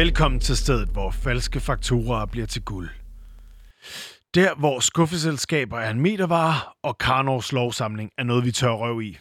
Velkommen 0.00 0.40
til 0.40 0.56
stedet, 0.56 0.88
hvor 0.88 1.10
falske 1.10 1.60
fakturer 1.60 2.26
bliver 2.26 2.46
til 2.46 2.62
guld. 2.62 2.88
Der, 4.34 4.54
hvor 4.54 4.80
skuffeselskaber 4.80 5.78
er 5.78 5.90
en 5.90 6.00
metervare, 6.00 6.54
og 6.82 6.98
Karnovs 6.98 7.52
lovsamling 7.52 8.10
er 8.18 8.22
noget, 8.22 8.44
vi 8.44 8.52
tør 8.52 8.70
røv 8.70 9.02
i. 9.02 9.18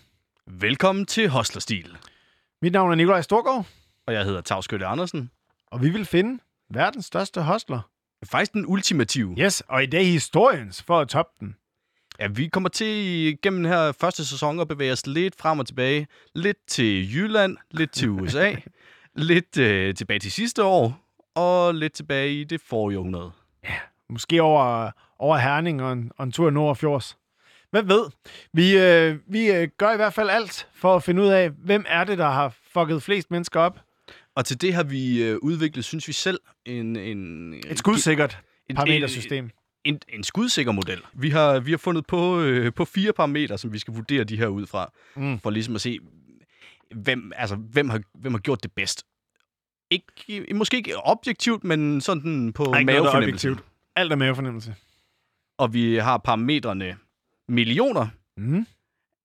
Velkommen 0.47 1.05
til 1.05 1.29
Hostlerstil. 1.29 1.97
Mit 2.61 2.73
navn 2.73 2.91
er 2.91 2.95
Nikolaj 2.95 3.21
Storgård, 3.21 3.65
Og 4.07 4.13
jeg 4.13 4.25
hedder 4.25 4.41
Tavskytte 4.41 4.85
Andersen. 4.85 5.31
og 5.67 5.81
vi 5.81 5.89
vil 5.89 6.05
finde 6.05 6.43
verdens 6.69 7.05
største 7.05 7.41
hostler. 7.41 7.81
Faktisk 8.25 8.53
den 8.53 8.65
ultimative. 8.67 9.35
Yes, 9.39 9.63
og 9.67 9.83
i 9.83 9.85
dag 9.85 10.05
historiens 10.11 10.83
for 10.83 10.99
at 10.99 11.07
toppe 11.07 11.31
den. 11.39 11.55
Ja, 12.19 12.27
vi 12.27 12.47
kommer 12.47 12.69
til 12.69 13.37
gennem 13.41 13.63
den 13.63 13.71
her 13.71 13.91
første 13.91 14.25
sæson 14.25 14.59
at 14.59 14.67
bevæge 14.67 14.91
os 14.91 15.07
lidt 15.07 15.35
frem 15.39 15.59
og 15.59 15.67
tilbage. 15.67 16.07
Lidt 16.35 16.57
til 16.67 17.15
Jylland, 17.15 17.57
lidt 17.71 17.91
til 17.91 18.09
USA, 18.09 18.55
lidt 19.19 19.57
øh, 19.57 19.95
tilbage 19.95 20.19
til 20.19 20.31
sidste 20.31 20.63
år, 20.63 21.05
og 21.35 21.75
lidt 21.75 21.93
tilbage 21.93 22.33
i 22.33 22.43
det 22.43 22.61
forrige 22.61 22.97
århundrede. 22.99 23.31
Måske 24.09 24.41
over, 24.41 24.91
over 25.19 25.37
Herning 25.37 25.81
og 25.83 25.93
en, 25.93 26.11
og 26.17 26.23
en 26.23 26.31
tur 26.31 26.49
nord 26.49 26.75
fjords. 26.75 27.17
Hvem 27.71 27.89
ved? 27.89 28.03
Vi, 28.53 28.77
øh, 28.77 29.15
vi 29.27 29.51
øh, 29.51 29.67
gør 29.77 29.93
i 29.93 29.95
hvert 29.95 30.13
fald 30.13 30.29
alt 30.29 30.67
for 30.73 30.95
at 30.95 31.03
finde 31.03 31.21
ud 31.21 31.27
af, 31.27 31.49
hvem 31.49 31.85
er 31.87 32.03
det, 32.03 32.17
der 32.17 32.29
har 32.29 32.55
fucket 32.73 33.03
flest 33.03 33.31
mennesker 33.31 33.59
op. 33.59 33.79
Og 34.35 34.45
til 34.45 34.61
det 34.61 34.73
har 34.73 34.83
vi 34.83 35.23
øh, 35.23 35.37
udviklet, 35.41 35.85
synes 35.85 36.07
vi 36.07 36.13
selv, 36.13 36.39
en... 36.65 36.95
en 36.95 37.53
Et 37.53 37.77
skudsikkert 37.79 38.39
en- 38.69 38.75
parametersystem. 38.75 39.49
En, 39.83 39.99
en 40.09 40.23
skudsikker 40.23 40.71
model. 40.71 41.01
Vi 41.13 41.29
har, 41.29 41.59
vi 41.59 41.71
har 41.71 41.77
fundet 41.77 42.05
på, 42.07 42.39
øh, 42.41 42.73
på 42.73 42.85
fire 42.85 43.13
parametre, 43.13 43.57
som 43.57 43.73
vi 43.73 43.79
skal 43.79 43.93
vurdere 43.93 44.23
de 44.23 44.37
her 44.37 44.47
ud 44.47 44.65
fra, 44.65 44.91
Mm. 45.15 45.39
for 45.39 45.49
ligesom 45.49 45.75
at 45.75 45.81
se, 45.81 45.99
hvem, 46.95 47.31
altså, 47.35 47.55
hvem, 47.55 47.89
har, 47.89 48.01
hvem 48.13 48.33
har 48.33 48.39
gjort 48.39 48.63
det 48.63 48.71
bedst. 48.71 49.05
Ikke, 49.89 50.53
måske 50.55 50.77
ikke 50.77 50.97
objektivt, 50.97 51.63
men 51.63 52.01
sådan 52.01 52.53
på 52.53 52.63
ikke 52.63 52.71
noget, 52.71 52.85
mavefornemmelse. 52.85 53.47
objektivt. 53.47 53.69
Alt 53.95 54.11
er 54.11 54.15
mavefornemmelse. 54.15 54.75
Og 55.57 55.73
vi 55.73 55.95
har 55.95 56.17
parametrene 56.17 56.97
millioner. 57.47 58.07
Mm. 58.37 58.65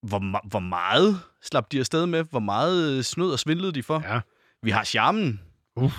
Hvor, 0.02 0.48
hvor 0.48 0.60
meget 0.60 1.20
slap 1.42 1.72
de 1.72 1.78
afsted 1.78 2.06
med? 2.06 2.24
Hvor 2.24 2.40
meget 2.40 3.06
snød 3.06 3.32
og 3.32 3.38
svindlede 3.38 3.72
de 3.72 3.82
for? 3.82 4.02
Ja. 4.08 4.20
Vi 4.62 4.70
har 4.70 4.84
charmen. 4.84 5.40
Uff. 5.76 5.94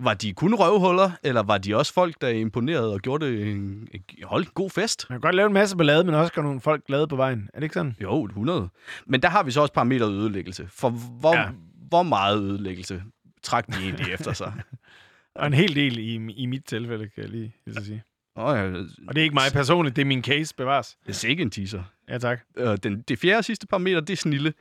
Var 0.00 0.14
de 0.14 0.32
kun 0.32 0.54
røvhuller, 0.54 1.10
eller 1.22 1.42
var 1.42 1.58
de 1.58 1.76
også 1.76 1.92
folk, 1.92 2.20
der 2.20 2.28
imponerede 2.28 2.92
og 2.92 3.00
gjorde 3.00 3.26
det 3.26 3.50
en, 3.50 3.88
holdt 4.22 4.46
en 4.46 4.52
god 4.54 4.70
fest? 4.70 5.06
Man 5.10 5.16
kan 5.16 5.20
godt 5.20 5.34
lave 5.34 5.46
en 5.46 5.52
masse 5.52 5.76
ballade, 5.76 6.04
men 6.04 6.14
også 6.14 6.32
gøre 6.32 6.44
nogle 6.44 6.60
folk 6.60 6.86
glade 6.86 7.08
på 7.08 7.16
vejen. 7.16 7.48
Er 7.54 7.58
det 7.60 7.64
ikke 7.64 7.74
sådan? 7.74 7.96
Jo, 8.02 8.24
100. 8.24 8.68
Men 9.06 9.22
der 9.22 9.28
har 9.28 9.42
vi 9.42 9.50
så 9.50 9.60
også 9.60 9.72
parametret 9.74 10.12
ødelæggelse. 10.12 10.68
For 10.70 10.90
hvor, 10.90 11.36
Ja. 11.36 11.48
hvor 11.88 12.02
meget 12.02 12.42
ødelæggelse 12.42 13.02
trak 13.42 13.66
de 13.66 13.72
egentlig 13.82 14.12
efter 14.12 14.32
sig? 14.32 14.52
Og 15.34 15.46
en 15.46 15.52
hel 15.54 15.74
del 15.74 15.98
i, 15.98 16.32
i 16.32 16.46
mit 16.46 16.64
tilfælde, 16.66 17.08
kan 17.08 17.22
jeg 17.22 17.28
lige, 17.30 17.54
lige 17.66 17.74
så 17.76 17.84
sige. 17.84 18.02
Oh, 18.36 18.56
ja, 18.56 18.62
Og 19.08 19.14
det 19.14 19.18
er 19.18 19.22
ikke 19.22 19.34
mig 19.34 19.52
personligt, 19.52 19.96
det 19.96 20.02
er 20.02 20.06
min 20.06 20.22
case, 20.24 20.54
bevares. 20.54 20.96
det 21.02 21.08
er 21.08 21.12
sikkert 21.14 21.44
en 21.44 21.50
teaser. 21.50 21.82
Ja, 22.08 22.18
tak. 22.18 22.40
Øh, 22.56 22.76
den, 22.82 23.02
det 23.02 23.18
fjerde 23.18 23.42
sidste 23.42 23.66
parameter, 23.66 24.00
det 24.00 24.12
er 24.12 24.16
snille. 24.16 24.52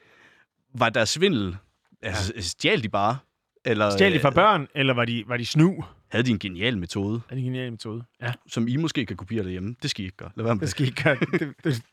Var 0.76 0.90
der 0.90 1.06
svindel? 1.06 1.58
Altså, 2.02 2.34
stjal 2.40 2.84
de 2.84 2.90
bare? 2.90 3.18
Eller 3.66 3.90
Stjal 3.90 4.14
de 4.14 4.20
fra 4.20 4.30
øh, 4.30 4.36
børn, 4.36 4.68
eller 4.76 4.94
var 4.94 5.06
de, 5.06 5.24
var 5.28 5.38
de 5.38 5.46
snu? 5.46 5.84
havde 6.12 6.26
de 6.26 6.32
en 6.32 6.40
genial 6.40 6.78
metode, 6.78 7.22
Er 7.30 7.36
det 7.36 7.38
en 7.40 7.44
genial 7.46 7.72
metode? 7.72 8.04
Ja, 8.22 8.34
som 8.48 8.68
I 8.68 8.76
måske 8.76 9.06
kan 9.06 9.18
kopiere 9.18 9.44
derhjemme? 9.44 9.76
Det 9.82 9.90
skal 9.90 10.02
I 10.02 10.06
ikke 10.06 10.18
gøre. 10.18 10.32
Lad 10.36 10.44
være 10.46 10.56
med 10.56 10.62
det 10.62 10.70
skal 10.70 10.86
I 10.86 10.90
ikke 10.90 11.04
gøre. 11.04 11.16
Det, 11.40 11.54
det, 11.64 11.84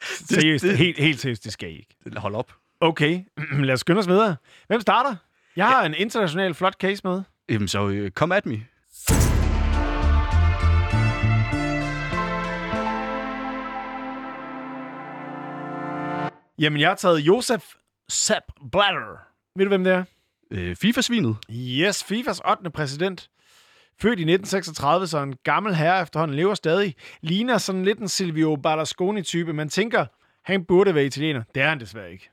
seriøst, 0.00 0.64
det- 0.64 0.78
helt, 0.78 0.98
helt 0.98 1.20
seriøst, 1.20 1.44
det 1.44 1.52
skal 1.52 1.70
I 1.70 1.72
ikke. 1.72 1.96
Hold 2.16 2.34
op. 2.34 2.52
Okay, 2.80 3.20
lad 3.64 3.74
os 3.74 3.80
skynde 3.80 3.98
os 3.98 4.08
videre. 4.08 4.36
Hvem 4.66 4.80
starter? 4.80 5.16
Jeg 5.56 5.66
har 5.66 5.84
en 5.86 5.94
international 5.94 6.54
flot 6.54 6.74
case 6.74 7.00
med. 7.04 7.22
Jamen 7.48 7.68
så, 7.68 7.88
øh, 7.88 8.10
come 8.10 8.36
at 8.36 8.46
me. 8.46 8.60
Jamen, 16.58 16.80
jeg 16.80 16.88
har 16.88 16.94
taget 16.94 17.18
Josef 17.20 17.64
Sepp 18.08 18.44
Blatter. 18.72 19.18
Ved 19.56 19.64
du, 19.64 19.68
hvem 19.68 19.84
det 19.84 19.92
er? 19.92 20.04
Øh, 20.54 20.76
FIFA-svinet. 20.76 21.36
Yes, 21.50 22.04
FIFAs 22.04 22.40
8. 22.50 22.70
præsident. 22.70 23.30
Født 24.00 24.18
i 24.18 24.22
1936, 24.22 25.06
så 25.06 25.18
en 25.18 25.36
gammel 25.44 25.74
herre 25.74 26.02
efterhånden 26.02 26.36
lever 26.36 26.54
stadig. 26.54 26.94
Ligner 27.20 27.58
sådan 27.58 27.84
lidt 27.84 27.98
en 27.98 28.08
Silvio 28.08 28.56
Berlusconi-type. 28.56 29.52
Man 29.52 29.68
tænker, 29.68 30.06
han 30.44 30.64
burde 30.64 30.94
være 30.94 31.04
italiener. 31.04 31.42
Det 31.54 31.62
er 31.62 31.68
han 31.68 31.80
desværre 31.80 32.12
ikke. 32.12 32.30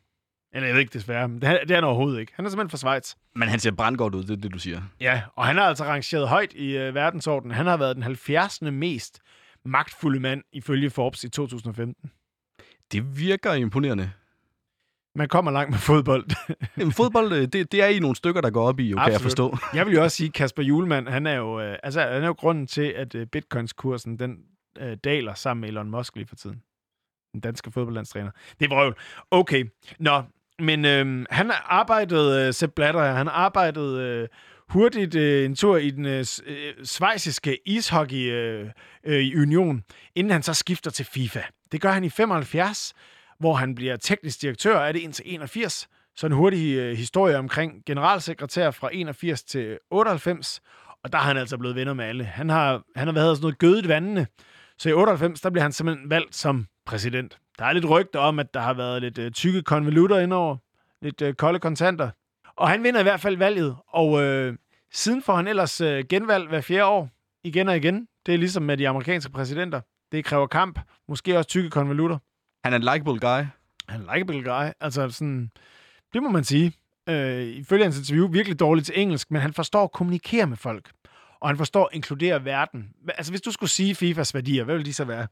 Eller 0.53 0.67
jeg 0.67 0.73
ved 0.73 0.81
ikke 0.81 0.93
desværre, 0.93 1.27
men 1.27 1.41
det 1.41 1.49
er, 1.49 1.59
det 1.61 1.71
er 1.71 1.75
han 1.75 1.83
overhovedet 1.83 2.19
ikke. 2.19 2.33
Han 2.35 2.45
er 2.45 2.49
simpelthen 2.49 2.69
fra 2.69 2.77
Schweiz. 2.77 3.15
Men 3.35 3.49
han 3.49 3.59
ser 3.59 3.71
brandgodt 3.71 4.15
ud, 4.15 4.23
det 4.23 4.31
er 4.31 4.41
det, 4.41 4.53
du 4.53 4.59
siger. 4.59 4.81
Ja, 4.99 5.21
og 5.35 5.45
han 5.45 5.57
har 5.57 5.63
altså 5.63 5.83
rangeret 5.83 6.27
højt 6.29 6.53
i 6.53 6.77
øh, 6.77 6.95
verdensordenen. 6.95 7.55
Han 7.55 7.65
har 7.65 7.77
været 7.77 7.95
den 7.95 8.03
70. 8.03 8.61
mest 8.61 9.19
magtfulde 9.65 10.19
mand 10.19 10.43
ifølge 10.53 10.89
Forbes 10.89 11.23
i 11.23 11.29
2015. 11.29 12.11
Det 12.91 13.19
virker 13.19 13.53
imponerende. 13.53 14.11
Man 15.15 15.27
kommer 15.27 15.51
langt 15.51 15.71
med 15.71 15.79
fodbold. 15.79 16.25
Jamen, 16.77 16.91
fodbold, 16.91 17.33
øh, 17.33 17.41
det, 17.41 17.71
det 17.71 17.81
er 17.81 17.87
I 17.87 17.99
nogle 17.99 18.15
stykker, 18.15 18.41
der 18.41 18.49
går 18.49 18.67
op 18.67 18.79
i, 18.79 18.89
jo, 18.89 18.97
kan 18.97 19.11
jeg 19.11 19.21
forstå. 19.21 19.57
Jeg 19.73 19.85
vil 19.85 19.93
jo 19.93 20.03
også 20.03 20.17
sige, 20.17 20.27
at 20.27 20.33
Kasper 20.33 20.63
Julemand, 20.63 21.07
han 21.07 21.27
er 21.27 21.35
jo, 21.35 21.61
øh, 21.61 21.77
altså, 21.83 22.01
han 22.01 22.23
er 22.23 22.27
jo 22.27 22.35
grunden 22.37 22.67
til, 22.67 22.93
at 22.95 23.15
øh, 23.15 23.27
bitcoins-kursen, 23.27 24.19
den 24.19 24.37
øh, 24.79 24.97
daler 25.03 25.33
sammen 25.33 25.61
med 25.61 25.69
Elon 25.69 25.91
Musk 25.91 26.15
lige 26.15 26.27
for 26.27 26.35
tiden. 26.35 26.61
Den 27.33 27.41
danske 27.41 27.71
fodboldlandstræner. 27.71 28.31
Det 28.59 28.65
er 28.65 28.75
vrøvl. 28.75 28.95
Okay. 29.31 29.65
Nå, 29.99 30.23
men 30.59 30.85
øh, 30.85 31.25
han 31.29 31.49
har 31.49 31.65
arbejdet, 31.69 32.47
øh, 32.47 32.53
Sepp 32.53 32.73
Blatter, 32.75 33.03
han 33.03 33.27
har 33.27 33.33
arbejdet 33.33 33.97
øh, 33.97 34.27
hurtigt 34.69 35.15
øh, 35.15 35.45
en 35.45 35.55
tur 35.55 35.77
i 35.77 35.89
den 35.89 36.05
øh, 36.05 36.25
øh, 36.45 36.73
svejsiske 36.83 37.57
ishockey 37.65 38.31
øh, 38.31 38.69
øh, 39.03 39.41
union, 39.41 39.83
inden 40.15 40.31
han 40.31 40.43
så 40.43 40.53
skifter 40.53 40.91
til 40.91 41.05
FIFA. 41.05 41.41
Det 41.71 41.81
gør 41.81 41.91
han 41.91 42.03
i 42.03 42.09
75, 42.09 42.93
hvor 43.41 43.53
han 43.53 43.75
bliver 43.75 43.97
teknisk 43.97 44.41
direktør 44.41 44.79
af 44.79 44.93
det 44.93 44.99
indtil 44.99 45.25
81. 45.27 45.87
Så 46.15 46.25
en 46.25 46.31
hurtig 46.31 46.75
øh, 46.75 46.97
historie 46.97 47.37
omkring 47.37 47.83
generalsekretær 47.85 48.71
fra 48.71 48.89
81 48.93 49.43
til 49.43 49.77
98, 49.91 50.61
og 51.03 51.11
der 51.11 51.17
er 51.17 51.21
han 51.21 51.37
altså 51.37 51.57
blevet 51.57 51.75
venner 51.75 51.93
med 51.93 52.05
alle. 52.05 52.23
Han 52.23 52.49
har, 52.49 52.83
han 52.95 53.07
har 53.07 53.13
været 53.13 53.37
sådan 53.37 53.43
noget 53.43 53.57
gødet 53.57 53.87
vandene, 53.87 54.27
så 54.77 54.89
i 54.89 54.93
98, 54.93 55.41
der 55.41 55.49
bliver 55.49 55.63
han 55.63 55.71
simpelthen 55.71 56.09
valgt 56.09 56.35
som 56.35 56.65
præsident. 56.85 57.37
Der 57.59 57.65
er 57.65 57.73
lidt 57.73 57.89
rygter 57.89 58.19
om, 58.19 58.39
at 58.39 58.53
der 58.53 58.59
har 58.59 58.73
været 58.73 59.01
lidt 59.01 59.17
øh, 59.17 59.31
tykke 59.31 59.61
konvolutter 59.61 60.19
indover, 60.19 60.57
lidt 61.01 61.21
øh, 61.21 61.33
kolde 61.33 61.59
kontanter. 61.59 62.09
Og 62.55 62.69
han 62.69 62.83
vinder 62.83 62.99
i 62.99 63.03
hvert 63.03 63.19
fald 63.21 63.37
valget, 63.37 63.75
og 63.87 64.21
øh, 64.21 64.57
siden 64.93 65.23
får 65.23 65.35
han 65.35 65.47
ellers 65.47 65.81
øh, 65.81 66.03
genvalg 66.09 66.47
hver 66.47 66.61
fjerde 66.61 66.85
år, 66.85 67.09
igen 67.43 67.67
og 67.67 67.77
igen. 67.77 68.07
Det 68.25 68.33
er 68.33 68.37
ligesom 68.37 68.63
med 68.63 68.77
de 68.77 68.89
amerikanske 68.89 69.31
præsidenter. 69.31 69.81
Det 70.11 70.25
kræver 70.25 70.47
kamp, 70.47 70.79
måske 71.07 71.37
også 71.37 71.49
tykke 71.49 71.69
konvolutter. 71.69 72.17
Han 72.63 72.73
er 72.73 72.77
en 72.77 72.81
likable 72.83 73.19
guy. 73.19 73.45
Han 73.89 74.01
er 74.01 74.11
en 74.11 74.17
likeable 74.17 74.43
guy. 74.53 74.69
Altså 74.79 75.09
sådan, 75.09 75.51
det 76.13 76.23
må 76.23 76.29
man 76.29 76.43
sige. 76.43 76.73
Øh, 77.09 77.41
ifølge 77.47 77.83
hans 77.83 77.97
interview, 77.97 78.27
virkelig 78.31 78.59
dårligt 78.59 78.85
til 78.85 78.99
engelsk, 79.01 79.31
men 79.31 79.41
han 79.41 79.53
forstår 79.53 79.83
at 79.83 79.91
kommunikere 79.91 80.47
med 80.47 80.57
folk. 80.57 80.91
Og 81.39 81.49
han 81.49 81.57
forstår 81.57 81.83
at 81.85 81.95
inkludere 81.95 82.45
verden. 82.45 82.89
Altså, 83.07 83.31
hvis 83.31 83.41
du 83.41 83.51
skulle 83.51 83.69
sige 83.69 83.95
FIFAs 83.95 84.33
værdier, 84.33 84.63
hvad 84.63 84.75
ville 84.75 84.85
de 84.85 84.93
så 84.93 85.05
være? 85.05 85.27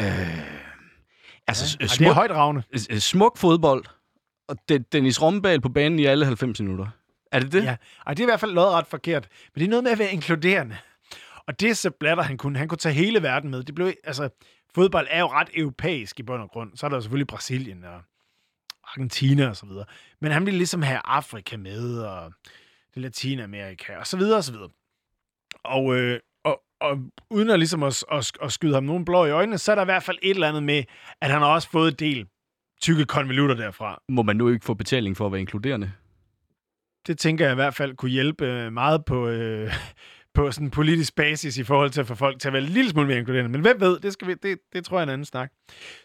Øh, 0.00 0.06
altså, 1.46 1.76
Ja, 1.80 1.84
ja, 1.84 1.86
det 1.86 1.90
er 1.92 1.94
smuk, 1.96 2.14
højdragende. 2.14 2.62
smuk 3.00 3.36
fodbold, 3.36 3.84
og 4.48 4.56
Den- 4.68 4.84
Dennis 4.92 5.22
Rombal 5.22 5.60
på 5.60 5.68
banen 5.68 5.98
i 5.98 6.04
alle 6.04 6.24
90 6.24 6.60
minutter. 6.60 6.86
Er 7.32 7.40
det 7.40 7.52
det? 7.52 7.64
Ja, 7.64 7.76
og 8.06 8.16
det 8.16 8.22
er 8.22 8.26
i 8.26 8.30
hvert 8.30 8.40
fald 8.40 8.52
lodret 8.52 8.86
forkert. 8.86 9.28
Men 9.54 9.60
det 9.60 9.64
er 9.66 9.70
noget 9.70 9.84
med 9.84 9.92
at 9.92 9.98
være 9.98 10.12
inkluderende. 10.12 10.76
Og 11.46 11.60
det 11.60 11.76
så 11.76 11.90
Blatter, 11.90 12.22
han 12.24 12.36
kunne. 12.38 12.58
Han 12.58 12.68
kunne 12.68 12.78
tage 12.78 12.94
hele 12.94 13.22
verden 13.22 13.50
med. 13.50 13.62
Det 13.62 13.74
blev, 13.74 13.92
altså, 14.04 14.28
fodbold 14.74 15.06
er 15.10 15.20
jo 15.20 15.26
ret 15.26 15.48
europæisk 15.54 16.20
i 16.20 16.22
bund 16.22 16.42
og 16.42 16.50
grund. 16.50 16.76
Så 16.76 16.86
er 16.86 16.90
der 16.90 16.96
jo 16.96 17.00
selvfølgelig 17.00 17.26
Brasilien 17.26 17.84
og 17.84 18.02
Argentina 18.84 19.48
og 19.48 19.56
så 19.56 19.66
videre. 19.66 19.84
Men 20.20 20.32
han 20.32 20.46
ville 20.46 20.58
ligesom 20.58 20.82
have 20.82 21.00
Afrika 21.04 21.56
med, 21.56 21.98
og 21.98 22.32
det 22.94 23.02
Latinamerika, 23.02 23.96
og 23.96 24.06
så 24.06 24.16
videre 24.16 24.36
og 24.36 24.44
så 24.44 24.52
videre. 24.52 24.68
Og, 25.64 25.96
øh, 25.96 26.20
og, 26.44 26.62
og 26.80 26.98
uden 27.30 27.50
at, 27.50 27.58
ligesom 27.58 27.82
at, 27.82 28.04
at, 28.12 28.32
at 28.42 28.52
skyde 28.52 28.74
ham 28.74 28.84
nogen 28.84 29.04
blå 29.04 29.24
i 29.24 29.30
øjnene, 29.30 29.58
så 29.58 29.72
er 29.72 29.74
der 29.74 29.82
i 29.82 29.84
hvert 29.84 30.02
fald 30.02 30.18
et 30.22 30.30
eller 30.30 30.48
andet 30.48 30.62
med, 30.62 30.84
at 31.20 31.30
han 31.30 31.40
har 31.40 31.48
også 31.48 31.70
fået 31.70 31.92
et 31.92 32.00
del 32.00 32.26
tykke 32.80 33.04
konvolutter 33.04 33.54
derfra. 33.54 34.02
Må 34.08 34.22
man 34.22 34.36
nu 34.36 34.48
ikke 34.48 34.64
få 34.64 34.74
betaling 34.74 35.16
for 35.16 35.26
at 35.26 35.32
være 35.32 35.40
inkluderende? 35.40 35.92
det 37.08 37.18
tænker 37.18 37.44
jeg 37.44 37.52
i 37.52 37.54
hvert 37.54 37.74
fald 37.74 37.96
kunne 37.96 38.10
hjælpe 38.10 38.46
øh, 38.46 38.72
meget 38.72 39.04
på, 39.04 39.28
øh, 39.28 39.72
på 40.38 40.52
sådan 40.52 40.66
en 40.66 40.70
politisk 40.70 41.14
basis 41.14 41.58
i 41.58 41.64
forhold 41.64 41.90
til 41.90 42.00
at 42.00 42.06
få 42.06 42.14
folk 42.14 42.40
til 42.40 42.48
at 42.48 42.52
være 42.52 42.62
en 42.62 42.68
lille 42.68 42.90
smule 42.90 43.06
mere 43.06 43.18
inkluderende. 43.18 43.50
Men 43.50 43.60
hvem 43.60 43.80
ved, 43.80 44.00
det, 44.00 44.12
skal 44.12 44.28
vi, 44.28 44.34
det, 44.34 44.58
det 44.72 44.84
tror 44.84 44.96
jeg 44.96 45.00
er 45.00 45.06
en 45.06 45.12
anden 45.12 45.24
snak. 45.24 45.52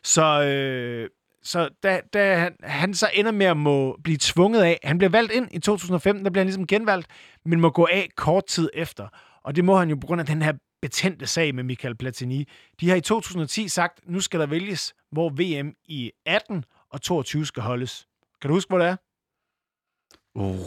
Så, 0.04 0.44
øh, 0.44 1.10
så 1.44 1.70
da, 1.84 2.02
da 2.14 2.36
han, 2.36 2.56
han 2.64 2.94
så 2.94 3.10
ender 3.14 3.32
med 3.32 3.46
at 3.46 3.58
må 3.58 3.98
blive 4.04 4.18
tvunget 4.22 4.64
af, 4.64 4.80
han 4.84 4.98
bliver 4.98 5.10
valgt 5.10 5.32
ind 5.32 5.48
i 5.52 5.60
2015, 5.60 6.26
der 6.26 6.32
bliver 6.32 6.42
han 6.42 6.48
ligesom 6.48 6.68
genvalgt, 6.68 7.08
men 7.46 7.62
må 7.62 7.70
gå 7.70 7.88
af 7.92 8.10
kort 8.18 8.46
tid 8.46 8.70
efter. 8.74 9.08
Og 9.44 9.56
det 9.56 9.66
må 9.66 9.78
han 9.78 9.90
jo 9.90 9.96
på 9.96 10.08
grund 10.08 10.22
af 10.22 10.28
den 10.28 10.42
her 10.42 10.54
betændte 10.82 11.28
sag 11.28 11.56
med 11.56 11.64
Michael 11.64 11.96
Platini. 11.96 12.48
De 12.80 12.90
har 12.90 12.96
i 12.96 13.02
2010 13.02 13.68
sagt, 13.68 14.00
nu 14.10 14.20
skal 14.20 14.40
der 14.40 14.46
vælges, 14.46 14.94
hvor 15.12 15.30
VM 15.30 15.74
i 15.86 16.12
18 16.26 16.66
og 16.90 17.02
22 17.02 17.46
skal 17.46 17.64
holdes. 17.64 18.08
Kan 18.42 18.48
du 18.48 18.54
huske, 18.54 18.70
hvor 18.70 18.78
det 18.78 18.88
er? 18.88 18.96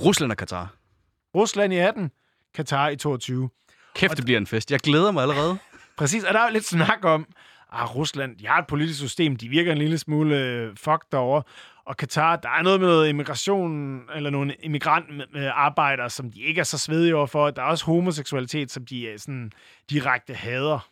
Rusland 0.05 0.33
og 0.33 0.37
Katar. 0.37 0.75
Rusland 1.35 1.73
i 1.73 1.77
18, 1.77 2.11
Katar 2.57 2.89
i 2.89 2.97
22. 2.97 3.49
Kæft, 3.95 4.17
det 4.17 4.25
bliver 4.25 4.39
en 4.39 4.47
fest. 4.47 4.71
Jeg 4.71 4.81
glæder 4.81 5.11
mig 5.11 5.23
allerede. 5.23 5.59
Præcis, 5.99 6.25
og 6.25 6.35
der 6.35 6.41
er 6.41 6.47
jo 6.47 6.53
lidt 6.53 6.65
snak 6.65 7.05
om, 7.05 7.27
ah, 7.73 7.97
Rusland, 7.97 8.37
de 8.37 8.47
har 8.47 8.59
et 8.59 8.67
politisk 8.67 8.99
system, 8.99 9.37
de 9.37 9.49
virker 9.49 9.73
en 9.73 9.79
lille 9.79 9.99
smule 9.99 10.37
øh, 10.37 10.77
fucked 10.77 11.07
derovre. 11.13 11.43
Og 11.87 11.97
Katar, 11.97 12.37
der 12.37 12.49
er 12.49 12.63
noget 12.63 12.81
med 12.81 12.89
noget 12.89 13.09
immigration, 13.09 14.01
eller 14.15 14.31
nogle 14.31 14.55
immigrantarbejdere, 14.63 16.11
som 16.11 16.31
de 16.31 16.41
ikke 16.41 16.61
er 16.61 16.65
så 16.65 16.79
svedige 16.79 17.17
overfor. 17.17 17.51
Der 17.51 17.63
er 17.63 17.67
også 17.67 17.85
homoseksualitet, 17.85 18.71
som 18.71 18.87
de 18.87 19.11
er 19.11 19.19
sådan 19.19 19.53
direkte 19.91 20.35
hader. 20.35 20.89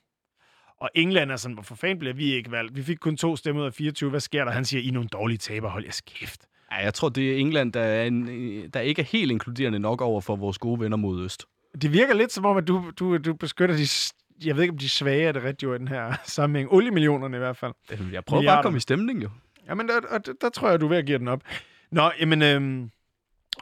Og 0.80 0.90
England 0.94 1.30
er 1.30 1.36
sådan, 1.36 1.54
hvorfor 1.54 1.74
fanden 1.74 1.98
bliver 1.98 2.14
vi 2.14 2.32
ikke 2.32 2.50
valgt? 2.50 2.76
Vi 2.76 2.82
fik 2.82 2.96
kun 2.96 3.16
to 3.16 3.36
stemmer 3.36 3.62
ud 3.62 3.66
af 3.66 3.74
24. 3.74 4.10
Hvad 4.10 4.20
sker 4.20 4.44
der? 4.44 4.52
Han 4.52 4.64
siger, 4.64 4.82
I 4.82 4.88
er 4.88 4.92
nogle 4.92 5.08
dårlige 5.08 5.38
taber. 5.38 5.68
Hold 5.68 5.84
jeres 5.84 6.00
kæft. 6.00 6.46
Ja, 6.72 6.76
jeg 6.76 6.94
tror, 6.94 7.08
det 7.08 7.32
er 7.32 7.36
England, 7.36 7.72
der, 7.72 7.80
er 7.80 8.04
en, 8.04 8.26
der 8.70 8.80
ikke 8.80 9.02
er 9.02 9.06
helt 9.06 9.30
inkluderende 9.30 9.78
nok 9.78 10.00
over 10.00 10.20
for 10.20 10.36
vores 10.36 10.58
gode 10.58 10.80
venner 10.80 10.96
mod 10.96 11.24
øst. 11.24 11.44
Det 11.82 11.92
virker 11.92 12.14
lidt 12.14 12.32
som 12.32 12.44
om, 12.44 12.56
at 12.56 12.68
du, 12.68 12.90
du, 12.98 13.18
du 13.18 13.34
beskytter 13.34 13.76
de 13.76 13.86
jeg 14.46 14.56
ved 14.56 14.62
ikke, 14.62 14.72
om 14.72 14.78
de 14.78 14.88
svage 14.88 15.22
er 15.22 15.32
det 15.32 15.44
rigtige 15.44 15.74
i 15.74 15.78
den 15.78 15.88
her 15.88 16.14
sammenhæng. 16.24 16.72
Oliemillionerne 16.72 17.36
i 17.36 17.38
hvert 17.38 17.56
fald. 17.56 17.72
Jeg 18.12 18.24
prøver 18.24 18.44
bare 18.44 18.58
at 18.58 18.64
komme 18.64 18.76
i 18.76 18.80
stemning, 18.80 19.22
jo. 19.22 19.28
Jamen, 19.68 19.88
der, 19.88 20.00
der, 20.00 20.32
der 20.40 20.48
tror 20.48 20.70
jeg, 20.70 20.80
du 20.80 20.84
er 20.84 20.88
ved 20.88 20.96
at 20.96 21.06
give 21.06 21.18
den 21.18 21.28
op. 21.28 21.42
Nå, 21.90 22.10
jamen, 22.20 22.42
øhm, 22.42 22.90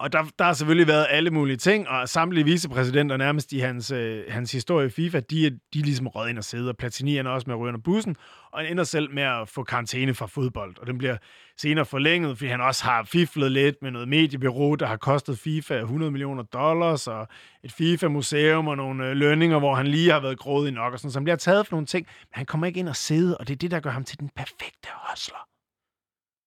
og 0.00 0.12
der, 0.12 0.22
der 0.38 0.44
har 0.44 0.52
selvfølgelig 0.52 0.86
været 0.86 1.06
alle 1.10 1.30
mulige 1.30 1.56
ting, 1.56 1.88
og 1.88 2.08
samtlige 2.08 2.44
vicepræsidenter 2.44 3.16
nærmest 3.16 3.52
i 3.52 3.58
hans, 3.58 3.90
øh, 3.90 4.24
hans 4.28 4.52
historie 4.52 4.86
i 4.86 4.90
FIFA, 4.90 5.20
de 5.20 5.46
er, 5.46 5.50
de 5.74 5.78
er 5.78 5.82
ligesom 5.82 6.06
røget 6.06 6.30
ind 6.30 6.38
og 6.38 6.44
sidder. 6.44 6.72
Platini 6.72 7.16
er 7.16 7.28
også 7.28 7.44
med 7.46 7.54
at 7.54 7.60
ryge 7.60 7.68
under 7.68 7.80
bussen, 7.80 8.16
og 8.52 8.60
han 8.60 8.70
ender 8.70 8.84
selv 8.84 9.10
med 9.10 9.22
at 9.22 9.48
få 9.48 9.64
karantæne 9.64 10.14
fra 10.14 10.26
fodbold. 10.26 10.78
Og 10.78 10.86
den 10.86 10.98
bliver 10.98 11.16
senere 11.56 11.84
forlænget, 11.84 12.38
fordi 12.38 12.50
han 12.50 12.60
også 12.60 12.84
har 12.84 13.04
fiflet 13.04 13.52
lidt 13.52 13.76
med 13.82 13.90
noget 13.90 14.08
mediebyrå, 14.08 14.76
der 14.76 14.86
har 14.86 14.96
kostet 14.96 15.38
FIFA 15.38 15.78
100 15.78 16.12
millioner 16.12 16.42
dollars, 16.42 17.06
og 17.06 17.28
et 17.64 17.72
FIFA-museum 17.72 18.68
og 18.68 18.76
nogle 18.76 19.06
øh, 19.06 19.16
lønninger, 19.16 19.58
hvor 19.58 19.74
han 19.74 19.86
lige 19.86 20.10
har 20.10 20.20
været 20.20 20.38
grådig 20.38 20.72
nok, 20.72 20.92
og 20.92 20.98
sådan, 20.98 21.10
så 21.10 21.18
han 21.18 21.24
bliver 21.24 21.36
taget 21.36 21.66
for 21.66 21.76
nogle 21.76 21.86
ting, 21.86 22.06
men 22.06 22.34
han 22.34 22.46
kommer 22.46 22.66
ikke 22.66 22.80
ind 22.80 22.88
og 22.88 22.96
sidde, 22.96 23.38
og 23.38 23.48
det 23.48 23.54
er 23.54 23.58
det, 23.58 23.70
der 23.70 23.80
gør 23.80 23.90
ham 23.90 24.04
til 24.04 24.20
den 24.20 24.30
perfekte 24.36 24.88
hustler. 25.08 25.48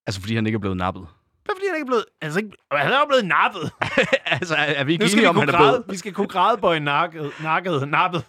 Altså, 0.07 0.21
fordi 0.21 0.35
han 0.35 0.45
ikke 0.45 0.55
er 0.55 0.59
blevet 0.59 0.77
nappet? 0.77 1.07
Er 1.49 1.53
fordi, 1.55 1.65
han 1.67 1.75
ikke 1.75 1.85
er 1.85 1.85
blevet... 1.85 2.05
Altså, 2.21 2.39
ikke, 2.39 2.51
han 2.71 2.93
er 2.93 2.99
jo 2.99 3.05
blevet 3.05 3.25
nappet. 3.25 3.71
altså, 4.37 4.55
er 4.55 4.83
vi 4.83 4.93
ikke 4.93 5.05
enige 5.05 5.29
om, 5.29 5.37
han 5.37 5.49
er 5.49 5.57
blevet... 5.57 5.83
Vi 5.89 5.97
skal 5.97 6.13
kunne 6.13 6.27
græde 6.27 6.77
i 6.77 6.79
nakket, 6.79 7.31
nakket, 7.43 7.89
nappet. 7.89 8.25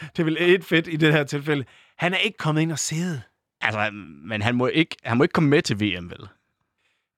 Det 0.00 0.18
er 0.18 0.24
vel 0.24 0.36
et 0.40 0.64
fedt 0.64 0.88
i 0.88 0.96
det 0.96 1.12
her 1.12 1.24
tilfælde. 1.24 1.64
Han 1.98 2.14
er 2.14 2.18
ikke 2.18 2.38
kommet 2.38 2.62
ind 2.62 2.72
og 2.72 2.78
sidde. 2.78 3.22
Altså, 3.60 3.90
men 4.24 4.42
han 4.42 4.54
må 4.54 4.66
ikke, 4.66 4.96
han 5.04 5.16
må 5.16 5.24
ikke 5.24 5.32
komme 5.32 5.50
med 5.50 5.62
til 5.62 5.80
VM, 5.80 6.10
vel? 6.10 6.28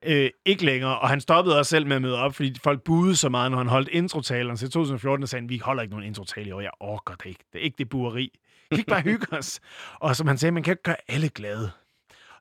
Øh, 0.07 0.31
ikke 0.45 0.65
længere, 0.65 0.99
og 0.99 1.09
han 1.09 1.21
stoppede 1.21 1.59
også 1.59 1.71
selv 1.71 1.87
med 1.87 1.97
at 1.97 2.03
møde 2.03 2.19
op, 2.19 2.35
fordi 2.35 2.59
folk 2.63 2.83
buede 2.83 3.17
så 3.17 3.29
meget, 3.29 3.51
når 3.51 3.59
han 3.59 3.67
holdt 3.69 3.89
introtaleren. 3.89 4.57
Så 4.57 4.67
i 4.67 4.69
2014 4.69 5.27
sagde 5.27 5.43
han, 5.43 5.49
vi 5.49 5.59
holder 5.59 5.83
ikke 5.83 5.95
nogen 5.95 6.07
introtale 6.07 6.49
i 6.49 6.53
år, 6.53 6.61
jeg 6.61 6.71
orker 6.81 7.15
det 7.15 7.27
ikke. 7.27 7.45
Det 7.53 7.59
er 7.59 7.63
ikke 7.63 7.79
det 7.79 7.89
bueri. 7.89 8.39
Vi 8.71 8.77
kan 8.77 8.85
bare 8.85 9.01
hygge 9.01 9.27
os. 9.33 9.61
Og 10.01 10.17
som 10.17 10.27
han 10.27 10.39
sagde, 10.39 10.53
man 10.53 10.63
kan 10.63 10.73
ikke 10.73 10.83
gøre 10.83 10.97
alle 11.09 11.29
glade. 11.29 11.71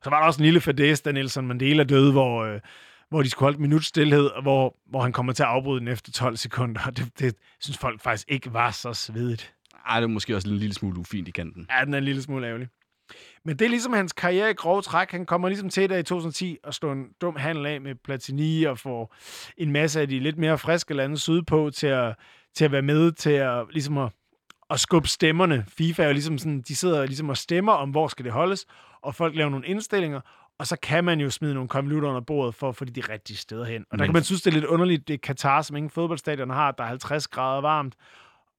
Så 0.02 0.10
var 0.10 0.18
der 0.18 0.26
også 0.26 0.38
en 0.40 0.44
lille 0.44 0.60
fadæs, 0.60 1.00
da 1.00 1.12
Nelson 1.12 1.46
Mandela 1.46 1.84
døde, 1.84 2.12
hvor, 2.12 2.44
øh, 2.44 2.60
hvor 3.14 3.22
de 3.22 3.30
skulle 3.30 3.46
holde 3.46 3.56
et 3.56 3.60
minut 3.60 3.84
stillhed, 3.84 4.30
hvor, 4.42 4.76
hvor 4.90 5.02
han 5.02 5.12
kommer 5.12 5.32
til 5.32 5.42
at 5.42 5.48
afbryde 5.48 5.80
den 5.80 5.88
efter 5.88 6.12
12 6.12 6.36
sekunder. 6.36 6.80
Og 6.86 6.96
det, 6.96 7.18
det 7.18 7.34
synes 7.60 7.78
folk 7.78 8.00
faktisk 8.00 8.30
ikke 8.30 8.52
var 8.52 8.70
så 8.70 8.92
svedigt. 8.92 9.54
Ej, 9.86 10.00
det 10.00 10.04
er 10.04 10.08
måske 10.08 10.36
også 10.36 10.48
en 10.48 10.56
lille 10.56 10.74
smule 10.74 10.98
ufint 10.98 11.28
i 11.28 11.30
kanten. 11.30 11.66
Ja, 11.70 11.84
den 11.84 11.94
er 11.94 11.98
en 11.98 12.04
lille 12.04 12.22
smule 12.22 12.46
ærgerlig. 12.46 12.68
Men 13.44 13.58
det 13.58 13.64
er 13.64 13.68
ligesom 13.68 13.92
hans 13.92 14.12
karriere 14.12 14.50
i 14.50 14.54
grove 14.54 14.82
træk. 14.82 15.10
Han 15.10 15.26
kommer 15.26 15.48
ligesom 15.48 15.68
til 15.68 15.90
der 15.90 15.96
i 15.96 16.02
2010 16.02 16.58
og 16.64 16.74
slår 16.74 16.92
en 16.92 17.06
dum 17.20 17.36
handel 17.36 17.66
af 17.66 17.80
med 17.80 17.94
Platini 17.94 18.64
og 18.64 18.78
får 18.78 19.14
en 19.56 19.72
masse 19.72 20.00
af 20.00 20.08
de 20.08 20.20
lidt 20.20 20.38
mere 20.38 20.58
friske 20.58 20.94
lande 20.94 21.18
sydpå 21.18 21.70
til 21.70 21.86
at, 21.86 22.14
til 22.54 22.64
at 22.64 22.72
være 22.72 22.82
med 22.82 23.12
til 23.12 23.30
at, 23.30 23.66
ligesom 23.70 23.98
at, 23.98 24.12
at 24.70 24.80
skubbe 24.80 25.08
stemmerne. 25.08 25.64
FIFA 25.68 26.02
er 26.02 26.06
jo 26.06 26.12
ligesom 26.12 26.38
sådan, 26.38 26.60
de 26.60 26.76
sidder 26.76 27.06
ligesom 27.06 27.28
og 27.28 27.36
stemmer 27.36 27.72
om, 27.72 27.90
hvor 27.90 28.08
skal 28.08 28.24
det 28.24 28.32
holdes, 28.32 28.66
og 29.02 29.14
folk 29.14 29.36
laver 29.36 29.50
nogle 29.50 29.66
indstillinger, 29.66 30.20
og 30.58 30.66
så 30.66 30.76
kan 30.82 31.04
man 31.04 31.20
jo 31.20 31.30
smide 31.30 31.54
nogle 31.54 31.68
konvolutter 31.68 32.08
under 32.08 32.20
bordet 32.20 32.54
for 32.54 32.68
at 32.68 32.76
få 32.76 32.84
de 32.84 33.00
rigtige 33.00 33.36
steder 33.36 33.64
hen. 33.64 33.80
Og 33.80 33.86
Men... 33.90 33.98
der 33.98 34.04
kan 34.06 34.12
man 34.12 34.24
synes, 34.24 34.42
det 34.42 34.50
er 34.50 34.54
lidt 34.54 34.64
underligt, 34.64 35.08
det 35.08 35.14
er 35.14 35.18
Katar, 35.18 35.62
som 35.62 35.76
ingen 35.76 35.90
fodboldstadion 35.90 36.50
har, 36.50 36.70
der 36.70 36.84
er 36.84 36.88
50 36.88 37.28
grader 37.28 37.60
varmt. 37.60 37.94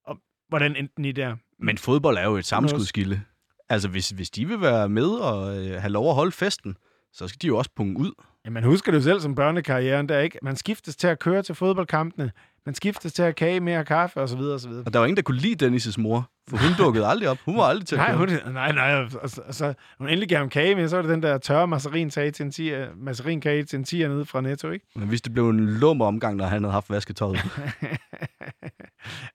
Og 0.05 0.17
hvordan 0.49 0.75
enten 0.75 1.05
I 1.05 1.11
der? 1.11 1.35
Men 1.59 1.77
fodbold 1.77 2.17
er 2.17 2.23
jo 2.23 2.35
et 2.35 2.45
sammenskudskilde. 2.45 3.21
Altså, 3.69 3.87
hvis, 3.89 4.09
hvis 4.09 4.29
de 4.29 4.47
vil 4.47 4.61
være 4.61 4.89
med 4.89 5.07
og 5.07 5.57
øh, 5.57 5.81
have 5.81 5.91
lov 5.91 6.09
at 6.09 6.15
holde 6.15 6.31
festen, 6.31 6.77
så 7.13 7.27
skal 7.27 7.41
de 7.41 7.47
jo 7.47 7.57
også 7.57 7.71
punge 7.75 7.97
ud. 7.99 8.11
Ja, 8.45 8.49
man 8.49 8.63
husker 8.63 8.91
det 8.91 8.97
jo 8.97 9.03
selv 9.03 9.21
som 9.21 9.35
børnekarrieren, 9.35 10.09
der 10.09 10.19
ikke. 10.19 10.39
Man 10.41 10.55
skiftes 10.55 10.95
til 10.95 11.07
at 11.07 11.19
køre 11.19 11.41
til 11.41 11.55
fodboldkampene. 11.55 12.31
Man 12.65 12.75
skiftes 12.75 13.13
til 13.13 13.23
at 13.23 13.35
kage 13.35 13.59
mere 13.59 13.85
kaffe 13.85 14.21
og 14.21 14.29
så 14.29 14.37
videre 14.37 14.53
og 14.53 14.59
så 14.59 14.69
videre. 14.69 14.83
Og 14.85 14.93
der 14.93 14.99
var 14.99 15.05
ingen, 15.05 15.17
der 15.17 15.23
kunne 15.23 15.37
lide 15.37 15.67
Dennis' 15.67 16.01
mor, 16.01 16.29
for 16.49 16.57
hun 16.57 16.71
dukkede 16.77 17.07
aldrig 17.07 17.29
op. 17.29 17.37
Hun 17.45 17.57
var 17.57 17.63
aldrig 17.63 17.87
til 17.87 17.95
at 17.95 17.99
nej, 17.99 18.13
hun, 18.13 18.29
nej, 18.53 18.71
nej, 18.71 19.07
altså, 19.21 19.41
altså, 19.41 19.73
hun 19.97 20.07
endelig 20.07 20.29
gav 20.29 20.37
ham 20.37 20.49
kage 20.49 20.75
med, 20.75 20.87
så 20.87 20.95
var 20.95 21.01
det 21.01 21.11
den 21.11 21.23
der 21.23 21.37
tørre 21.37 21.67
masserin 21.67 22.09
til 22.09 22.33
en 22.39 22.51
10, 22.51 22.71
masserin 22.95 23.41
kage 23.41 23.63
til 23.63 23.77
en 23.77 23.83
10 23.83 24.07
nede 24.07 24.25
fra 24.25 24.41
Netto, 24.41 24.69
ikke? 24.69 24.85
Men 24.95 25.07
hvis 25.07 25.21
det 25.21 25.33
blev 25.33 25.49
en 25.49 25.65
lum 25.65 26.01
omgang, 26.01 26.35
når 26.35 26.45
han 26.45 26.63
havde 26.63 26.71
haft 26.71 26.89
vasketøjet. 26.89 27.35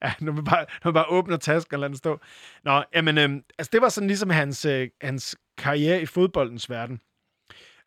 ja, 0.04 0.12
nu 0.20 0.32
vil 0.32 0.44
bare, 0.44 0.66
nu 0.84 0.92
bare 0.92 1.06
åbne 1.08 1.36
tasken 1.36 1.74
og 1.74 1.80
lade 1.80 1.88
den 1.88 1.98
stå. 1.98 2.18
Nå, 2.64 2.82
jamen, 2.94 3.18
øhm, 3.18 3.42
altså 3.58 3.70
det 3.72 3.82
var 3.82 3.88
sådan 3.88 4.06
ligesom 4.06 4.30
hans, 4.30 4.64
øh, 4.64 4.88
hans 5.00 5.36
karriere 5.58 6.02
i 6.02 6.06
fodboldens 6.06 6.70
verden. 6.70 7.00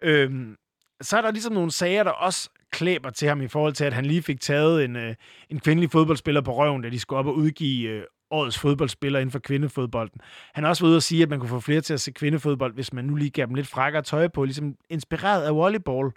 Øhm, 0.01 0.55
så 1.01 1.17
er 1.17 1.21
der 1.21 1.31
ligesom 1.31 1.53
nogle 1.53 1.71
sager, 1.71 2.03
der 2.03 2.11
også 2.11 2.49
klæber 2.73 3.09
til 3.09 3.27
ham 3.27 3.41
i 3.41 3.47
forhold 3.47 3.73
til, 3.73 3.85
at 3.85 3.93
han 3.93 4.05
lige 4.05 4.21
fik 4.21 4.41
taget 4.41 4.85
en, 4.85 4.95
øh, 4.95 5.15
en 5.49 5.59
kvindelig 5.59 5.91
fodboldspiller 5.91 6.41
på 6.41 6.57
røven, 6.57 6.81
da 6.81 6.89
de 6.89 6.99
skulle 6.99 7.19
op 7.19 7.27
og 7.27 7.35
udgive 7.35 7.89
øh, 7.89 8.03
årets 8.31 8.59
fodboldspiller 8.59 9.19
inden 9.19 9.31
for 9.31 9.39
kvindefodbolden. 9.39 10.21
Han 10.53 10.63
har 10.63 10.69
også 10.69 10.83
været 10.83 10.89
ude 10.89 10.97
at 10.97 11.03
sige, 11.03 11.23
at 11.23 11.29
man 11.29 11.39
kunne 11.39 11.49
få 11.49 11.59
flere 11.59 11.81
til 11.81 11.93
at 11.93 12.01
se 12.01 12.11
kvindefodbold, 12.11 12.73
hvis 12.73 12.93
man 12.93 13.05
nu 13.05 13.15
lige 13.15 13.29
gav 13.29 13.45
dem 13.45 13.55
lidt 13.55 13.67
frækkere 13.67 14.01
tøj 14.01 14.27
på, 14.27 14.45
ligesom 14.45 14.75
inspireret 14.89 15.43
af 15.43 15.55
volleyball. 15.55 16.12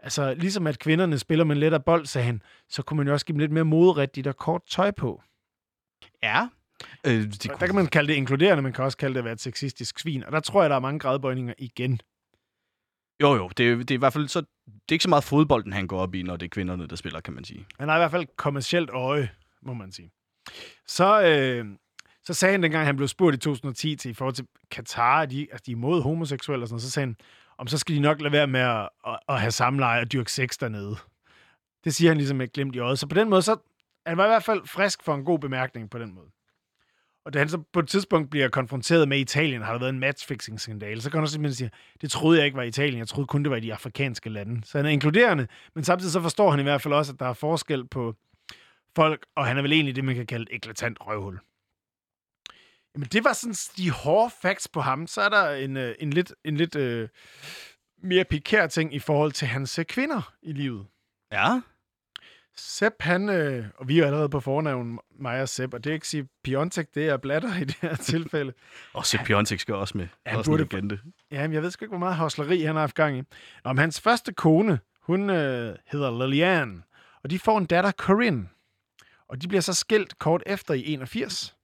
Altså, 0.00 0.34
ligesom 0.34 0.66
at 0.66 0.78
kvinderne 0.78 1.18
spiller 1.18 1.44
med 1.44 1.56
lettere 1.56 1.80
bold, 1.80 2.06
sagde 2.06 2.26
han, 2.26 2.42
så 2.68 2.82
kunne 2.82 2.96
man 2.96 3.06
jo 3.06 3.12
også 3.12 3.26
give 3.26 3.34
dem 3.34 3.40
lidt 3.40 3.52
mere 3.52 3.64
moderigtigt 3.64 4.26
og 4.26 4.36
kort 4.36 4.62
tøj 4.70 4.90
på. 4.90 5.22
Ja. 6.22 6.48
Øh, 7.06 7.22
de 7.22 7.30
Der 7.30 7.66
kan 7.66 7.74
man 7.74 7.86
kalde 7.86 8.08
det 8.08 8.14
inkluderende, 8.14 8.62
man 8.62 8.72
kan 8.72 8.84
også 8.84 8.98
kalde 8.98 9.14
det 9.14 9.18
at 9.18 9.24
være 9.24 9.32
et 9.32 9.40
sexistisk 9.40 9.98
svin, 9.98 10.24
og 10.24 10.32
der 10.32 10.40
tror 10.40 10.62
jeg, 10.62 10.70
der 10.70 10.76
er 10.76 10.80
mange 10.80 10.98
gradbøjninger 10.98 11.54
igen. 11.58 12.00
Jo, 13.22 13.34
jo. 13.34 13.48
Det, 13.48 13.58
det 13.58 13.90
er 13.90 13.94
i 13.94 13.98
hvert 13.98 14.12
fald 14.12 14.28
så, 14.28 14.40
det 14.40 14.88
er 14.88 14.92
ikke 14.92 15.02
så 15.02 15.08
meget 15.08 15.24
fodbolden, 15.24 15.72
han 15.72 15.86
går 15.86 16.00
op 16.00 16.14
i, 16.14 16.22
når 16.22 16.36
det 16.36 16.46
er 16.46 16.50
kvinderne, 16.50 16.86
der 16.86 16.96
spiller, 16.96 17.20
kan 17.20 17.34
man 17.34 17.44
sige. 17.44 17.66
Han 17.78 17.88
har 17.88 17.96
i 17.96 17.98
hvert 17.98 18.10
fald 18.10 18.26
kommercielt 18.36 18.90
øje, 18.90 19.30
må 19.62 19.74
man 19.74 19.92
sige. 19.92 20.10
Så, 20.86 21.22
øh, 21.22 21.66
så 22.22 22.34
sagde 22.34 22.52
han, 22.52 22.62
dengang 22.62 22.86
han 22.86 22.96
blev 22.96 23.08
spurgt 23.08 23.36
i 23.36 23.38
2010 23.38 23.96
til 23.96 24.10
i 24.10 24.14
forhold 24.14 24.34
til 24.34 24.46
Katar, 24.70 25.26
de, 25.26 25.40
altså 25.50 25.62
de 25.66 25.70
er 25.70 25.76
imod 25.76 26.02
homoseksuelle 26.02 26.64
og 26.64 26.68
sådan 26.68 26.80
så 26.80 26.90
sagde 26.90 27.06
han, 27.06 27.16
om 27.58 27.66
så 27.66 27.78
skal 27.78 27.94
de 27.94 28.00
nok 28.00 28.20
lade 28.20 28.32
være 28.32 28.46
med 28.46 28.60
at, 28.60 28.88
at, 29.06 29.18
at 29.28 29.40
have 29.40 29.50
samleje 29.50 30.00
og 30.00 30.12
dyrke 30.12 30.32
sex 30.32 30.58
dernede. 30.58 30.96
Det 31.84 31.94
siger 31.94 32.10
han 32.10 32.16
ligesom 32.16 32.36
med 32.36 32.52
glemt 32.52 32.76
i 32.76 32.78
øjet. 32.78 32.98
Så 32.98 33.06
på 33.06 33.14
den 33.14 33.30
måde, 33.30 33.42
så 33.42 33.56
han 34.06 34.16
var 34.16 34.24
i 34.24 34.28
hvert 34.28 34.44
fald 34.44 34.66
frisk 34.66 35.02
for 35.02 35.14
en 35.14 35.24
god 35.24 35.38
bemærkning 35.38 35.90
på 35.90 35.98
den 35.98 36.14
måde. 36.14 36.30
Og 37.26 37.32
da 37.32 37.38
han 37.38 37.48
så 37.48 37.62
på 37.72 37.80
et 37.80 37.88
tidspunkt 37.88 38.30
bliver 38.30 38.48
konfronteret 38.48 39.08
med 39.08 39.18
Italien, 39.18 39.62
har 39.62 39.72
der 39.72 39.78
været 39.78 39.92
en 39.92 39.98
matchfixing-skandale, 39.98 41.00
så 41.00 41.10
kan 41.10 41.20
han 41.20 41.28
simpelthen 41.28 41.54
sige, 41.54 41.70
det 42.00 42.10
troede 42.10 42.38
jeg 42.38 42.46
ikke 42.46 42.56
var 42.56 42.62
Italien, 42.62 42.98
jeg 42.98 43.08
troede 43.08 43.26
kun, 43.26 43.42
det 43.42 43.50
var 43.50 43.56
i 43.56 43.60
de 43.60 43.72
afrikanske 43.72 44.30
lande. 44.30 44.64
Så 44.64 44.78
han 44.78 44.86
er 44.86 44.90
inkluderende, 44.90 45.46
men 45.74 45.84
samtidig 45.84 46.12
så 46.12 46.20
forstår 46.20 46.50
han 46.50 46.60
i 46.60 46.62
hvert 46.62 46.82
fald 46.82 46.94
også, 46.94 47.12
at 47.12 47.20
der 47.20 47.26
er 47.26 47.32
forskel 47.32 47.86
på 47.86 48.14
folk, 48.96 49.26
og 49.36 49.46
han 49.46 49.58
er 49.58 49.62
vel 49.62 49.72
egentlig 49.72 49.96
det, 49.96 50.04
man 50.04 50.14
kan 50.14 50.26
kalde 50.26 50.46
et 50.50 50.56
eklatant 50.56 50.98
røvhul. 51.00 51.40
Jamen, 52.94 53.08
det 53.12 53.24
var 53.24 53.32
sådan 53.32 53.54
de 53.76 53.90
hårde 53.90 54.34
facts 54.42 54.68
på 54.68 54.80
ham. 54.80 55.06
Så 55.06 55.20
er 55.20 55.28
der 55.28 55.50
en, 55.50 55.76
øh, 55.76 55.94
en 55.98 56.10
lidt, 56.10 56.32
en 56.44 56.56
lidt 56.56 56.76
øh, 56.76 57.08
mere 58.02 58.24
pikær 58.24 58.66
ting 58.66 58.94
i 58.94 58.98
forhold 58.98 59.32
til 59.32 59.48
hans 59.48 59.78
øh, 59.78 59.84
kvinder 59.84 60.32
i 60.42 60.52
livet. 60.52 60.86
Ja. 61.32 61.60
Sepp, 62.58 62.94
han, 63.00 63.28
øh, 63.28 63.64
og 63.76 63.88
vi 63.88 63.98
er 64.00 64.06
allerede 64.06 64.28
på 64.28 64.40
fornavn, 64.40 64.98
mig 65.18 65.42
og 65.42 65.48
Sepp, 65.48 65.74
og 65.74 65.84
det 65.84 65.90
er 65.90 65.94
ikke 65.94 66.08
sige 66.08 66.28
Piontek, 66.44 66.94
det 66.94 67.08
er 67.08 67.16
Blatter 67.16 67.56
i 67.56 67.64
det 67.64 67.76
her 67.82 67.96
tilfælde. 67.96 68.52
og 68.92 69.06
Sepp 69.06 69.24
Piontek 69.24 69.60
skal 69.60 69.74
også 69.74 69.98
med. 69.98 70.08
Han 70.26 70.38
også 70.38 70.50
burde, 70.50 70.62
legende. 70.62 70.98
Ja, 71.30 71.42
men 71.42 71.52
jeg 71.52 71.62
ved 71.62 71.70
sgu 71.70 71.84
ikke, 71.84 71.90
hvor 71.90 71.98
meget 71.98 72.16
hosleri 72.16 72.62
han 72.62 72.74
har 72.74 72.80
haft 72.82 72.94
gang 72.94 73.18
i. 73.18 73.22
Men 73.64 73.78
hans 73.78 74.00
første 74.00 74.32
kone, 74.32 74.80
hun 75.00 75.30
øh, 75.30 75.76
hedder 75.86 76.26
Lilian, 76.26 76.84
og 77.22 77.30
de 77.30 77.38
får 77.38 77.58
en 77.58 77.66
datter, 77.66 77.92
Corinne. 77.92 78.48
Og 79.28 79.42
de 79.42 79.48
bliver 79.48 79.60
så 79.60 79.74
skilt 79.74 80.18
kort 80.18 80.42
efter 80.46 80.74
i 80.74 80.92
81. 80.92 81.56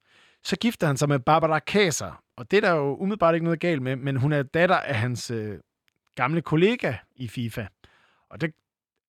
Så 0.45 0.57
gifter 0.57 0.87
han 0.87 0.97
sig 0.97 1.09
med 1.09 1.19
Barbara 1.19 1.59
Kaser, 1.59 2.23
og 2.37 2.51
det 2.51 2.57
er 2.57 2.61
der 2.61 2.71
jo 2.71 2.97
umiddelbart 2.97 3.35
ikke 3.35 3.45
noget 3.45 3.61
galt 3.61 3.83
med, 3.83 3.97
men 3.97 4.17
hun 4.17 4.33
er 4.33 4.43
datter 4.43 4.77
af 4.77 4.95
hans 4.95 5.31
øh, 5.31 5.59
gamle 6.15 6.43
kollega 6.43 6.95
i 7.17 7.29
FIFA. 7.29 7.67
Og 8.31 8.41
det, 8.41 8.55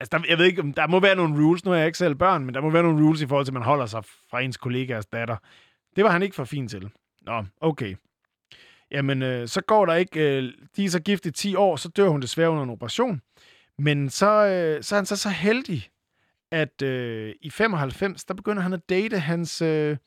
altså 0.03 0.17
der, 0.17 0.23
jeg 0.29 0.37
ved 0.37 0.45
ikke, 0.45 0.73
der 0.75 0.87
må 0.87 0.99
være 0.99 1.15
nogle 1.15 1.43
rules, 1.43 1.65
nu 1.65 1.71
har 1.71 1.77
jeg 1.77 1.85
ikke 1.85 1.97
selv 1.97 2.15
børn, 2.15 2.45
men 2.45 2.55
der 2.55 2.61
må 2.61 2.69
være 2.69 2.83
nogle 2.83 3.05
rules 3.05 3.21
i 3.21 3.27
forhold 3.27 3.45
til, 3.45 3.51
at 3.51 3.53
man 3.53 3.63
holder 3.63 3.85
sig 3.85 4.03
fra 4.05 4.41
ens 4.41 4.57
kollegas 4.57 5.05
datter. 5.05 5.37
Det 5.95 6.03
var 6.03 6.09
han 6.09 6.23
ikke 6.23 6.35
for 6.35 6.43
fin 6.43 6.67
til. 6.67 6.89
Nå, 7.21 7.43
okay. 7.61 7.95
Jamen, 8.91 9.21
øh, 9.21 9.47
så 9.47 9.61
går 9.61 9.85
der 9.85 9.93
ikke, 9.93 10.37
øh, 10.37 10.53
de 10.75 10.85
er 10.85 10.89
så 10.89 10.99
gift 10.99 11.25
i 11.25 11.31
10 11.31 11.55
år, 11.55 11.75
så 11.75 11.89
dør 11.89 12.07
hun 12.07 12.21
desværre 12.21 12.49
under 12.49 12.63
en 12.63 12.69
operation. 12.69 13.21
Men 13.77 14.09
så, 14.09 14.45
øh, 14.45 14.83
så 14.83 14.95
er 14.95 14.97
han 14.97 15.05
så, 15.05 15.15
så 15.15 15.29
heldig, 15.29 15.89
at 16.51 16.81
øh, 16.81 17.35
i 17.41 17.49
95, 17.49 18.25
der 18.25 18.33
begynder 18.33 18.63
han 18.63 18.73
at 18.73 18.89
date 18.89 19.19
hans, 19.19 19.61
øh, 19.61 19.97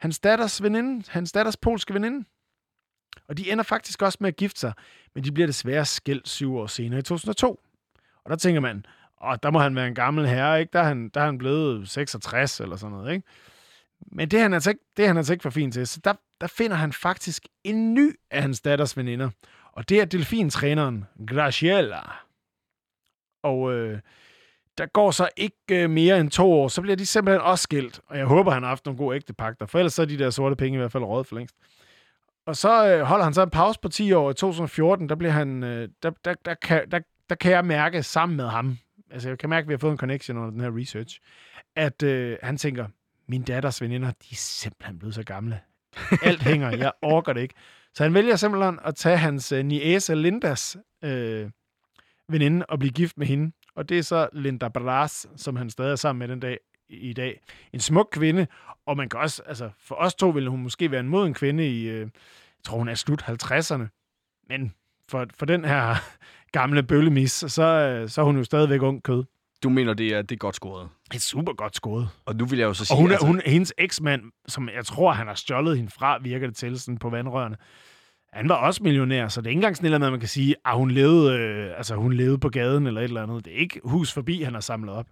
hans 0.00 0.18
datters 0.18 0.62
veninde, 0.62 1.04
hans 1.08 1.32
datters 1.32 1.56
polske 1.56 1.94
veninde. 1.94 2.26
Og 3.28 3.38
de 3.38 3.52
ender 3.52 3.64
faktisk 3.64 4.02
også 4.02 4.18
med 4.20 4.28
at 4.28 4.36
gifte 4.36 4.60
sig, 4.60 4.72
men 5.14 5.24
de 5.24 5.32
bliver 5.32 5.46
desværre 5.46 5.84
skilt 5.84 6.28
syv 6.28 6.56
år 6.56 6.66
senere 6.66 6.98
i 6.98 7.02
2002. 7.02 7.60
Og 8.24 8.30
der 8.30 8.36
tænker 8.36 8.60
man, 8.60 8.86
og 9.16 9.42
der 9.42 9.50
må 9.50 9.58
han 9.58 9.76
være 9.76 9.88
en 9.88 9.94
gammel 9.94 10.26
herre, 10.26 10.60
ikke? 10.60 10.70
Der 10.72 10.78
er 10.80 10.84
han, 10.84 11.08
der 11.08 11.20
er 11.20 11.24
han 11.24 11.38
blevet 11.38 11.88
66 11.88 12.60
eller 12.60 12.76
sådan 12.76 12.96
noget, 12.96 13.12
ikke? 13.12 13.26
Men 14.12 14.28
det 14.28 14.38
er 14.38 14.42
han 14.42 14.54
altså 14.54 14.70
ikke, 14.70 14.82
det 14.96 15.02
er 15.02 15.06
han 15.06 15.16
altså 15.16 15.32
ikke 15.32 15.42
for 15.42 15.50
fin 15.50 15.72
til. 15.72 15.86
Så 15.86 16.00
der, 16.04 16.12
der 16.40 16.46
finder 16.46 16.76
han 16.76 16.92
faktisk 16.92 17.42
en 17.64 17.94
ny 17.94 18.14
af 18.30 18.42
hans 18.42 18.60
datters 18.60 18.96
veninder. 18.96 19.30
Og 19.72 19.88
det 19.88 20.00
er 20.00 20.04
delfintræneren 20.04 21.04
Graciela. 21.26 22.00
Og 23.42 23.72
øh, 23.72 24.00
der 24.78 24.86
går 24.86 25.10
så 25.10 25.28
ikke 25.36 25.82
øh, 25.82 25.90
mere 25.90 26.20
end 26.20 26.30
to 26.30 26.52
år, 26.52 26.68
så 26.68 26.82
bliver 26.82 26.96
de 26.96 27.06
simpelthen 27.06 27.40
også 27.40 27.62
skilt. 27.62 28.00
Og 28.06 28.18
jeg 28.18 28.26
håber, 28.26 28.50
han 28.50 28.62
har 28.62 28.68
haft 28.68 28.86
nogle 28.86 28.98
gode 28.98 29.16
ægtepagter, 29.16 29.66
for 29.66 29.78
ellers 29.78 29.94
så 29.94 30.02
er 30.02 30.06
de 30.06 30.18
der 30.18 30.30
sorte 30.30 30.56
penge 30.56 30.76
i 30.76 30.78
hvert 30.78 30.92
fald 30.92 31.04
rådet 31.04 31.26
for 31.26 31.36
længst. 31.36 31.56
Og 32.46 32.56
så 32.56 32.88
øh, 32.88 33.00
holder 33.02 33.24
han 33.24 33.34
så 33.34 33.42
en 33.42 33.50
pause 33.50 33.80
på 33.80 33.88
10 33.88 34.12
år. 34.12 34.30
I 34.30 34.34
2014, 34.34 35.08
der 35.08 35.14
bliver 35.14 35.32
han, 35.32 35.62
øh, 35.62 35.88
der, 36.02 36.10
der, 36.24 36.34
der, 36.44 36.54
kan, 36.54 36.90
der, 36.90 37.00
der 37.28 37.34
kan 37.34 37.52
jeg 37.52 37.64
mærke 37.64 38.02
sammen 38.02 38.36
med 38.36 38.48
ham, 38.48 38.78
altså 39.10 39.28
jeg 39.28 39.38
kan 39.38 39.50
mærke, 39.50 39.64
at 39.64 39.68
vi 39.68 39.72
har 39.72 39.78
fået 39.78 39.92
en 39.92 39.98
connection 39.98 40.36
under 40.36 40.50
den 40.50 40.60
her 40.60 40.78
research, 40.78 41.20
at 41.76 42.02
øh, 42.02 42.38
han 42.42 42.56
tænker, 42.56 42.86
min 43.28 43.42
datters 43.42 43.82
veninder, 43.82 44.08
de 44.08 44.26
er 44.32 44.36
simpelthen 44.36 44.98
blevet 44.98 45.14
så 45.14 45.22
gamle. 45.22 45.60
Alt 46.22 46.42
hænger, 46.42 46.76
jeg 46.76 46.92
orker 47.02 47.32
det 47.32 47.40
ikke. 47.40 47.54
Så 47.94 48.02
han 48.02 48.14
vælger 48.14 48.36
simpelthen 48.36 48.78
at 48.84 48.94
tage 48.94 49.16
hans 49.16 49.52
øh, 49.52 49.64
niece 49.64 50.14
Lindas 50.14 50.76
øh, 51.04 51.50
veninde 52.28 52.66
og 52.66 52.78
blive 52.78 52.92
gift 52.92 53.18
med 53.18 53.26
hende. 53.26 53.52
Og 53.74 53.88
det 53.88 53.98
er 53.98 54.02
så 54.02 54.28
Linda 54.32 54.68
Bras, 54.68 55.26
som 55.36 55.56
han 55.56 55.70
stadig 55.70 55.92
er 55.92 55.96
sammen 55.96 56.18
med 56.18 56.28
den 56.28 56.40
dag 56.40 56.58
i 56.88 57.12
dag. 57.12 57.40
En 57.72 57.80
smuk 57.80 58.08
kvinde, 58.12 58.46
og 58.86 58.96
man 58.96 59.08
kan 59.08 59.20
også, 59.20 59.42
altså 59.46 59.70
for 59.78 59.94
os 59.94 60.14
to 60.14 60.28
ville 60.28 60.50
hun 60.50 60.62
måske 60.62 60.90
være 60.90 61.00
en 61.00 61.08
moden 61.08 61.34
kvinde 61.34 61.68
i, 61.68 61.88
øh, 61.88 62.00
jeg 62.00 62.10
tror 62.64 62.78
hun 62.78 62.88
er 62.88 62.94
slut 62.94 63.22
50'erne. 63.22 63.86
Men 64.48 64.74
for, 65.08 65.26
for 65.38 65.46
den 65.46 65.64
her 65.64 65.96
gamle 66.60 66.82
bøllemis, 66.82 67.32
så, 67.32 67.62
øh, 67.62 68.08
så 68.08 68.20
er 68.20 68.24
hun 68.24 68.36
jo 68.36 68.44
stadigvæk 68.44 68.82
ung 68.82 69.02
kød. 69.02 69.24
Du 69.62 69.68
mener, 69.68 69.94
det 69.94 70.08
er, 70.08 70.22
det 70.22 70.32
er 70.32 70.38
godt 70.38 70.54
scoret? 70.54 70.88
Det 71.10 71.16
er 71.16 71.20
super 71.20 71.52
godt 71.52 71.76
skåret. 71.76 72.08
Og 72.26 72.36
nu 72.36 72.44
vil 72.44 72.58
jeg 72.58 72.66
jo 72.66 72.74
så 72.74 72.84
sige... 72.84 72.94
Og 72.94 73.00
hun 73.00 73.10
er, 73.10 73.14
altså, 73.14 73.26
hun, 73.26 73.40
hendes 73.46 73.72
eksmand, 73.78 74.22
som 74.48 74.68
jeg 74.76 74.86
tror, 74.86 75.12
han 75.12 75.26
har 75.26 75.34
stjålet 75.34 75.76
hende 75.76 75.90
fra, 75.90 76.18
virker 76.22 76.46
det 76.46 76.56
til 76.56 76.80
sådan 76.80 76.98
på 76.98 77.10
vandrørene. 77.10 77.56
Han 78.32 78.48
var 78.48 78.54
også 78.54 78.82
millionær, 78.82 79.28
så 79.28 79.40
det 79.40 79.46
er 79.46 79.50
ikke 79.50 79.58
engang 79.58 79.76
sådan 79.76 80.00
noget, 80.00 80.12
man 80.12 80.20
kan 80.20 80.28
sige, 80.28 80.54
at 80.64 80.76
hun 80.76 80.90
levede, 80.90 81.38
øh, 81.38 81.76
altså, 81.76 81.94
hun 81.94 82.12
levede 82.12 82.38
på 82.38 82.48
gaden 82.48 82.86
eller 82.86 83.00
et 83.00 83.04
eller 83.04 83.22
andet. 83.22 83.44
Det 83.44 83.52
er 83.52 83.58
ikke 83.58 83.80
hus 83.84 84.12
forbi, 84.12 84.42
han 84.42 84.54
har 84.54 84.60
samlet 84.60 84.94
op. 84.94 85.06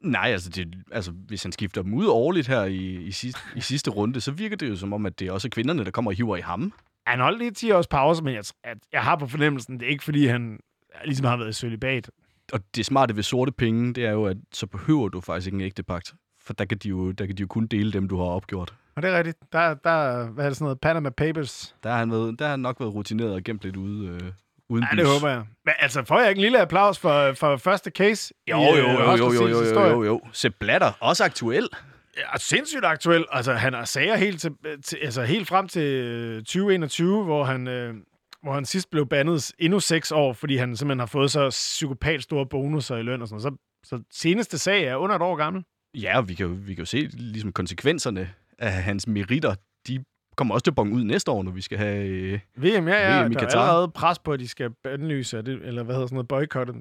Nej, 0.00 0.28
altså, 0.32 0.50
det, 0.50 0.74
altså 0.92 1.12
hvis 1.12 1.42
han 1.42 1.52
skifter 1.52 1.82
dem 1.82 1.94
ud 1.94 2.06
årligt 2.06 2.48
her 2.48 2.64
i, 2.64 2.94
i, 2.94 3.10
sidste, 3.10 3.40
i 3.56 3.60
sidste 3.60 3.90
runde, 3.90 4.20
så 4.20 4.32
virker 4.32 4.56
det 4.56 4.68
jo 4.68 4.76
som 4.76 4.92
om, 4.92 5.06
at 5.06 5.18
det 5.18 5.28
er 5.28 5.32
også 5.32 5.48
kvinderne, 5.48 5.84
der 5.84 5.90
kommer 5.90 6.10
og 6.10 6.16
hiver 6.16 6.36
i 6.36 6.40
ham. 6.40 6.72
Han 7.06 7.20
holdt 7.20 7.38
lige 7.38 7.50
10 7.50 7.70
års 7.70 7.86
pause, 7.86 8.24
men 8.24 8.34
jeg, 8.34 8.44
at 8.64 8.78
jeg 8.92 9.02
har 9.02 9.16
på 9.16 9.26
fornemmelsen, 9.26 9.80
det 9.80 9.86
er 9.86 9.90
ikke 9.90 10.04
fordi, 10.04 10.26
han 10.26 10.58
ligesom 11.04 11.26
har 11.26 11.36
været 11.36 11.48
i 11.48 11.52
celibat. 11.52 12.10
Og 12.52 12.60
det 12.76 12.86
smarte 12.86 13.16
ved 13.16 13.22
sorte 13.22 13.52
penge, 13.52 13.94
det 13.94 14.04
er 14.06 14.10
jo, 14.12 14.24
at 14.24 14.36
så 14.52 14.66
behøver 14.66 15.08
du 15.08 15.20
faktisk 15.20 15.46
ikke 15.46 15.54
en 15.56 15.60
ægte 15.60 15.82
pagt. 15.82 16.14
For 16.46 16.52
der 16.52 16.64
kan, 16.64 16.78
de 16.78 16.88
jo, 16.88 17.10
der 17.12 17.26
kan 17.26 17.36
de 17.36 17.40
jo 17.40 17.46
kun 17.46 17.66
dele 17.66 17.92
dem, 17.92 18.08
du 18.08 18.16
har 18.16 18.24
opgjort. 18.24 18.74
Og 18.96 19.02
det 19.02 19.10
er 19.10 19.16
rigtigt. 19.18 19.38
Der, 19.52 19.74
der 19.74 20.26
hvad 20.30 20.44
er 20.44 20.48
det 20.48 20.56
sådan 20.56 20.64
noget, 20.64 20.80
Panama 20.80 21.10
Papers. 21.10 21.74
Der 21.82 21.90
har 21.90 21.98
han, 21.98 22.10
været, 22.10 22.38
der 22.38 22.44
har 22.44 22.50
han 22.50 22.60
nok 22.60 22.80
været 22.80 22.94
rutineret 22.94 23.34
og 23.34 23.42
gemt 23.44 23.62
lidt 23.64 23.76
ude, 23.76 24.08
øh, 24.08 24.20
uden 24.68 24.84
Ja, 24.92 24.96
det 24.96 25.04
bys. 25.04 25.12
håber 25.12 25.28
jeg. 25.28 25.44
Men 25.64 25.74
altså, 25.78 26.04
får 26.04 26.20
jeg 26.20 26.28
ikke 26.28 26.38
en 26.38 26.42
lille 26.42 26.60
applaus 26.60 26.98
for, 26.98 27.32
for 27.32 27.56
første 27.56 27.90
case? 27.90 28.34
i, 28.46 28.50
Jo, 28.50 28.56
jo, 28.58 28.74
øh, 28.74 28.78
jo, 28.78 29.16
jo, 29.16 29.32
jo, 29.32 29.48
jo, 29.48 29.64
jo, 29.64 29.90
jo, 29.90 30.04
jo. 30.04 30.20
Sepp 30.32 30.54
Blatter, 30.60 30.92
også 31.00 31.24
aktuel. 31.24 31.68
er 32.16 32.38
sindssygt 32.38 32.84
aktuel. 32.84 33.24
Altså, 33.30 33.52
han 33.52 33.74
har 33.74 33.84
sager 33.84 34.16
helt, 34.16 34.40
til, 34.40 34.50
til, 34.84 34.98
altså, 35.02 35.22
helt 35.22 35.48
frem 35.48 35.68
til 35.68 35.82
øh, 35.82 36.36
2021, 36.38 37.24
hvor 37.24 37.44
han, 37.44 37.68
øh, 37.68 37.94
hvor 38.42 38.52
han 38.52 38.64
sidst 38.64 38.90
blev 38.90 39.06
bandet 39.06 39.52
endnu 39.58 39.80
seks 39.80 40.12
år, 40.12 40.32
fordi 40.32 40.56
han 40.56 40.76
simpelthen 40.76 40.98
har 40.98 41.06
fået 41.06 41.30
så 41.30 41.50
psykopat 41.50 42.22
store 42.22 42.46
bonusser 42.46 42.96
i 42.96 43.02
løn 43.02 43.22
og 43.22 43.28
sådan 43.28 43.42
noget. 43.42 43.58
Så, 43.84 43.96
så 43.96 44.02
seneste 44.10 44.58
sag 44.58 44.84
er 44.84 44.96
under 44.96 45.16
et 45.16 45.22
år 45.22 45.36
gammel. 45.36 45.64
Ja, 45.94 46.18
og 46.18 46.28
vi 46.28 46.34
kan 46.34 46.46
jo, 46.46 46.52
vi 46.52 46.74
kan 46.74 46.82
jo 46.82 46.86
se 46.86 47.08
ligesom 47.12 47.52
konsekvenserne 47.52 48.30
af 48.58 48.72
hans 48.72 49.06
meritter. 49.06 49.54
De 49.86 50.04
kommer 50.36 50.54
også 50.54 50.64
til 50.64 50.70
at 50.70 50.74
bonge 50.74 50.94
ud 50.94 51.04
næste 51.04 51.30
år, 51.30 51.42
når 51.42 51.50
vi 51.50 51.60
skal 51.60 51.78
have... 51.78 52.06
Øh, 52.06 52.40
VM, 52.56 52.88
ja, 52.88 53.16
ja. 53.16 53.24
VM 53.24 53.32
i 53.32 53.34
der 53.34 53.40
er 53.40 53.60
allerede 53.60 53.88
pres 53.88 54.18
på, 54.18 54.32
at 54.32 54.40
de 54.40 54.48
skal 54.48 54.70
bandlyse, 54.84 55.42
det, 55.42 55.60
eller 55.62 55.82
hvad 55.82 55.94
hedder 55.94 56.06
sådan 56.06 56.14
noget, 56.14 56.28
boykotte. 56.28 56.74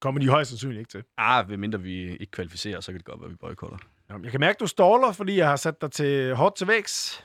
Kommer 0.00 0.20
de 0.20 0.28
højst 0.28 0.50
sandsynligt 0.50 0.78
ikke 0.78 0.90
til. 0.90 1.02
ah, 1.18 1.48
medmindre 1.48 1.80
vi 1.80 2.16
ikke 2.16 2.30
kvalificerer, 2.30 2.80
så 2.80 2.92
kan 2.92 2.98
det 2.98 3.04
godt 3.04 3.20
være, 3.20 3.26
at 3.26 3.30
vi 3.30 3.36
boykotter. 3.36 3.76
Jeg 4.22 4.30
kan 4.30 4.40
mærke, 4.40 4.56
du 4.60 4.66
ståler, 4.66 5.12
fordi 5.12 5.36
jeg 5.36 5.48
har 5.48 5.56
sat 5.56 5.80
dig 5.80 5.90
til 5.90 6.34
hårdt 6.34 6.56
til 6.56 6.68
vægs. 6.68 7.24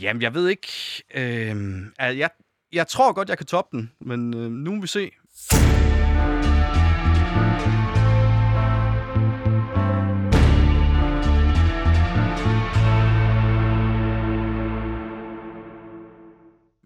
Jamen, 0.00 0.22
jeg 0.22 0.34
ved 0.34 0.48
ikke... 0.48 0.68
Øh, 1.14 1.56
jeg, 1.98 2.30
jeg 2.72 2.88
tror 2.88 3.12
godt, 3.12 3.28
jeg 3.28 3.38
kan 3.38 3.46
toppe 3.46 3.76
den, 3.76 3.92
men 4.00 4.34
øh, 4.34 4.50
nu 4.50 4.74
må 4.74 4.80
vi 4.80 4.86
se. 4.86 5.10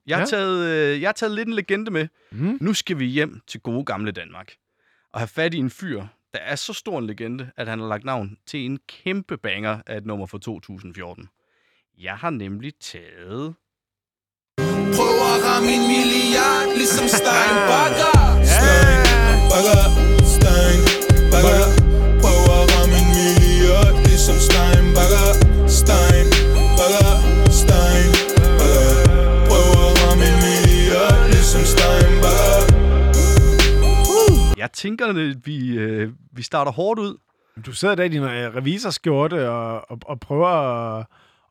Jeg 0.07 0.17
har, 0.17 0.23
Ja. 0.23 0.27
taget, 0.27 0.67
øh, 0.95 1.01
jeg 1.01 1.09
har 1.09 1.13
taget 1.13 1.35
lidt 1.35 1.49
en 1.49 1.55
legende 1.55 1.91
med. 1.91 2.09
Mm. 2.33 2.59
Nu 2.61 2.75
skal 2.75 2.99
vi 2.99 3.05
hjem 3.05 3.41
til 3.47 3.61
gode 3.61 3.85
gamle 3.85 4.13
Danmark. 4.13 4.53
Og 5.13 5.21
have 5.21 5.29
fat 5.29 5.55
i 5.55 5.59
en 5.59 5.71
fyr, 5.71 6.03
der 6.33 6.39
er 6.39 6.57
så 6.57 6.73
stor 6.73 6.99
en 6.99 7.07
legende, 7.07 7.51
at 7.57 7.69
han 7.69 7.79
har 7.81 7.87
lagt 7.87 8.05
navn 8.05 8.37
til 8.47 8.61
en 8.61 8.79
kæmpe 8.89 9.37
banger 9.37 9.83
af 9.87 9.97
et 9.97 10.07
nummer 10.07 10.27
fra 10.27 10.39
2014. 10.39 11.29
Jeg 11.99 12.17
har 12.17 12.31
nemlig 12.31 12.73
taget... 12.81 13.55
Prøver 14.97 15.27
at 15.37 15.41
ramme 15.47 15.71
en 15.77 15.85
milliard, 15.93 16.67
ligesom 16.81 17.07
Stein 17.19 17.55
Bakker. 17.71 18.15
Stein 18.55 19.01
Bakker, 19.51 19.83
Stein 20.37 20.81
Bakker. 21.33 21.67
Prøver 22.23 22.55
at 22.63 22.67
ramme 22.75 22.97
en 23.03 23.09
milliard, 23.19 23.95
ligesom 24.09 24.37
Stein 24.49 24.85
Bakker. 24.97 25.27
Stein 25.81 26.27
Bakker, 26.79 27.13
Stein 27.61 28.11
Bakker. 28.59 28.89
Prøver 29.49 29.81
at 29.89 29.95
ramme 30.03 30.25
en 30.31 30.37
milliard, 30.47 31.19
ligesom 31.35 31.63
Stein 31.75 32.13
Bakker. 32.25 32.63
Jeg 34.63 34.71
tænker, 34.73 35.07
at 35.07 35.47
vi, 35.47 35.59
øh, 35.85 36.13
vi 36.33 36.43
starter 36.43 36.73
hårdt 36.73 37.01
ud. 37.01 37.17
Du 37.67 37.73
sidder 37.73 37.95
der 37.95 38.05
i 38.05 38.09
din 38.09 38.23
øh, 38.23 38.55
revisorskjorte 38.57 39.51
og, 39.51 39.91
og, 39.91 39.99
og 40.07 40.21
prøver 40.21 40.49
at, 40.49 41.07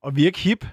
at 0.07 0.15
virke 0.15 0.39
hip. 0.39 0.65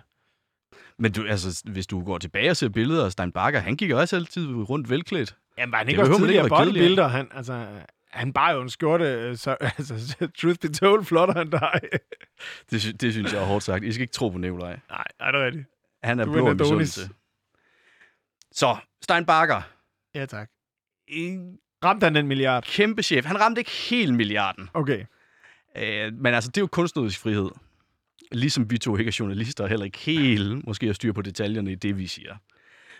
Men 1.00 1.12
du, 1.12 1.26
altså, 1.26 1.62
hvis 1.64 1.86
du 1.86 2.04
går 2.04 2.18
tilbage 2.18 2.50
og 2.50 2.56
ser 2.56 2.68
billeder 2.68 3.04
af 3.04 3.12
Stein 3.12 3.32
Bakker, 3.32 3.60
han 3.60 3.76
gik 3.76 3.90
også 3.90 4.16
altid 4.16 4.46
rundt 4.48 4.90
velklædt. 4.90 5.36
Jamen, 5.58 5.72
var 5.72 5.78
han 5.78 5.86
Det 5.86 5.92
ikke 5.92 6.02
også 6.02 6.10
man 6.12 6.20
ikke 6.20 6.26
tidligere 6.26 6.48
bodybuilder? 6.48 7.08
Han, 7.08 7.28
altså, 7.34 7.66
han 8.10 8.32
bar 8.32 8.52
jo 8.52 8.60
en 8.62 8.68
skjorte, 8.70 9.04
øh, 9.04 9.36
så 9.36 9.56
altså, 9.78 10.28
truth 10.38 10.58
be 10.60 10.68
told, 10.72 11.04
flottere 11.04 11.42
end 11.42 11.50
dig. 11.50 11.80
Det, 12.70 13.00
det 13.00 13.12
synes 13.12 13.32
jeg 13.32 13.42
er 13.42 13.46
hårdt 13.46 13.64
sagt. 13.64 13.84
I 13.84 13.92
skal 13.92 14.02
ikke 14.02 14.12
tro 14.12 14.28
på 14.28 14.38
Nikolaj. 14.38 14.78
Nej, 14.90 15.04
er 15.20 15.30
det 15.32 15.40
rigtigt? 15.40 15.66
Han 16.02 16.20
er 16.20 16.24
Du 16.24 16.30
er 16.30 16.34
blå 16.34 16.52
misundelse. 16.54 17.10
Så, 18.52 18.76
Stein 19.02 19.24
Bakker, 19.24 19.62
Ja, 20.14 20.26
tak. 20.26 20.50
Ramte 21.84 22.04
han 22.04 22.14
den 22.14 22.26
milliard? 22.26 22.64
kæmpe 22.64 23.02
chef. 23.02 23.24
Han 23.24 23.40
ramte 23.40 23.60
ikke 23.60 23.70
helt 23.70 24.14
milliarden. 24.14 24.70
Okay. 24.74 25.04
Øh, 25.76 26.12
men 26.12 26.34
altså, 26.34 26.50
det 26.50 26.56
er 26.56 26.62
jo 26.62 26.66
kunstnerisk 26.66 27.20
frihed. 27.20 27.50
Ligesom 28.32 28.70
vi 28.70 28.78
to 28.78 28.96
ikke 28.96 29.08
er 29.08 29.16
journalister, 29.20 29.66
heller 29.66 29.84
ikke 29.84 29.98
helt 29.98 30.66
måske 30.66 30.86
har 30.86 30.92
styr 30.92 31.12
på 31.12 31.22
detaljerne 31.22 31.72
i 31.72 31.74
det, 31.74 31.98
vi 31.98 32.06
siger. 32.06 32.36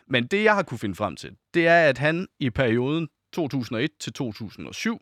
Men 0.07 0.27
det, 0.27 0.45
jeg 0.45 0.55
har 0.55 0.63
kunne 0.63 0.79
finde 0.79 0.95
frem 0.95 1.17
til, 1.17 1.37
det 1.55 1.67
er, 1.67 1.89
at 1.89 1.99
han 1.99 2.29
i 2.39 2.51
perioden 2.51 3.09
2001 3.33 3.91
til 4.01 4.13
2007 4.13 5.01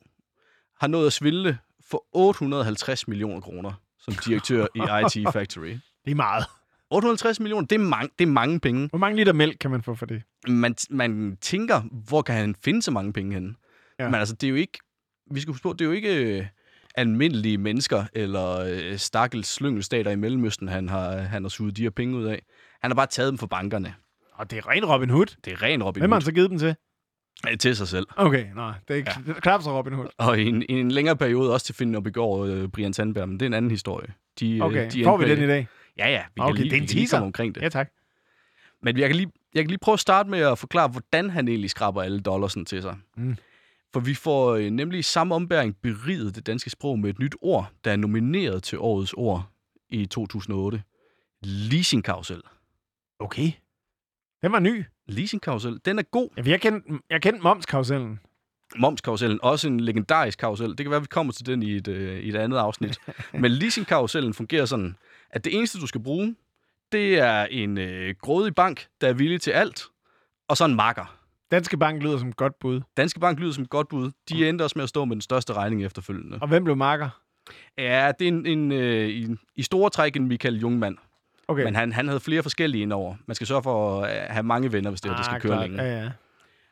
har 0.80 0.86
nået 0.86 1.06
at 1.06 1.12
svindle 1.12 1.58
for 1.90 2.04
850 2.12 3.08
millioner 3.08 3.40
kroner 3.40 3.72
som 3.98 4.14
direktør 4.26 4.66
i 4.74 4.78
IT 5.18 5.32
Factory. 5.32 5.76
Det 6.04 6.10
er 6.10 6.14
meget. 6.14 6.44
850 6.90 7.40
millioner, 7.40 7.66
det 7.66 7.76
er, 7.76 7.84
mange, 7.84 8.10
det 8.18 8.24
er 8.24 8.30
mange 8.30 8.60
penge. 8.60 8.88
Hvor 8.88 8.98
mange 8.98 9.16
liter 9.16 9.32
mælk 9.32 9.56
kan 9.60 9.70
man 9.70 9.82
få 9.82 9.94
for 9.94 10.06
det? 10.06 10.22
Man, 10.48 10.74
man 10.90 11.38
tænker, 11.40 11.80
hvor 12.08 12.22
kan 12.22 12.34
han 12.34 12.54
finde 12.64 12.82
så 12.82 12.90
mange 12.90 13.12
penge 13.12 13.34
henne? 13.34 13.54
Ja. 13.98 14.04
Ja. 14.04 14.10
Men 14.10 14.20
altså, 14.20 14.34
det 14.34 14.46
er 14.46 14.50
jo 14.50 14.56
ikke... 14.56 14.78
Vi 15.30 15.40
skal 15.40 15.52
huske 15.52 15.62
på, 15.62 15.72
det 15.72 15.80
er 15.80 15.84
jo 15.84 15.92
ikke 15.92 16.38
øh, 16.38 16.46
almindelige 16.98 17.58
mennesker 17.58 18.04
eller 18.12 18.58
øh, 18.58 18.96
stakkels 18.98 19.48
slyngelstater 19.48 20.10
i 20.10 20.16
Mellemøsten, 20.16 20.68
han 20.68 20.88
har, 20.88 21.16
han 21.16 21.42
har 21.44 21.48
suget 21.48 21.76
de 21.76 21.82
her 21.82 21.90
penge 21.90 22.16
ud 22.16 22.24
af. 22.24 22.42
Han 22.82 22.90
har 22.90 22.94
bare 22.94 23.06
taget 23.06 23.30
dem 23.30 23.38
fra 23.38 23.46
bankerne. 23.46 23.94
Og 24.32 24.50
det 24.50 24.58
er 24.58 24.68
ren 24.68 24.84
Robin 24.84 25.10
Hood. 25.10 25.26
Det 25.44 25.52
er 25.52 25.62
ren 25.62 25.82
Robin 25.82 26.00
Hvem 26.00 26.10
har 26.10 26.16
han 26.16 26.22
Hood. 26.22 26.26
så 26.26 26.32
givet 26.32 26.50
den 26.50 26.58
til? 26.58 26.74
Øh, 27.50 27.58
Til 27.58 27.76
sig 27.76 27.88
selv. 27.88 28.06
Okay, 28.16 28.46
nej, 28.54 28.72
det 28.88 28.94
er 28.94 28.98
ikke 28.98 29.10
ja. 29.26 29.32
knap 29.32 29.62
så 29.62 29.78
Robin 29.78 29.92
Hood. 29.92 30.06
Og 30.18 30.38
i 30.38 30.46
en, 30.48 30.62
i 30.62 30.72
en 30.72 30.90
længere 30.90 31.16
periode 31.16 31.52
også 31.52 31.66
til 31.66 31.74
Finn 31.74 31.94
og 31.94 32.02
Begård 32.02 32.48
øh, 32.48 32.68
Brian 32.68 32.92
Sandberg, 32.92 33.28
men 33.28 33.40
det 33.40 33.46
er 33.46 33.46
en 33.46 33.54
anden 33.54 33.70
historie. 33.70 34.08
De, 34.40 34.56
øh, 34.56 34.60
Okay, 34.64 34.90
de 34.92 35.04
får 35.04 35.16
vi 35.16 35.30
den 35.30 35.42
i 35.42 35.46
dag? 35.46 35.66
Ja, 35.98 36.08
ja. 36.10 36.22
Vi 36.34 36.40
Okay, 36.40 36.54
kan 36.54 36.62
lige, 36.62 36.70
det 36.70 36.76
er 36.76 36.80
en 36.82 36.86
lige 36.86 37.00
teaser. 37.00 37.20
omkring 37.20 37.54
det. 37.54 37.62
Ja, 37.62 37.68
tak. 37.68 37.88
Men 38.82 38.98
jeg 38.98 39.08
kan, 39.08 39.16
lige, 39.16 39.30
jeg 39.54 39.62
kan 39.62 39.68
lige 39.68 39.78
prøve 39.82 39.92
at 39.94 40.00
starte 40.00 40.30
med 40.30 40.38
at 40.38 40.58
forklare, 40.58 40.88
hvordan 40.88 41.30
han 41.30 41.48
egentlig 41.48 41.70
skraber 41.70 42.02
alle 42.02 42.20
dollarsen 42.20 42.64
til 42.64 42.82
sig. 42.82 42.96
Mm. 43.16 43.36
For 43.92 44.00
vi 44.00 44.14
får 44.14 44.54
øh, 44.54 44.70
nemlig 44.70 44.98
i 44.98 45.02
samme 45.02 45.34
ombæring 45.34 45.76
beriget 45.82 46.34
det 46.36 46.46
danske 46.46 46.70
sprog 46.70 46.98
med 46.98 47.10
et 47.10 47.18
nyt 47.18 47.36
ord, 47.40 47.72
der 47.84 47.92
er 47.92 47.96
nomineret 47.96 48.62
til 48.62 48.78
årets 48.78 49.12
ord 49.12 49.48
i 49.88 50.06
2008. 50.06 50.82
Leasingkarusel. 51.42 52.42
Okay. 53.18 53.52
Den 54.42 54.52
var 54.52 54.58
ny. 54.58 54.84
Leasingkarusel, 55.06 55.80
den 55.84 55.98
er 55.98 56.02
god. 56.02 56.28
Ja, 56.36 56.42
jeg 56.46 56.60
kendte, 56.60 56.98
jeg 57.10 57.22
kendte 57.22 57.42
momskarusellen. 57.42 58.20
Momskarusellen, 58.76 59.38
også 59.42 59.68
en 59.68 59.80
legendarisk 59.80 60.38
karusel. 60.38 60.70
Det 60.70 60.78
kan 60.78 60.90
være, 60.90 61.00
vi 61.00 61.06
kommer 61.06 61.32
til 61.32 61.46
den 61.46 61.62
i 61.62 61.72
et, 61.72 61.88
øh, 61.88 62.18
i 62.18 62.28
et 62.28 62.36
andet 62.36 62.58
afsnit. 62.58 62.98
Men 63.42 63.50
leasingkarusellen 63.50 64.34
fungerer 64.34 64.64
sådan, 64.64 64.96
at 65.30 65.44
det 65.44 65.54
eneste, 65.54 65.80
du 65.80 65.86
skal 65.86 66.02
bruge, 66.02 66.36
det 66.92 67.18
er 67.18 67.44
en 67.44 67.78
øh, 67.78 68.14
grådig 68.20 68.54
bank, 68.54 68.86
der 69.00 69.08
er 69.08 69.12
villig 69.12 69.40
til 69.40 69.50
alt, 69.50 69.84
og 70.48 70.56
så 70.56 70.64
en 70.64 70.74
makker. 70.74 71.17
Danske 71.50 71.76
Bank 71.76 72.02
lyder 72.02 72.18
som 72.18 72.28
et 72.28 72.36
godt 72.36 72.58
bud. 72.60 72.80
Danske 72.96 73.20
Bank 73.20 73.38
lyder 73.38 73.52
som 73.52 73.64
et 73.64 73.70
godt 73.70 73.88
bud. 73.88 74.10
De 74.28 74.48
endte 74.48 74.62
også 74.62 74.72
med 74.76 74.82
at 74.82 74.88
stå 74.88 75.04
med 75.04 75.16
den 75.16 75.20
største 75.20 75.52
regning 75.52 75.84
efterfølgende. 75.84 76.38
Og 76.40 76.48
hvem 76.48 76.64
blev 76.64 76.76
marker? 76.76 77.08
Ja, 77.78 78.12
det 78.18 78.24
er 78.24 78.28
en, 78.28 78.46
en, 78.46 78.72
øh, 78.72 79.08
i, 79.08 79.28
i 79.56 79.62
store 79.62 79.90
træk 79.90 80.16
en 80.16 80.28
Michael 80.28 80.60
Jungmann. 80.60 80.98
Okay. 81.48 81.64
Men 81.64 81.74
han, 81.74 81.92
han 81.92 82.08
havde 82.08 82.20
flere 82.20 82.42
forskellige 82.42 82.82
indover. 82.82 83.14
Man 83.26 83.34
skal 83.34 83.46
sørge 83.46 83.62
for 83.62 84.02
at 84.02 84.16
øh, 84.16 84.22
have 84.30 84.42
mange 84.42 84.72
venner, 84.72 84.90
hvis 84.90 85.00
det, 85.00 85.10
ah, 85.10 85.16
det 85.16 85.24
skal 85.24 85.40
køre 85.40 85.52
klart. 85.52 85.70
længe. 85.70 85.82
Ja, 85.82 86.02
ja. 86.02 86.10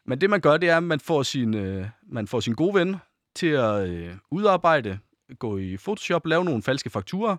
Men 0.06 0.20
det 0.20 0.30
man 0.30 0.40
gør, 0.40 0.56
det 0.56 0.68
er, 0.68 0.76
at 0.76 0.82
man 0.82 1.00
får 1.00 1.22
sin, 1.22 1.54
øh, 1.54 1.86
man 2.08 2.26
får 2.26 2.40
sin 2.40 2.54
gode 2.54 2.74
ven 2.74 2.96
til 3.34 3.46
at 3.46 3.88
øh, 3.88 4.12
udarbejde, 4.30 4.98
gå 5.38 5.58
i 5.58 5.76
Photoshop, 5.76 6.26
lave 6.26 6.44
nogle 6.44 6.62
falske 6.62 6.90
fakturer. 6.90 7.36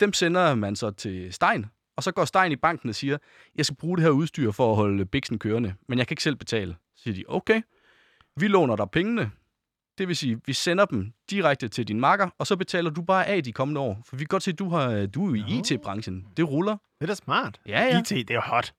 Dem 0.00 0.12
sender 0.12 0.54
man 0.54 0.76
så 0.76 0.90
til 0.90 1.32
Stein, 1.32 1.66
og 1.96 2.02
så 2.02 2.12
går 2.12 2.24
Stein 2.24 2.52
i 2.52 2.56
banken 2.56 2.88
og 2.88 2.94
siger, 2.94 3.18
jeg 3.56 3.66
skal 3.66 3.76
bruge 3.76 3.96
det 3.96 4.04
her 4.04 4.10
udstyr 4.10 4.50
for 4.50 4.70
at 4.70 4.76
holde 4.76 5.06
biksen 5.06 5.38
kørende, 5.38 5.74
men 5.88 5.98
jeg 5.98 6.06
kan 6.06 6.12
ikke 6.12 6.22
selv 6.22 6.36
betale. 6.36 6.76
Så 6.96 7.02
siger 7.02 7.14
de, 7.14 7.24
okay, 7.28 7.62
vi 8.36 8.48
låner 8.48 8.76
dig 8.76 8.90
pengene. 8.90 9.30
Det 9.98 10.08
vil 10.08 10.16
sige, 10.16 10.40
vi 10.46 10.52
sender 10.52 10.84
dem 10.84 11.12
direkte 11.30 11.68
til 11.68 11.88
din 11.88 12.00
makker, 12.00 12.28
og 12.38 12.46
så 12.46 12.56
betaler 12.56 12.90
du 12.90 13.02
bare 13.02 13.26
af 13.26 13.44
de 13.44 13.52
kommende 13.52 13.80
år. 13.80 14.02
For 14.04 14.16
vi 14.16 14.24
kan 14.24 14.28
godt 14.28 14.42
se, 14.42 14.50
at 14.50 14.58
du, 14.58 14.68
har, 14.68 15.06
du 15.06 15.24
er 15.24 15.28
jo 15.28 15.34
i 15.34 15.40
Nå. 15.40 15.46
IT-branchen. 15.46 16.26
Det 16.36 16.48
ruller. 16.48 16.72
Det 16.72 17.02
er 17.02 17.06
da 17.06 17.14
smart. 17.14 17.60
Ja, 17.66 17.82
ja. 17.82 18.00
IT, 18.00 18.08
det 18.08 18.30
er 18.30 18.40
hot. 18.40 18.74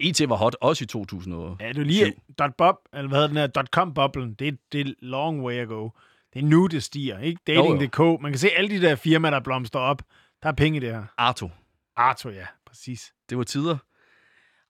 IT 0.00 0.28
var 0.28 0.36
hot 0.36 0.56
også 0.60 0.84
i 0.84 0.86
2000. 0.86 1.56
Ja, 1.60 1.72
du 1.72 1.80
lige... 1.80 2.14
Dot 2.38 2.54
.bob, 2.58 2.76
eller 2.92 3.08
hvad 3.08 3.18
hedder 3.18 3.28
den 3.28 3.36
her? 3.36 3.46
Dot 3.46 3.66
.com-boblen, 3.66 4.34
det, 4.34 4.58
det 4.72 4.80
er 4.80 4.92
long 5.00 5.42
way 5.42 5.54
ago. 5.54 5.88
Det 6.34 6.42
er 6.42 6.46
nu, 6.46 6.66
det 6.66 6.82
stiger, 6.82 7.18
ikke? 7.18 7.40
Dating.dk. 7.46 7.98
Man 7.98 8.32
kan 8.32 8.38
se 8.38 8.50
alle 8.50 8.70
de 8.70 8.82
der 8.82 8.96
firmaer, 8.96 9.30
der 9.30 9.40
blomster 9.40 9.78
op. 9.78 10.02
Der 10.42 10.48
er 10.48 10.52
penge 10.52 10.76
i 10.76 10.80
det 10.80 10.90
her. 10.90 11.04
Arto. 11.18 11.50
Arto, 11.96 12.28
ja. 12.30 12.46
Præcis. 12.66 13.12
Det 13.30 13.38
var 13.38 13.44
tider. 13.44 13.76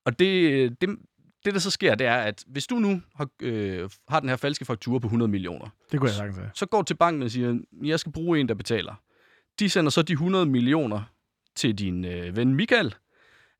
Og 0.05 0.19
det, 0.19 0.81
det, 0.81 0.89
det, 1.45 1.53
der 1.53 1.59
så 1.59 1.71
sker, 1.71 1.95
det 1.95 2.07
er, 2.07 2.15
at 2.17 2.43
hvis 2.47 2.67
du 2.67 2.75
nu 2.75 3.01
har, 3.15 3.29
øh, 3.41 3.89
har 4.09 4.19
den 4.19 4.29
her 4.29 4.35
falske 4.35 4.65
faktura 4.65 4.99
på 4.99 5.07
100 5.07 5.31
millioner, 5.31 5.69
Det 5.91 5.99
kunne 5.99 6.07
jeg 6.07 6.15
sagtens 6.15 6.37
sige. 6.37 6.49
så 6.53 6.65
går 6.65 6.81
du 6.81 6.85
til 6.85 6.95
banken 6.95 7.23
og 7.23 7.31
siger, 7.31 7.59
jeg 7.83 7.99
skal 7.99 8.11
bruge 8.11 8.39
en, 8.39 8.47
der 8.47 8.53
betaler. 8.55 8.95
De 9.59 9.69
sender 9.69 9.89
så 9.91 10.01
de 10.01 10.13
100 10.13 10.45
millioner 10.45 11.01
til 11.55 11.75
din 11.79 12.05
øh, 12.05 12.35
ven 12.35 12.55
Michael. 12.55 12.95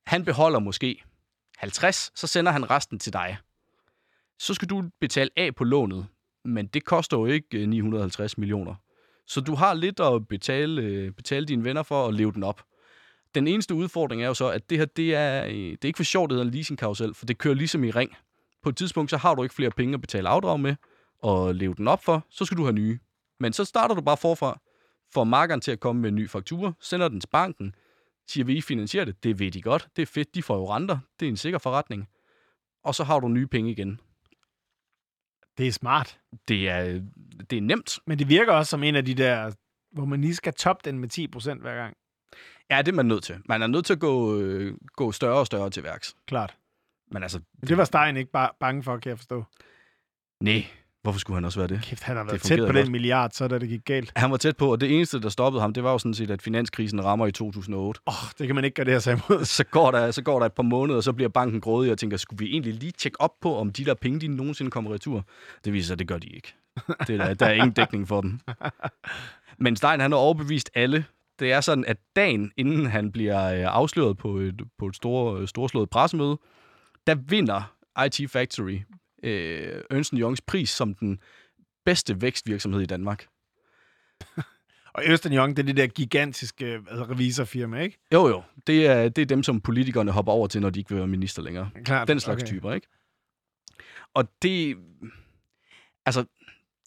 Han 0.05 0.25
beholder 0.25 0.59
måske 0.59 1.03
50, 1.57 2.11
så 2.15 2.27
sender 2.27 2.51
han 2.51 2.69
resten 2.69 2.99
til 2.99 3.13
dig. 3.13 3.37
Så 4.39 4.53
skal 4.53 4.69
du 4.69 4.83
betale 5.01 5.29
af 5.37 5.55
på 5.55 5.63
lånet, 5.63 6.07
men 6.45 6.67
det 6.67 6.85
koster 6.85 7.17
jo 7.17 7.25
ikke 7.25 7.57
øh, 7.61 7.67
950 7.67 8.37
millioner. 8.37 8.75
Så 9.27 9.41
du 9.41 9.55
har 9.55 9.73
lidt 9.73 9.99
at 9.99 10.27
betale, 10.27 10.81
øh, 10.81 11.11
betale 11.11 11.45
dine 11.45 11.63
venner 11.63 11.83
for 11.83 12.07
at 12.07 12.13
leve 12.13 12.31
den 12.31 12.43
op. 12.43 12.61
Den 13.35 13.47
eneste 13.47 13.75
udfordring 13.75 14.23
er 14.23 14.27
jo 14.27 14.33
så, 14.33 14.49
at 14.49 14.69
det 14.69 14.77
her, 14.77 14.85
det 14.85 15.15
er, 15.15 15.45
øh, 15.45 15.51
det 15.51 15.83
er 15.83 15.85
ikke 15.85 15.97
for 15.97 16.03
sjovt, 16.03 16.29
det 16.29 16.35
hedder 16.35 16.45
en 16.45 16.53
leasingkarusel, 16.53 17.13
for 17.13 17.25
det 17.25 17.37
kører 17.37 17.53
ligesom 17.53 17.83
i 17.83 17.91
ring. 17.91 18.17
På 18.63 18.69
et 18.69 18.77
tidspunkt, 18.77 19.09
så 19.11 19.17
har 19.17 19.35
du 19.35 19.43
ikke 19.43 19.55
flere 19.55 19.71
penge 19.71 19.93
at 19.93 20.01
betale 20.01 20.29
afdrag 20.29 20.59
med, 20.59 20.75
og 21.19 21.55
leve 21.55 21.75
den 21.75 21.87
op 21.87 22.03
for, 22.03 22.25
så 22.29 22.45
skal 22.45 22.57
du 22.57 22.63
have 22.63 22.73
nye. 22.73 22.99
Men 23.39 23.53
så 23.53 23.65
starter 23.65 23.95
du 23.95 24.01
bare 24.01 24.17
forfra, 24.17 24.59
får 25.13 25.23
markeren 25.23 25.61
til 25.61 25.71
at 25.71 25.79
komme 25.79 26.01
med 26.01 26.09
en 26.09 26.15
ny 26.15 26.29
faktura, 26.29 26.73
sender 26.79 27.07
den 27.07 27.21
til 27.21 27.27
banken, 27.27 27.75
siger, 28.27 28.45
vil 28.45 28.57
I 28.57 28.61
finansiere 28.61 29.05
det? 29.05 29.23
Det 29.23 29.39
ved 29.39 29.51
de 29.51 29.61
godt. 29.61 29.87
Det 29.95 30.01
er 30.01 30.05
fedt, 30.05 30.35
de 30.35 30.43
får 30.43 30.55
jo 30.55 30.73
renter. 30.75 30.99
Det 31.19 31.25
er 31.25 31.29
en 31.29 31.37
sikker 31.37 31.59
forretning. 31.59 32.07
Og 32.83 32.95
så 32.95 33.03
har 33.03 33.19
du 33.19 33.27
nye 33.27 33.47
penge 33.47 33.71
igen. 33.71 33.99
Det 35.57 35.67
er 35.67 35.71
smart. 35.71 36.19
Det 36.47 36.69
er, 36.69 37.01
det 37.49 37.57
er 37.57 37.61
nemt. 37.61 37.99
Men 38.07 38.19
det 38.19 38.29
virker 38.29 38.53
også 38.53 38.69
som 38.69 38.83
en 38.83 38.95
af 38.95 39.05
de 39.05 39.13
der, 39.13 39.51
hvor 39.91 40.05
man 40.05 40.21
lige 40.21 40.35
skal 40.35 40.53
toppe 40.53 40.89
den 40.89 40.99
med 40.99 41.35
10% 41.57 41.61
hver 41.61 41.75
gang. 41.75 41.97
Ja, 42.71 42.77
det 42.77 42.87
er 42.87 42.95
man 42.95 43.05
nødt 43.05 43.23
til. 43.23 43.35
Man 43.49 43.61
er 43.61 43.67
nødt 43.67 43.85
til 43.85 43.93
at 43.93 43.99
gå, 43.99 44.39
øh, 44.39 44.73
gå 44.95 45.11
større 45.11 45.39
og 45.39 45.45
større 45.45 45.69
til 45.69 45.83
værks. 45.83 46.15
Klart. 46.27 46.55
Men 47.11 47.23
altså, 47.23 47.39
Men 47.61 47.67
det 47.69 47.77
var 47.77 47.83
Stein 47.83 48.17
ikke 48.17 48.31
bare 48.31 48.49
bange 48.59 48.83
for, 48.83 48.97
kan 48.97 49.09
jeg 49.09 49.17
forstå. 49.17 49.43
nej, 50.41 50.65
hvorfor 51.03 51.19
skulle 51.19 51.35
han 51.37 51.45
også 51.45 51.59
være 51.59 51.67
det? 51.67 51.81
Kæft, 51.83 52.03
han 52.03 52.17
har 52.17 52.23
været 52.23 52.41
tæt 52.41 52.59
på 52.59 52.65
den 52.65 52.75
godt. 52.75 52.91
milliard, 52.91 53.31
så 53.31 53.47
da 53.47 53.59
det 53.59 53.69
gik 53.69 53.85
galt. 53.85 54.11
Han 54.15 54.31
var 54.31 54.37
tæt 54.37 54.57
på, 54.57 54.71
og 54.71 54.81
det 54.81 54.95
eneste, 54.95 55.21
der 55.21 55.29
stoppede 55.29 55.61
ham, 55.61 55.73
det 55.73 55.83
var 55.83 55.91
jo 55.91 55.97
sådan 55.97 56.13
set, 56.13 56.31
at 56.31 56.41
finanskrisen 56.41 57.03
rammer 57.05 57.27
i 57.27 57.31
2008. 57.31 58.01
Åh, 58.07 58.13
oh, 58.13 58.29
det 58.37 58.47
kan 58.47 58.55
man 58.55 58.65
ikke 58.65 58.75
gøre 58.75 58.85
det 58.85 58.93
her 58.93 58.99
sig 58.99 59.13
imod. 59.13 59.45
Så 59.45 59.63
går, 59.63 59.91
der, 59.91 60.11
så 60.11 60.21
går 60.21 60.39
der 60.39 60.45
et 60.45 60.53
par 60.53 60.63
måneder, 60.63 60.97
og 60.97 61.03
så 61.03 61.13
bliver 61.13 61.29
banken 61.29 61.61
grådig 61.61 61.91
og 61.91 61.97
tænker, 61.97 62.17
skulle 62.17 62.45
vi 62.45 62.51
egentlig 62.51 62.73
lige 62.73 62.91
tjekke 62.91 63.21
op 63.21 63.33
på, 63.41 63.57
om 63.57 63.71
de 63.71 63.85
der 63.85 63.93
penge, 63.93 64.19
de 64.19 64.27
nogensinde 64.27 64.71
kommer 64.71 64.93
retur? 64.93 65.25
Det 65.65 65.73
viser 65.73 65.85
sig, 65.87 65.93
at 65.93 65.99
det 65.99 66.07
gør 66.07 66.17
de 66.17 66.27
ikke. 66.27 66.53
Det 67.07 67.21
er, 67.21 67.33
der 67.33 67.45
er 67.45 67.53
ingen 67.53 67.71
dækning 67.71 68.07
for 68.07 68.21
dem. 68.21 68.39
Men 69.57 69.75
Stein, 69.75 69.99
han 69.99 70.11
har 70.11 70.19
overbevist 70.19 70.69
alle. 70.75 71.05
Det 71.39 71.51
er 71.51 71.61
sådan, 71.61 71.85
at 71.85 71.97
dagen 72.15 72.51
inden 72.57 72.85
han 72.85 73.11
bliver 73.11 73.53
øh, 73.53 73.75
afsløret 73.75 74.17
på 74.17 74.37
et, 74.37 74.61
på 74.77 74.87
et 74.87 74.95
stor, 74.95 75.37
øh, 75.37 75.47
storslået 75.47 75.89
pressemøde, 75.89 76.39
der 77.07 77.15
vinder 77.15 77.75
IT 78.05 78.31
Factory 78.31 78.79
øh, 79.23 79.81
Ernst 79.89 80.13
Youngs 80.13 80.41
pris 80.41 80.69
som 80.69 80.93
den 80.93 81.19
bedste 81.85 82.21
vækstvirksomhed 82.21 82.81
i 82.81 82.85
Danmark. 82.85 83.27
Og 84.95 85.03
Østen 85.05 85.33
Young, 85.33 85.57
det 85.57 85.63
er 85.63 85.67
det 85.67 85.77
der 85.77 85.87
gigantiske 85.87 86.65
altså, 86.65 87.03
revisorfirma, 87.09 87.79
ikke? 87.79 87.97
Jo, 88.13 88.27
jo. 88.27 88.43
Det 88.67 88.87
er, 88.87 89.09
det 89.09 89.21
er 89.21 89.25
dem, 89.25 89.43
som 89.43 89.61
politikerne 89.61 90.11
hopper 90.11 90.31
over 90.31 90.47
til, 90.47 90.61
når 90.61 90.69
de 90.69 90.79
ikke 90.79 90.89
vil 90.89 90.97
være 90.97 91.07
minister 91.07 91.41
længere. 91.41 91.69
Klart. 91.85 92.07
Den 92.07 92.19
slags 92.19 92.43
okay. 92.43 92.51
typer, 92.51 92.73
ikke? 92.73 92.87
Og 94.13 94.29
det... 94.41 94.77
Altså, 96.05 96.25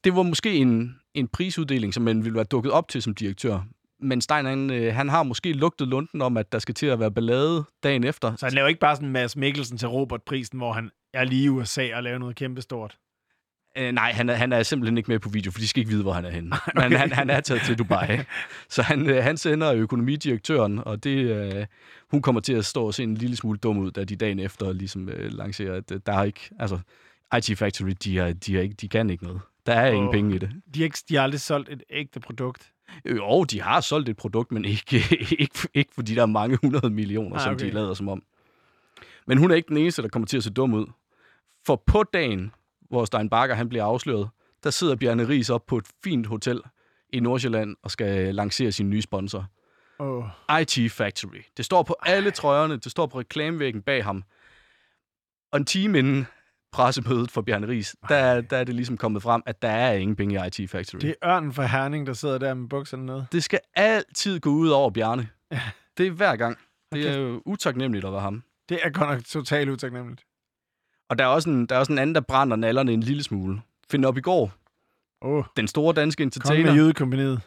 det 0.04 0.16
var 0.16 0.22
måske 0.22 0.54
en, 0.54 1.00
en 1.14 1.28
prisuddeling, 1.28 1.94
som 1.94 2.02
man 2.02 2.24
ville 2.24 2.34
være 2.34 2.44
dukket 2.44 2.72
op 2.72 2.88
til 2.88 3.02
som 3.02 3.14
direktør. 3.14 3.62
Men 4.00 4.20
Stein, 4.20 4.44
han, 4.44 4.70
øh, 4.70 4.94
han 4.94 5.08
har 5.08 5.22
måske 5.22 5.52
lugtet 5.52 5.88
lunden 5.88 6.22
om, 6.22 6.36
at 6.36 6.52
der 6.52 6.58
skal 6.58 6.74
til 6.74 6.86
at 6.86 7.00
være 7.00 7.10
ballade 7.10 7.64
dagen 7.82 8.04
efter. 8.04 8.36
Så 8.36 8.46
han 8.46 8.52
laver 8.52 8.68
ikke 8.68 8.80
bare 8.80 8.96
sådan 8.96 9.08
en 9.08 9.12
Mads 9.12 9.36
Mikkelsen 9.36 9.78
til 9.78 9.88
Robert-prisen, 9.88 10.58
hvor 10.58 10.72
han 10.72 10.90
er 11.14 11.24
lige 11.24 11.44
i 11.44 11.48
USA 11.48 11.96
og 11.96 12.02
laver 12.02 12.18
noget 12.18 12.36
kæmpestort. 12.36 12.96
Øh, 13.78 13.92
nej, 13.92 14.12
han 14.12 14.28
er, 14.28 14.34
han 14.34 14.52
er 14.52 14.62
simpelthen 14.62 14.98
ikke 14.98 15.10
med 15.10 15.18
på 15.18 15.28
video, 15.28 15.52
for 15.52 15.58
de 15.58 15.68
skal 15.68 15.80
ikke 15.80 15.90
vide, 15.90 16.02
hvor 16.02 16.12
han 16.12 16.24
er 16.24 16.30
henne. 16.30 16.50
okay. 16.66 16.88
Men 16.88 16.98
han, 16.98 17.12
han 17.12 17.30
er 17.30 17.40
taget 17.40 17.62
til 17.62 17.78
Dubai. 17.78 18.18
Så 18.68 18.82
han, 18.82 19.06
øh, 19.10 19.22
han 19.22 19.36
sender 19.36 19.72
økonomidirektøren, 19.72 20.78
og 20.78 21.04
det, 21.04 21.18
øh, 21.18 21.66
hun 22.10 22.22
kommer 22.22 22.40
til 22.40 22.52
at 22.52 22.64
stå 22.64 22.86
og 22.86 22.94
se 22.94 23.02
en 23.02 23.14
lille 23.14 23.36
smule 23.36 23.58
dum 23.58 23.78
ud, 23.78 23.90
da 23.90 24.04
de 24.04 24.16
dagen 24.16 24.38
efter 24.38 24.72
ligesom 24.72 25.08
øh, 25.08 25.32
lancerer, 25.32 25.74
at 25.74 25.92
øh, 25.92 26.00
der 26.06 26.12
er 26.12 26.24
ikke... 26.24 26.50
Altså, 26.58 26.78
IT 27.36 27.58
Factory, 27.58 27.92
de, 28.04 28.18
er, 28.18 28.32
de, 28.32 28.58
er 28.58 28.62
ikke, 28.62 28.74
de 28.74 28.88
kan 28.88 29.10
ikke 29.10 29.24
noget. 29.24 29.40
Der 29.66 29.72
er 29.74 29.90
oh. 29.90 29.96
ingen 29.96 30.12
penge 30.12 30.34
i 30.34 30.38
det. 30.38 30.50
De 30.74 30.80
har, 30.80 30.84
ikke, 30.84 30.98
de 31.08 31.16
har 31.16 31.22
aldrig 31.22 31.40
solgt 31.40 31.68
et 31.68 31.82
ægte 31.90 32.20
produkt. 32.20 32.72
Øh, 33.04 33.16
Jo, 33.16 33.44
de 33.44 33.62
har 33.62 33.80
solgt 33.80 34.08
et 34.08 34.16
produkt, 34.16 34.52
men 34.52 34.64
ikke, 34.64 34.96
ikke, 35.38 35.68
ikke 35.74 35.94
for 35.94 36.02
de 36.02 36.16
der 36.16 36.26
mange 36.26 36.58
hundrede 36.62 36.90
millioner, 36.90 37.36
Ah, 37.36 37.42
som 37.42 37.52
okay. 37.54 37.66
de 37.66 37.70
lader 37.70 37.94
som 37.94 38.08
om. 38.08 38.22
Men 39.26 39.38
hun 39.38 39.50
er 39.50 39.54
ikke 39.54 39.68
den 39.68 39.76
eneste, 39.76 40.02
der 40.02 40.08
kommer 40.08 40.26
til 40.26 40.36
at 40.36 40.44
se 40.44 40.50
dum 40.50 40.74
ud. 40.74 40.86
For 41.66 41.82
på 41.86 42.02
dagen, 42.02 42.52
hvor 42.90 43.04
Stein 43.04 43.30
Bakker 43.30 43.54
han 43.56 43.68
bliver 43.68 43.84
afsløret, 43.84 44.28
der 44.64 44.70
sidder 44.70 44.96
Bjarne 44.96 45.28
Ries 45.28 45.50
op 45.50 45.66
på 45.66 45.78
et 45.78 45.86
fint 46.04 46.26
hotel 46.26 46.60
i 47.12 47.20
Nordsjælland 47.20 47.76
og 47.82 47.90
skal 47.90 48.34
lancere 48.34 48.72
sin 48.72 48.90
nye 48.90 49.02
sponsor. 49.02 49.46
Oh. 49.98 50.24
IT 50.60 50.92
Factory. 50.92 51.42
Det 51.56 51.64
står 51.64 51.82
på 51.82 51.96
alle 52.02 52.30
trøjerne, 52.30 52.76
det 52.76 52.90
står 52.90 53.06
på 53.06 53.18
reklamevæggen 53.18 53.82
bag 53.82 54.04
ham. 54.04 54.24
Og 55.52 55.58
en 55.58 55.64
time 55.64 55.98
inden 55.98 56.26
pressemødet 56.72 57.30
for 57.30 57.42
Bjarne 57.42 57.68
Ries, 57.68 57.96
der, 58.08 58.40
der 58.40 58.56
er 58.56 58.64
det 58.64 58.74
ligesom 58.74 58.96
kommet 58.96 59.22
frem, 59.22 59.42
at 59.46 59.62
der 59.62 59.68
er 59.70 59.92
ingen 59.92 60.16
penge 60.16 60.34
i 60.34 60.60
IT 60.62 60.70
Factory. 60.70 60.98
Det 61.00 61.14
er 61.22 61.28
ørnen 61.30 61.52
fra 61.52 61.66
Herning, 61.66 62.06
der 62.06 62.12
sidder 62.12 62.38
der 62.38 62.54
med 62.54 62.68
bukserne 62.68 63.06
nede. 63.06 63.26
Det 63.32 63.44
skal 63.44 63.60
altid 63.74 64.40
gå 64.40 64.50
ud 64.50 64.68
over 64.68 64.90
Bjarne. 64.90 65.28
Det 65.98 66.06
er 66.06 66.10
hver 66.10 66.36
gang. 66.36 66.58
Det 66.92 67.08
er 67.08 67.18
jo 67.18 67.42
utaknemmeligt 67.46 68.04
at 68.06 68.12
være 68.12 68.20
ham. 68.20 68.42
Det 68.68 68.78
er 68.82 68.90
godt 68.90 69.10
nok 69.10 69.24
totalt 69.24 69.70
utaknemmeligt. 69.70 70.24
Og 71.10 71.18
der 71.18 71.24
er 71.24 71.28
også 71.28 71.50
en, 71.50 71.66
der 71.66 71.74
er 71.74 71.78
også 71.78 71.92
en 71.92 71.98
anden, 71.98 72.14
der 72.14 72.20
brænder 72.20 72.56
nallerne 72.56 72.92
en 72.92 73.00
lille 73.02 73.22
smule. 73.22 73.60
Find 73.90 74.04
op 74.04 74.18
i 74.18 74.20
går. 74.20 74.52
Oh, 75.20 75.44
Den 75.56 75.68
store 75.68 75.94
danske 75.94 76.20
kom 76.20 76.24
med 76.24 76.36
entertainer, 76.36 76.74
jødekompaniet. 76.74 77.40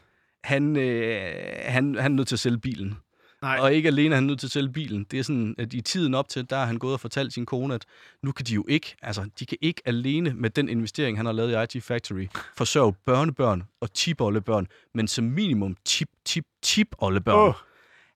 han, 0.44 0.78
øh, 0.78 1.22
han, 1.66 1.96
han 1.96 2.12
er 2.12 2.16
nødt 2.16 2.28
til 2.28 2.36
at 2.36 2.40
sælge 2.40 2.58
bilen. 2.58 2.98
Nej, 3.42 3.60
Og 3.60 3.74
ikke 3.74 3.88
alene 3.88 4.16
er 4.16 4.18
han 4.18 4.24
nødt 4.24 4.40
til 4.40 4.48
at 4.48 4.52
sælge 4.52 4.70
bilen. 4.70 5.04
Det 5.12 5.20
er 5.20 5.24
sådan, 5.24 5.56
at 5.58 5.74
i 5.74 5.82
tiden 5.82 6.14
op 6.14 6.30
til, 6.30 6.50
der 6.50 6.58
har 6.58 6.66
han 6.66 6.78
gået 6.78 6.94
og 6.94 7.00
fortalt 7.00 7.34
sin 7.34 7.46
kone, 7.46 7.76
at 7.76 7.86
nu 8.24 8.32
kan 8.32 8.46
de 8.46 8.54
jo 8.54 8.66
ikke, 8.70 8.96
altså 9.02 9.30
de 9.40 9.46
kan 9.46 9.58
ikke 9.62 9.82
alene 9.86 10.34
med 10.34 10.50
den 10.50 10.70
investering, 10.70 11.18
han 11.18 11.26
har 11.26 11.34
lavet 11.34 11.72
i 11.74 11.78
IT 11.78 11.84
Factory, 11.84 12.28
forsørge 12.58 12.94
børnebørn 13.06 13.64
og 13.82 13.94
tipoldebørn, 13.94 14.68
men 14.94 15.08
som 15.08 15.24
minimum 15.26 15.76
tip, 15.86 16.10
tip, 16.26 16.46
tipoldebørn. 16.62 17.48
Oh. 17.48 17.54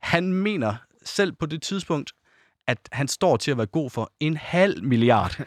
Han 0.01 0.33
mener 0.33 0.75
selv 1.03 1.31
på 1.31 1.45
det 1.45 1.61
tidspunkt, 1.61 2.11
at 2.67 2.89
han 2.91 3.07
står 3.07 3.37
til 3.37 3.51
at 3.51 3.57
være 3.57 3.65
god 3.65 3.89
for 3.89 4.11
en 4.19 4.37
halv 4.37 4.83
milliard. 4.83 5.39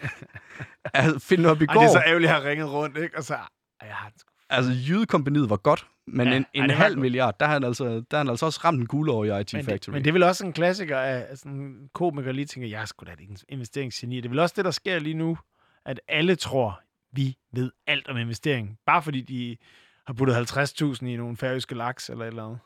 altså, 0.94 1.18
find 1.18 1.46
op 1.46 1.62
i 1.62 1.64
Ej, 1.64 1.74
går. 1.74 1.80
det 1.80 1.88
er 1.88 1.92
så 1.92 2.02
ærgerligt, 2.06 2.30
at 2.30 2.34
jeg 2.34 2.42
har 2.42 2.50
ringet 2.50 2.72
rundt, 2.72 2.96
ikke? 2.96 3.16
Og 3.18 3.24
så... 3.24 3.34
Ej, 3.34 3.46
jeg 3.80 3.94
har 3.94 4.12
Altså, 4.50 4.72
jydekompaniet 4.88 5.50
var 5.50 5.56
godt, 5.56 5.86
men 6.12 6.28
Ja, 6.28 6.36
en, 6.36 6.42
ej, 6.42 6.64
en 6.64 6.68
var 6.68 6.74
halv 6.74 6.98
milliard, 6.98 7.38
der 7.40 7.46
har 7.46 7.52
han 7.52 7.64
altså, 7.64 7.84
der 7.84 8.04
har 8.10 8.18
han 8.18 8.28
altså 8.28 8.46
også 8.46 8.60
ramt 8.64 8.80
en 8.80 8.86
guld 8.86 9.10
over 9.10 9.24
i 9.24 9.40
IT 9.40 9.52
men, 9.54 9.64
Factory. 9.64 9.76
det, 9.76 9.88
men 9.92 10.04
det 10.04 10.08
er 10.08 10.12
vel 10.12 10.22
også 10.22 10.46
en 10.46 10.52
klassiker 10.52 10.98
af 10.98 11.38
sådan 11.38 11.52
en 11.52 11.90
komiker 11.94 12.32
lige 12.32 12.46
tænker, 12.46 12.68
jeg 12.68 12.80
er 12.80 12.84
sgu 12.84 13.06
da 13.06 13.12
et 13.12 13.44
investeringsgeni. 13.48 14.16
Det 14.16 14.24
er 14.24 14.28
vel 14.28 14.38
også 14.38 14.54
det, 14.56 14.64
der 14.64 14.70
sker 14.70 14.98
lige 14.98 15.14
nu, 15.14 15.38
at 15.86 16.00
alle 16.08 16.36
tror, 16.36 16.80
vi 17.12 17.36
ved 17.52 17.70
alt 17.86 18.08
om 18.08 18.16
investering. 18.16 18.78
Bare 18.86 19.02
fordi 19.02 19.20
de 19.20 19.56
har 20.06 20.14
puttet 20.14 20.34
50.000 20.34 21.06
i 21.06 21.16
nogle 21.16 21.36
færøske 21.36 21.74
laks 21.74 22.10
eller 22.10 22.24
et 22.24 22.28
eller 22.28 22.44
andet. 22.44 22.58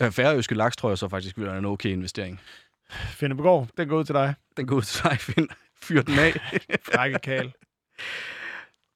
Ja, 0.00 0.08
Færøske 0.08 0.54
laks 0.54 0.76
tror 0.76 0.88
jeg 0.88 0.98
så 0.98 1.08
faktisk 1.08 1.38
vil 1.38 1.46
være 1.46 1.58
en 1.58 1.64
okay 1.64 1.88
investering. 1.88 2.40
Finde 2.90 3.36
på 3.36 3.42
går, 3.42 3.68
den 3.76 3.88
går 3.88 3.98
ud 3.98 4.04
til 4.04 4.14
dig. 4.14 4.34
Den 4.56 4.66
går 4.66 4.76
ud 4.76 4.82
til 4.82 5.04
dig, 5.04 5.18
Finn. 5.18 5.48
Fyr 5.82 6.02
den 6.02 6.18
af. 6.18 6.32
Frække 6.92 7.18
kal. 7.18 7.52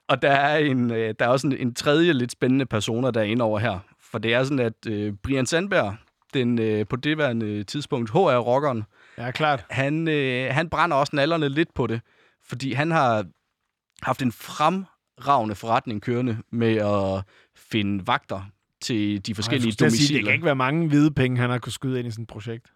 Og 0.09 0.23
der 0.23 0.31
er, 0.31 0.59
en, 0.59 0.91
øh, 0.91 1.15
der 1.19 1.25
er 1.25 1.29
også 1.29 1.47
en, 1.47 1.53
en 1.57 1.75
tredje 1.75 2.13
lidt 2.13 2.33
spændende 2.33 2.67
personer, 2.67 3.11
der 3.11 3.21
er 3.21 3.25
inde 3.25 3.45
over 3.45 3.59
her. 3.59 3.79
For 4.01 4.19
det 4.19 4.35
er 4.35 4.45
sådan, 4.45 4.59
at 4.59 4.87
øh, 4.89 5.13
Brian 5.23 5.47
Sandberg, 5.47 5.97
den 6.35 6.59
øh, 6.59 6.87
på 6.87 6.97
det 6.97 7.19
værende 7.19 7.65
tidspunkt 7.65 8.11
HR-rockeren, 8.11 8.83
Ja, 9.19 9.31
klart. 9.31 9.65
han, 9.71 10.09
øh, 10.09 10.49
han 10.55 10.69
brænder 10.71 10.97
også 10.97 11.17
nallerne 11.17 11.49
lidt 11.49 11.75
på 11.75 11.87
det. 11.87 12.01
Fordi 12.49 12.73
han 12.73 12.91
har 12.91 13.25
haft 14.03 14.23
en 14.23 14.33
fremragende 14.33 15.55
forretning 15.55 16.03
kørende 16.03 16.39
med 16.53 16.77
at 16.77 17.25
finde 17.57 18.07
vagter 18.07 18.43
til 18.83 19.27
de 19.27 19.35
forskellige 19.35 19.69
at 19.69 19.75
sige, 19.75 19.85
domiciler. 19.85 20.19
det 20.19 20.25
kan 20.25 20.35
ikke 20.35 20.45
være 20.45 20.55
mange 20.55 20.89
hvide 20.89 21.11
penge, 21.11 21.39
han 21.41 21.51
har 21.51 21.59
kunnet 21.59 21.75
skyde 21.75 21.99
ind 21.99 22.09
i 22.09 22.11
sådan 22.11 22.23
et 22.23 22.29
projekt. 22.29 22.73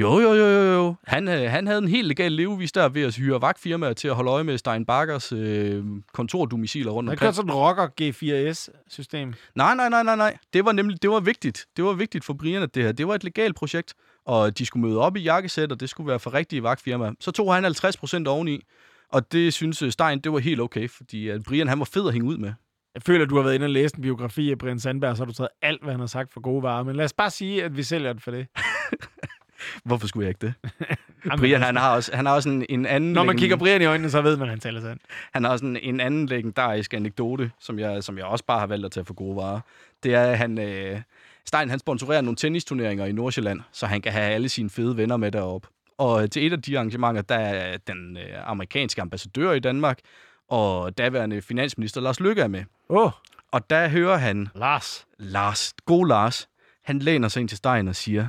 Jo, 0.00 0.20
jo, 0.20 0.34
jo, 0.34 0.46
jo, 0.46 0.72
jo. 0.72 0.94
Han, 1.06 1.28
øh, 1.28 1.50
han 1.50 1.66
havde 1.66 1.78
en 1.78 1.88
helt 1.88 2.08
legal 2.08 2.32
levevis 2.32 2.72
der 2.72 2.88
ved 2.88 3.02
at 3.02 3.16
hyre 3.16 3.40
vagtfirmaer 3.42 3.92
til 3.92 4.08
at 4.08 4.14
holde 4.14 4.30
øje 4.30 4.44
med 4.44 4.58
Stein 4.58 4.86
Bakkers 4.86 5.32
øh, 5.32 5.84
kontordomiciler 6.12 6.92
rundt 6.92 7.08
Han 7.08 7.12
omkring. 7.14 7.28
kørt 7.28 7.34
sådan 7.34 7.50
et 7.50 7.56
rocker 7.56 7.88
G4S-system. 8.00 9.34
Nej, 9.54 9.74
nej, 9.74 9.88
nej, 9.88 10.02
nej, 10.02 10.16
nej. 10.16 10.36
Det 10.52 10.64
var 10.64 10.72
nemlig 10.72 11.02
det 11.02 11.10
var 11.10 11.20
vigtigt. 11.20 11.66
Det 11.76 11.84
var 11.84 11.92
vigtigt 11.92 12.24
for 12.24 12.34
Brian, 12.34 12.62
at 12.62 12.74
det 12.74 12.82
her. 12.82 12.92
Det 12.92 13.08
var 13.08 13.14
et 13.14 13.24
legalt 13.24 13.56
projekt, 13.56 13.94
og 14.26 14.58
de 14.58 14.66
skulle 14.66 14.88
møde 14.88 14.98
op 15.00 15.16
i 15.16 15.20
jakkesæt, 15.20 15.72
og 15.72 15.80
det 15.80 15.90
skulle 15.90 16.08
være 16.08 16.18
for 16.18 16.34
rigtige 16.34 16.62
vagtfirmaer. 16.62 17.12
Så 17.20 17.30
tog 17.30 17.54
han 17.54 17.64
50 17.64 17.96
procent 17.96 18.28
oveni, 18.28 18.60
og 19.12 19.32
det 19.32 19.52
synes 19.54 19.82
øh, 19.82 19.90
Stein, 19.92 20.20
det 20.20 20.32
var 20.32 20.38
helt 20.38 20.60
okay, 20.60 20.88
fordi 20.90 21.28
at 21.28 21.42
Brian, 21.42 21.68
han 21.68 21.78
var 21.78 21.84
fed 21.84 22.06
at 22.06 22.12
hænge 22.12 22.28
ud 22.28 22.36
med. 22.36 22.52
Jeg 22.94 23.02
føler, 23.02 23.24
at 23.24 23.30
du 23.30 23.36
har 23.36 23.42
været 23.42 23.54
inde 23.54 23.64
og 23.66 23.70
læst 23.70 23.94
en 23.94 24.02
biografi 24.02 24.50
af 24.50 24.58
Brian 24.58 24.80
Sandberg, 24.80 25.16
så 25.16 25.20
har 25.22 25.26
du 25.26 25.32
taget 25.32 25.48
alt, 25.62 25.82
hvad 25.82 25.92
han 25.92 26.00
har 26.00 26.06
sagt 26.06 26.32
for 26.32 26.40
gode 26.40 26.62
varer. 26.62 26.82
Men 26.82 26.96
lad 26.96 27.04
os 27.04 27.12
bare 27.12 27.30
sige, 27.30 27.64
at 27.64 27.76
vi 27.76 27.82
sælger 27.82 28.12
det 28.12 28.22
for 28.22 28.30
det. 28.30 28.46
Hvorfor 29.84 30.06
skulle 30.06 30.24
jeg 30.24 30.30
ikke 30.30 30.46
det? 30.46 30.54
Jamen, 31.24 31.38
Brian, 31.38 31.62
han 31.62 31.76
har 31.76 31.94
også, 31.94 32.16
han 32.16 32.26
har 32.26 32.34
også 32.34 32.48
en, 32.48 32.66
en 32.68 32.86
anden... 32.86 33.12
Når 33.12 33.24
man 33.24 33.36
kigger 33.38 33.56
Brian 33.56 33.82
i 33.82 33.84
øjnene, 33.84 34.10
så 34.10 34.22
ved 34.22 34.36
man, 34.36 34.42
at 34.42 34.50
han 34.50 34.60
taler 34.60 34.80
sandt. 34.80 35.02
Han 35.32 35.44
har 35.44 35.50
også 35.50 35.64
en, 35.64 35.76
en 35.76 36.00
anden 36.00 36.26
legendarisk 36.26 36.94
anekdote, 36.94 37.50
som 37.60 37.78
jeg, 37.78 38.04
som 38.04 38.18
jeg 38.18 38.26
også 38.26 38.44
bare 38.44 38.58
har 38.58 38.66
valgt 38.66 38.86
at 38.86 38.92
tage 38.92 39.04
for 39.04 39.14
gode 39.14 39.36
varer. 39.36 39.60
Det 40.02 40.14
er, 40.14 40.22
at 40.22 40.38
han, 40.38 40.58
øh, 40.58 41.00
Stein 41.46 41.70
han 41.70 41.78
sponsorerer 41.78 42.20
nogle 42.20 42.36
tennisturneringer 42.36 43.04
i 43.04 43.12
Nordsjælland, 43.12 43.60
så 43.72 43.86
han 43.86 44.02
kan 44.02 44.12
have 44.12 44.24
alle 44.24 44.48
sine 44.48 44.70
fede 44.70 44.96
venner 44.96 45.16
med 45.16 45.32
derop. 45.32 45.66
Og 45.98 46.30
til 46.30 46.46
et 46.46 46.52
af 46.52 46.62
de 46.62 46.76
arrangementer, 46.78 47.22
der 47.22 47.34
er 47.34 47.76
den 47.76 48.16
øh, 48.16 48.50
amerikanske 48.50 49.02
ambassadør 49.02 49.52
i 49.52 49.60
Danmark, 49.60 49.98
og 50.48 50.98
daværende 50.98 51.42
finansminister 51.42 52.00
Lars 52.00 52.20
Løkke 52.20 52.42
er 52.42 52.48
med. 52.48 52.64
Oh, 52.88 53.10
Og 53.52 53.70
der 53.70 53.88
hører 53.88 54.16
han 54.16 54.48
Lars. 54.54 55.06
Lars, 55.18 55.74
god 55.86 56.06
Lars, 56.06 56.48
han 56.84 56.98
læner 56.98 57.28
sig 57.28 57.40
ind 57.40 57.48
til 57.48 57.58
Stein 57.58 57.88
og 57.88 57.96
siger, 57.96 58.28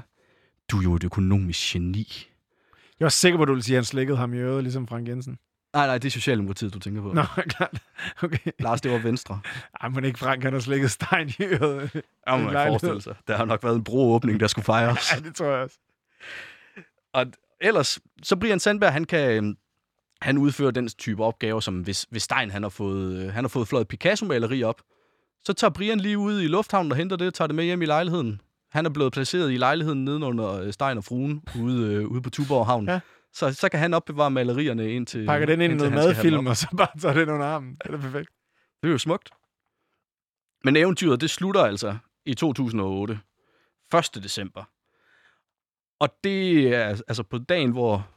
du 0.72 0.78
er 0.80 0.84
jo 0.84 0.96
et 0.96 1.04
økonomisk 1.04 1.74
geni. 1.74 2.28
Jeg 3.00 3.06
var 3.06 3.10
sikker 3.10 3.38
på, 3.38 3.42
at 3.42 3.48
du 3.48 3.54
ville 3.54 3.64
sige, 3.64 3.76
at 3.76 3.78
han 3.78 3.86
slikkede 3.86 4.18
ham 4.18 4.34
i 4.34 4.38
øret, 4.38 4.64
ligesom 4.64 4.88
Frank 4.88 5.08
Jensen. 5.08 5.38
Nej, 5.74 5.88
nej, 5.88 5.98
det 5.98 6.08
er 6.08 6.12
Socialdemokratiet, 6.12 6.74
du 6.74 6.80
tænker 6.80 7.02
på. 7.02 7.14
Nå, 7.14 7.24
klart. 7.56 7.82
Okay. 8.22 8.52
Lars, 8.60 8.82
det 8.82 8.92
var 8.92 8.98
Venstre. 8.98 9.40
Ej, 9.82 9.90
men 9.90 10.06
ikke 10.06 10.20
Frank, 10.20 10.44
han 10.44 10.54
har 10.54 10.60
slikket 10.60 10.92
Stein 10.92 11.30
i 11.30 11.44
øret. 11.44 11.92
Ja, 12.28 12.38
man 12.38 12.52
lejlighed. 12.52 12.80
forestille 12.80 13.02
sig. 13.02 13.16
Der 13.28 13.38
har 13.38 13.46
nok 13.46 13.64
været 13.64 13.76
en 13.76 13.84
broåbning, 13.84 14.40
der 14.40 14.48
skulle 14.48 14.66
fejres. 14.66 15.14
Ja, 15.14 15.20
det 15.20 15.36
tror 15.36 15.46
jeg 15.46 15.56
også. 15.64 15.78
Og 17.14 17.26
ellers, 17.62 18.00
så 18.24 18.36
Brian 18.36 18.60
Sandberg, 18.60 18.94
han 18.94 19.06
kan 19.06 19.32
øhm, 19.32 19.58
han 20.22 20.38
udfører 20.38 20.72
den 20.72 20.90
type 20.90 21.24
opgaver, 21.24 21.60
som 21.60 21.82
hvis, 21.82 22.08
hvis 22.10 22.24
Stein 22.24 22.52
han 22.52 22.64
har 22.64 22.70
fået, 22.70 23.18
øh, 23.18 23.34
han 23.34 23.44
har 23.44 23.50
fået 23.50 23.68
fløjet 23.68 23.88
Picasso-maleri 23.88 24.64
op, 24.64 24.82
så 25.44 25.54
tager 25.54 25.72
Brian 25.72 26.00
lige 26.00 26.18
ud 26.18 26.42
i 26.42 26.48
lufthavnen 26.48 26.92
og 26.92 26.98
henter 26.98 27.16
det, 27.16 27.34
tager 27.34 27.48
det 27.48 27.56
med 27.56 27.64
hjem 27.64 27.82
i 27.82 27.86
lejligheden. 27.86 28.42
Han 28.72 28.86
er 28.86 28.90
blevet 28.90 29.14
placeret 29.14 29.52
i 29.52 29.58
lejligheden 29.58 30.06
nedenunder 30.06 30.62
øh, 30.62 30.74
Stein 30.74 30.98
og 30.98 31.04
fruen 31.04 31.44
ude, 31.60 31.94
øh, 31.94 32.08
ude 32.08 32.22
på 32.22 32.30
Tuborg 32.30 32.66
Havn. 32.66 32.90
Ja. 32.90 33.00
Så, 33.34 33.54
så 33.54 33.70
kan 33.70 33.80
han 33.80 33.94
opbevare 33.94 34.32
malerierne 34.32 34.92
ind 34.92 35.08
til... 35.08 35.26
Pakker 35.26 35.46
den 35.46 35.62
ind 35.62 35.74
i 35.74 35.76
noget 35.76 35.94
madfilm, 35.94 36.48
og 36.48 36.58
så 36.58 36.68
bare 36.78 37.00
tager 37.00 37.14
den 37.14 37.30
under 37.30 37.46
armen. 37.46 37.78
Det 37.84 37.94
er 37.94 37.98
perfekt. 37.98 38.30
Det 38.82 38.88
er 38.88 38.92
jo 38.92 38.98
smukt. 38.98 39.30
Men 40.64 40.76
eventyret, 40.76 41.22
det 41.22 41.30
slutter 41.30 41.62
altså 41.62 41.98
i 42.26 42.34
2008. 42.34 43.20
1. 43.94 44.24
december. 44.24 44.64
Og 46.00 46.10
det 46.24 46.68
er 46.76 47.02
altså 47.08 47.24
på 47.24 47.38
dagen, 47.38 47.72
hvor 47.72 48.08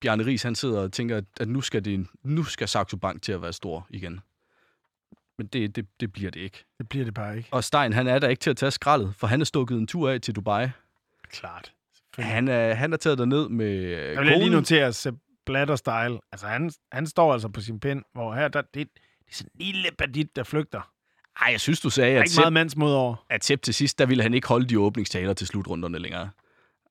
Bjarne 0.00 0.26
Ries, 0.26 0.42
han 0.42 0.54
sidder 0.54 0.80
og 0.80 0.92
tænker, 0.92 1.20
at 1.40 1.48
nu 1.48 1.60
skal, 1.60 1.84
det, 1.84 2.06
nu 2.24 2.44
skal 2.44 2.68
Saxo 2.68 2.96
Bank 2.96 3.22
til 3.22 3.32
at 3.32 3.42
være 3.42 3.52
stor 3.52 3.86
igen. 3.90 4.20
Men 5.38 5.46
det, 5.46 5.76
det, 5.76 5.86
det 6.00 6.12
bliver 6.12 6.30
det 6.30 6.40
ikke. 6.40 6.64
Det 6.78 6.88
bliver 6.88 7.04
det 7.04 7.14
bare 7.14 7.36
ikke. 7.36 7.48
Og 7.52 7.64
Stein, 7.64 7.92
han 7.92 8.06
er 8.06 8.18
der 8.18 8.28
ikke 8.28 8.40
til 8.40 8.50
at 8.50 8.56
tage 8.56 8.70
skraldet, 8.70 9.14
for 9.16 9.26
han 9.26 9.40
er 9.40 9.44
stukket 9.44 9.78
en 9.78 9.86
tur 9.86 10.10
af 10.10 10.20
til 10.20 10.34
Dubai. 10.34 10.68
Klart. 11.30 11.72
Han 12.18 12.48
er, 12.48 12.74
han 12.74 12.92
er 12.92 12.96
taget 12.96 13.18
derned 13.18 13.48
med 13.48 13.80
Jeg 13.88 14.20
vil 14.20 14.38
lige 14.38 14.50
notere 14.50 14.92
Sepp 14.92 15.16
Blatter 15.46 15.76
style. 15.76 16.18
Altså, 16.32 16.46
han, 16.46 16.72
han 16.92 17.06
står 17.06 17.32
altså 17.32 17.48
på 17.48 17.60
sin 17.60 17.80
pind, 17.80 18.02
hvor 18.12 18.34
her, 18.34 18.48
der, 18.48 18.60
det, 18.60 18.74
det 18.74 18.86
er 19.28 19.34
sådan 19.34 19.50
en 19.54 19.66
lille 19.66 19.88
bandit, 19.98 20.36
der 20.36 20.42
flygter. 20.42 20.90
Ej, 21.40 21.48
jeg 21.50 21.60
synes, 21.60 21.80
du 21.80 21.90
sagde, 21.90 22.16
at 22.16 22.22
ikke 22.22 22.30
Sepp, 22.30 22.42
meget 22.42 22.52
mandsmod 22.52 22.92
over. 22.92 23.24
at 23.30 23.44
Sepp 23.44 23.62
til 23.62 23.74
sidst, 23.74 23.98
der 23.98 24.06
ville 24.06 24.22
han 24.22 24.34
ikke 24.34 24.48
holde 24.48 24.66
de 24.66 24.78
åbningstaler 24.78 25.32
til 25.32 25.46
slutrunderne 25.46 25.98
længere. 25.98 26.30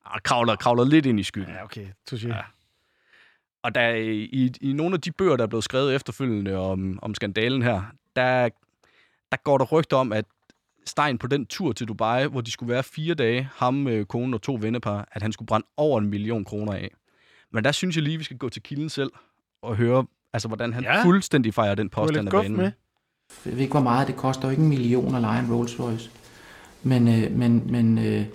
Og 0.05 0.23
kravler, 0.23 0.55
kravler 0.55 0.85
lidt 0.85 1.05
ind 1.05 1.19
i 1.19 1.23
skyggen. 1.23 1.53
Ja, 1.53 1.63
okay. 1.63 1.87
Touché. 2.11 2.27
Ja. 2.27 2.41
Og 3.63 3.75
der, 3.75 3.89
i, 3.89 4.53
i 4.61 4.73
nogle 4.73 4.93
af 4.93 5.01
de 5.01 5.11
bøger, 5.11 5.35
der 5.35 5.43
er 5.43 5.47
blevet 5.47 5.63
skrevet 5.63 5.95
efterfølgende 5.95 6.55
om, 6.55 6.99
om 7.01 7.15
skandalen 7.15 7.61
her, 7.61 7.81
der, 8.15 8.49
der 9.31 9.37
går 9.43 9.57
der 9.57 9.65
rygter 9.65 9.97
om, 9.97 10.11
at 10.13 10.25
Stein 10.85 11.17
på 11.17 11.27
den 11.27 11.45
tur 11.45 11.71
til 11.73 11.87
Dubai, 11.87 12.27
hvor 12.27 12.41
de 12.41 12.51
skulle 12.51 12.73
være 12.73 12.83
fire 12.83 13.13
dage, 13.15 13.49
ham, 13.55 13.87
øh, 13.87 14.05
konen 14.05 14.33
og 14.33 14.41
to 14.41 14.57
vennepar, 14.61 15.07
at 15.11 15.21
han 15.21 15.31
skulle 15.31 15.47
brænde 15.47 15.67
over 15.77 15.99
en 15.99 16.09
million 16.09 16.45
kroner 16.45 16.73
af. 16.73 16.91
Men 17.51 17.63
der 17.63 17.71
synes 17.71 17.95
jeg 17.95 18.03
lige, 18.03 18.17
vi 18.17 18.23
skal 18.23 18.37
gå 18.37 18.49
til 18.49 18.63
kilden 18.63 18.89
selv 18.89 19.11
og 19.61 19.75
høre, 19.75 20.05
altså, 20.33 20.47
hvordan 20.47 20.73
han 20.73 20.83
Ja. 20.83 21.03
fuldstændig 21.03 21.53
fejrer 21.53 21.75
den 21.75 21.89
påstand 21.89 22.27
af 22.27 22.31
banen. 22.31 22.57
med. 22.57 22.71
Jeg 23.45 23.53
ved 23.53 23.59
ikke, 23.61 23.71
hvor 23.71 23.81
meget 23.81 24.07
det 24.07 24.15
koster. 24.15 24.43
jo 24.47 24.49
ikke 24.49 24.63
en 24.63 24.69
million 24.69 25.15
at 25.15 25.21
lege 25.21 25.39
en 25.45 25.53
Rolls 25.53 25.79
Royce. 25.79 26.09
Men, 26.83 27.07
øh, 27.07 27.31
men, 27.31 27.71
men 27.71 27.97
øh, 27.97 28.25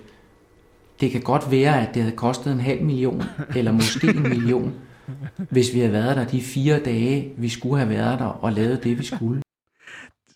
det 1.01 1.11
kan 1.11 1.21
godt 1.21 1.51
være, 1.51 1.87
at 1.87 1.93
det 1.93 2.03
havde 2.03 2.15
kostet 2.15 2.53
en 2.53 2.59
halv 2.59 2.81
million, 2.83 3.23
eller 3.57 3.71
måske 3.71 4.07
en 4.07 4.23
million, 4.23 4.73
hvis 5.37 5.73
vi 5.73 5.79
havde 5.79 5.93
været 5.93 6.17
der 6.17 6.27
de 6.27 6.41
fire 6.41 6.79
dage, 6.79 7.33
vi 7.37 7.49
skulle 7.49 7.77
have 7.77 7.89
været 7.89 8.19
der 8.19 8.25
og 8.25 8.51
lavet 8.53 8.83
det, 8.83 8.99
vi 8.99 9.03
skulle. 9.05 9.41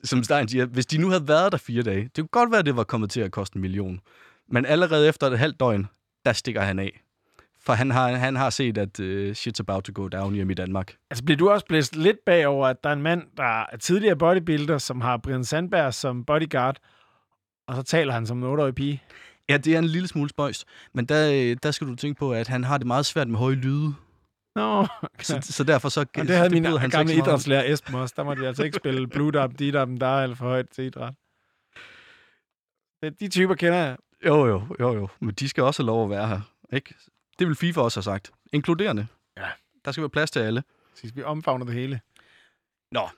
Som 0.05 0.23
Stein 0.23 0.47
siger, 0.47 0.65
hvis 0.65 0.85
de 0.85 0.97
nu 0.97 1.09
havde 1.09 1.27
været 1.27 1.51
der 1.51 1.57
fire 1.57 1.83
dage, 1.83 2.03
det 2.03 2.15
kunne 2.15 2.27
godt 2.27 2.51
være, 2.51 2.59
at 2.59 2.65
det 2.65 2.75
var 2.75 2.83
kommet 2.83 3.09
til 3.09 3.21
at 3.21 3.31
koste 3.31 3.55
en 3.55 3.61
million. 3.61 3.99
Men 4.49 4.65
allerede 4.65 5.07
efter 5.07 5.27
et 5.27 5.39
halvt 5.39 5.59
døgn, 5.59 5.87
der 6.25 6.33
stikker 6.33 6.61
han 6.61 6.79
af. 6.79 7.01
For 7.65 7.73
han 7.73 7.91
har, 7.91 8.11
han 8.11 8.35
har 8.35 8.49
set, 8.49 8.77
at 8.77 8.99
uh, 8.99 9.31
shit's 9.31 9.59
about 9.59 9.83
to 9.83 9.91
go 9.95 10.07
down 10.07 10.33
hjemme 10.33 10.51
i 10.51 10.55
Danmark. 10.55 10.95
Altså, 11.09 11.23
bliver 11.23 11.37
du 11.37 11.49
også 11.49 11.65
blæst 11.65 11.95
lidt 11.95 12.17
bagover, 12.25 12.67
at 12.67 12.83
der 12.83 12.89
er 12.89 12.93
en 12.93 13.01
mand, 13.01 13.23
der 13.37 13.43
er 13.43 13.77
tidligere 13.77 14.15
bodybuilder, 14.15 14.77
som 14.77 15.01
har 15.01 15.17
Brian 15.17 15.43
Sandberg 15.43 15.93
som 15.93 16.25
bodyguard, 16.25 16.77
og 17.67 17.75
så 17.75 17.83
taler 17.83 18.13
han 18.13 18.27
som 18.27 18.43
en 18.43 18.53
8-årig 18.53 18.75
pige. 18.75 19.03
Ja, 19.49 19.57
det 19.57 19.75
er 19.75 19.79
en 19.79 19.85
lille 19.85 20.07
smule 20.07 20.29
spøjst. 20.29 20.65
Men 20.93 21.05
der, 21.05 21.31
øh, 21.31 21.57
der 21.63 21.71
skal 21.71 21.87
du 21.87 21.95
tænke 21.95 22.19
på, 22.19 22.33
at 22.33 22.47
han 22.47 22.63
har 22.63 22.77
det 22.77 22.87
meget 22.87 23.05
svært 23.05 23.27
med 23.27 23.39
høje 23.39 23.55
lyde. 23.55 23.93
Nå, 24.55 24.87
Så, 25.21 25.37
så 25.41 25.63
derfor 25.63 25.89
så... 25.89 26.01
og 26.01 26.07
det 26.15 26.29
havde 26.29 26.49
min 26.49 26.65
han 26.65 26.79
sig 26.81 26.91
gamle 26.91 27.15
idrætslærer 27.15 27.73
Esben 27.73 27.95
også. 27.95 28.13
Der 28.17 28.23
måtte 28.23 28.41
de 28.43 28.47
altså 28.47 28.63
ikke 28.63 28.77
spille 28.77 29.07
Blue 29.07 29.31
Dab, 29.31 29.51
Didab, 29.59 29.87
der 29.99 30.21
eller 30.23 30.35
for 30.35 30.45
højt 30.45 30.69
til 30.69 30.83
idræt. 30.83 31.13
Det- 33.03 33.19
De 33.19 33.27
typer 33.27 33.55
kender 33.55 33.77
jeg. 33.77 33.97
Jo, 34.25 34.45
jo, 34.45 34.75
jo, 34.79 34.93
jo. 34.93 35.07
Men 35.19 35.35
de 35.35 35.49
skal 35.49 35.63
også 35.63 35.83
have 35.83 35.87
lov 35.87 36.03
at 36.03 36.09
være 36.09 36.27
her. 36.27 36.41
Ikke? 36.73 36.95
Det 37.39 37.47
vil 37.47 37.55
FIFA 37.55 37.81
også 37.81 37.97
have 37.99 38.03
sagt. 38.03 38.31
Inkluderende. 38.53 39.07
Ja. 39.37 39.47
Der 39.85 39.91
skal 39.91 40.01
være 40.01 40.09
plads 40.09 40.31
til 40.31 40.39
alle. 40.39 40.63
Så 40.95 41.11
vi 41.15 41.23
omfavner 41.23 41.65
det 41.65 41.73
hele. 41.73 42.01
Nå, 42.91 43.09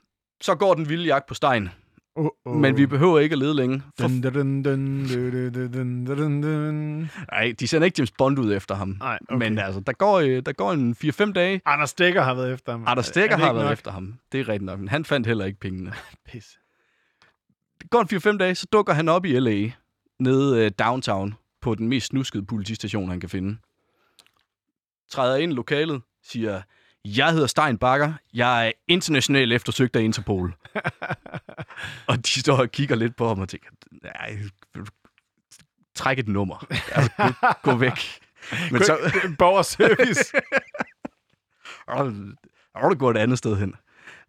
så 0.42 0.56
går 0.56 0.74
den 0.74 0.90
vilde 0.90 1.06
jagt 1.06 1.26
på 1.26 1.34
Stein. 1.34 1.70
Uh-oh. 2.18 2.58
Men 2.58 2.78
vi 2.78 2.86
behøver 2.86 3.20
ikke 3.20 3.34
at 3.34 3.40
lede 3.40 3.54
længe. 3.54 3.84
Nej, 7.32 7.54
de 7.60 7.68
sender 7.68 7.86
ikke 7.86 7.96
James 7.98 8.12
Bond 8.12 8.40
ud 8.40 8.54
efter 8.54 8.76
ham. 8.76 8.96
Nej, 9.00 9.20
okay. 9.30 9.50
Men 9.50 9.60
altså, 9.60 9.80
der 9.80 9.94
går, 9.94 10.20
øh, 10.20 10.42
der 10.46 10.54
går 10.54 10.72
en 10.72 10.96
4-5 11.04 11.32
dage. 11.32 11.62
Anders 11.66 11.90
Stikker 11.90 12.22
har 12.22 12.34
været 12.34 12.54
efter 12.54 12.72
ham. 12.72 12.84
Anders 12.88 13.06
Stikker 13.06 13.38
har 13.38 13.54
været 13.54 13.66
nok? 13.66 13.74
efter 13.74 13.92
ham. 13.92 14.14
Det 14.32 14.40
er 14.40 14.50
rigtigt 14.50 14.66
nok, 14.66 14.80
men 14.80 14.88
han 14.88 15.06
fandt 15.06 15.28
heller 15.28 15.46
ikke 15.46 15.60
pengene. 15.60 15.94
Pisse. 16.32 16.58
Det 17.82 17.90
går 17.90 18.02
en 18.02 18.34
4-5 18.34 18.38
dage, 18.38 18.56
så 18.56 18.68
dukker 18.72 18.94
han 18.94 19.10
op 19.10 19.26
i 19.26 19.40
L.A. 19.40 19.70
nede 20.20 20.66
uh, 20.66 20.72
downtown 20.86 21.36
på 21.62 21.76
den 21.76 21.88
mest 21.88 22.08
snuskede 22.08 22.46
politistation, 22.46 23.10
han 23.10 23.20
kan 23.20 23.30
finde. 23.30 23.58
Træder 25.10 25.36
ind 25.36 25.52
i 25.52 25.56
lokalet, 25.56 26.02
siger, 26.24 26.62
jeg 27.16 27.32
hedder 27.32 27.48
Stein 27.48 27.78
Bakker, 27.78 28.14
jeg 28.34 28.68
er 28.68 28.72
internationalt 28.88 29.54
eftersøgt 29.54 29.96
af 29.96 30.02
Interpol. 30.02 30.56
og 32.08 32.18
de 32.18 32.40
står 32.40 32.58
og 32.58 32.72
kigger 32.72 32.96
lidt 32.96 33.16
på 33.16 33.28
ham 33.28 33.40
og 33.40 33.50
tænker, 33.50 33.70
nej, 34.04 34.38
træk 35.96 36.20
et 36.20 36.28
nummer. 36.28 36.66
Altså, 36.92 37.12
gå, 37.18 37.72
gå 37.72 37.78
væk. 37.78 38.20
Men 38.72 38.84
så, 38.84 38.98
Borgerservice. 39.40 40.34
og 42.74 42.92
det 42.92 43.00
går 43.00 43.12
et 43.12 43.18
andet 43.18 43.38
sted 43.38 43.58
hen. 43.58 43.76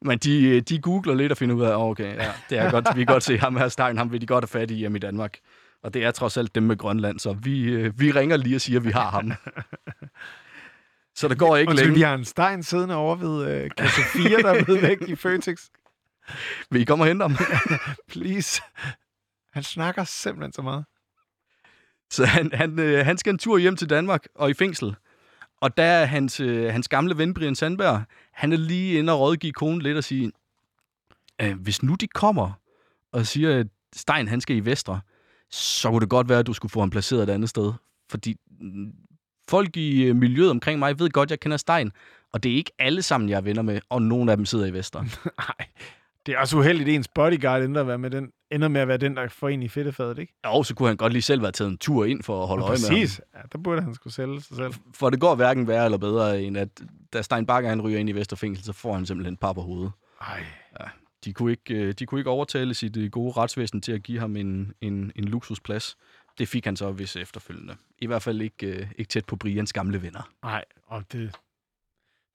Men 0.02 0.18
de, 0.18 0.60
de 0.60 0.78
googler 0.78 1.14
lidt 1.14 1.32
og 1.32 1.38
finder 1.38 1.56
ud 1.56 1.62
af, 1.62 1.76
oh, 1.76 1.90
okay, 1.90 2.16
ja, 2.16 2.32
det 2.50 2.58
er 2.58 2.70
godt, 2.70 2.88
vi 2.94 3.04
kan 3.04 3.14
godt 3.14 3.22
se 3.22 3.38
ham 3.38 3.56
her 3.56 3.68
Stein, 3.68 3.98
ham 3.98 4.12
vil 4.12 4.20
de 4.20 4.26
godt 4.26 4.44
have 4.44 4.60
fat 4.60 4.70
i 4.70 4.74
hjemme 4.74 4.96
i 4.96 5.00
Danmark. 5.00 5.38
Og 5.82 5.94
det 5.94 6.04
er 6.04 6.10
trods 6.10 6.36
alt 6.36 6.54
dem 6.54 6.62
med 6.62 6.76
Grønland, 6.76 7.18
så 7.18 7.32
vi, 7.32 7.62
øh, 7.62 8.00
vi 8.00 8.10
ringer 8.10 8.36
lige 8.36 8.56
og 8.56 8.60
siger, 8.60 8.78
at 8.78 8.84
vi 8.84 8.90
har 8.90 9.10
ham. 9.10 9.32
Så 11.18 11.28
der 11.28 11.34
går 11.34 11.56
ikke 11.56 11.70
Undskyld, 11.70 11.88
vi 11.90 11.94
længe. 11.94 12.06
har 12.06 12.14
en 12.14 12.24
Stein 12.24 12.62
siddende 12.62 12.94
over 12.94 13.16
ved 13.16 13.50
øh, 13.50 13.70
kasse 13.78 14.00
4, 14.12 14.42
der 14.42 14.52
er 14.54 14.64
blevet 14.64 14.82
væk 14.82 15.02
i 15.08 15.14
Føtex. 15.14 15.68
Vil 16.70 16.80
I 16.80 16.84
komme 16.84 17.04
og 17.04 17.08
hente 17.08 17.22
ham? 17.22 17.36
Please. 18.10 18.62
Han 19.52 19.62
snakker 19.62 20.04
simpelthen 20.04 20.52
så 20.52 20.62
meget. 20.62 20.84
Så 22.10 22.24
han, 22.24 22.50
han, 22.52 22.78
øh, 22.78 23.04
han 23.04 23.18
skal 23.18 23.32
en 23.32 23.38
tur 23.38 23.58
hjem 23.58 23.76
til 23.76 23.90
Danmark 23.90 24.26
og 24.34 24.50
i 24.50 24.54
fængsel. 24.54 24.96
Og 25.60 25.76
der 25.76 25.84
er 25.84 26.04
hans, 26.04 26.40
øh, 26.40 26.72
hans 26.72 26.88
gamle 26.88 27.18
ven, 27.18 27.34
Brian 27.34 27.54
Sandberg, 27.54 28.02
han 28.32 28.52
er 28.52 28.56
lige 28.56 28.98
inde 28.98 29.12
og 29.12 29.20
rådgive 29.20 29.52
konen 29.52 29.82
lidt 29.82 29.96
og 29.96 30.04
sige, 30.04 30.32
øh, 31.42 31.60
hvis 31.60 31.82
nu 31.82 31.94
de 31.94 32.06
kommer 32.06 32.52
og 33.12 33.26
siger, 33.26 33.58
at 33.58 33.66
Stein 33.94 34.28
han 34.28 34.40
skal 34.40 34.56
i 34.56 34.60
Vestre, 34.60 35.00
så 35.50 35.90
kunne 35.90 36.00
det 36.00 36.10
godt 36.10 36.28
være, 36.28 36.38
at 36.38 36.46
du 36.46 36.52
skulle 36.52 36.72
få 36.72 36.80
ham 36.80 36.90
placeret 36.90 37.22
et 37.22 37.30
andet 37.30 37.50
sted. 37.50 37.72
Fordi 38.10 38.36
folk 39.48 39.76
i 39.76 40.02
øh, 40.02 40.16
miljøet 40.16 40.50
omkring 40.50 40.78
mig 40.78 40.98
ved 40.98 41.10
godt, 41.10 41.30
jeg 41.30 41.40
kender 41.40 41.56
Stein, 41.56 41.92
og 42.32 42.42
det 42.42 42.52
er 42.52 42.56
ikke 42.56 42.72
alle 42.78 43.02
sammen, 43.02 43.30
jeg 43.30 43.36
er 43.36 43.40
venner 43.40 43.62
med, 43.62 43.80
og 43.88 44.02
nogle 44.02 44.30
af 44.30 44.36
dem 44.36 44.46
sidder 44.46 44.66
i 44.66 44.72
Vestre. 44.72 45.04
Nej. 45.24 45.66
Det 46.26 46.34
er 46.34 46.38
også 46.38 46.56
uheldigt, 46.56 46.88
at 46.88 46.94
ens 46.94 47.08
bodyguard 47.08 47.62
ender, 47.62 47.80
at 47.80 47.86
være 47.86 47.98
med, 47.98 48.10
den, 48.10 48.32
ender 48.50 48.68
med 48.68 48.80
at 48.80 48.88
være 48.88 48.96
den, 48.96 49.16
der 49.16 49.28
får 49.28 49.48
en 49.48 49.62
i 49.62 49.68
fedtefadet, 49.68 50.18
ikke? 50.18 50.32
Og 50.44 50.66
så 50.66 50.74
kunne 50.74 50.88
han 50.88 50.96
godt 50.96 51.12
lige 51.12 51.22
selv 51.22 51.42
være 51.42 51.52
taget 51.52 51.70
en 51.70 51.78
tur 51.78 52.04
ind 52.04 52.22
for 52.22 52.42
at 52.42 52.48
holde 52.48 52.64
øje 52.64 52.70
med. 52.70 52.88
Præcis. 52.88 53.20
Ja, 53.34 53.40
der 53.52 53.58
burde 53.58 53.82
han 53.82 53.94
skulle 53.94 54.14
sælge 54.14 54.40
sig 54.40 54.56
selv. 54.56 54.74
For 54.94 55.10
det 55.10 55.20
går 55.20 55.34
hverken 55.34 55.68
værre 55.68 55.84
eller 55.84 55.98
bedre, 55.98 56.42
end 56.42 56.56
at 56.56 56.68
da 57.12 57.22
Stein 57.22 57.46
Bakker 57.46 57.70
han 57.70 57.82
ryger 57.82 57.98
ind 57.98 58.08
i 58.08 58.12
Vesterfængsel, 58.12 58.64
så 58.64 58.72
får 58.72 58.94
han 58.94 59.06
simpelthen 59.06 59.34
et 59.34 59.40
par 59.40 59.52
på 59.52 59.60
hovedet. 59.60 59.92
Ej. 60.20 60.44
De 61.24 61.32
kunne 61.32 61.50
ikke, 61.50 61.74
øh, 61.74 61.92
de 61.92 62.06
kunne 62.06 62.20
ikke 62.20 62.30
overtale 62.30 62.74
sit 62.74 62.96
øh, 62.96 63.10
gode 63.10 63.32
retsvæsen 63.32 63.80
til 63.80 63.92
at 63.92 64.02
give 64.02 64.20
ham 64.20 64.36
en, 64.36 64.72
en, 64.80 65.12
en 65.16 65.24
luksusplads. 65.24 65.96
Det 66.38 66.48
fik 66.48 66.64
han 66.64 66.76
så 66.76 66.92
hvis 66.92 67.16
efterfølgende. 67.16 67.76
I 67.98 68.06
hvert 68.06 68.22
fald 68.22 68.40
ikke, 68.40 68.66
øh, 68.66 68.86
ikke 68.98 69.08
tæt 69.08 69.24
på 69.24 69.36
Brians 69.36 69.72
gamle 69.72 70.02
venner. 70.02 70.30
Nej, 70.42 70.64
og 70.86 71.00
det, 71.12 71.12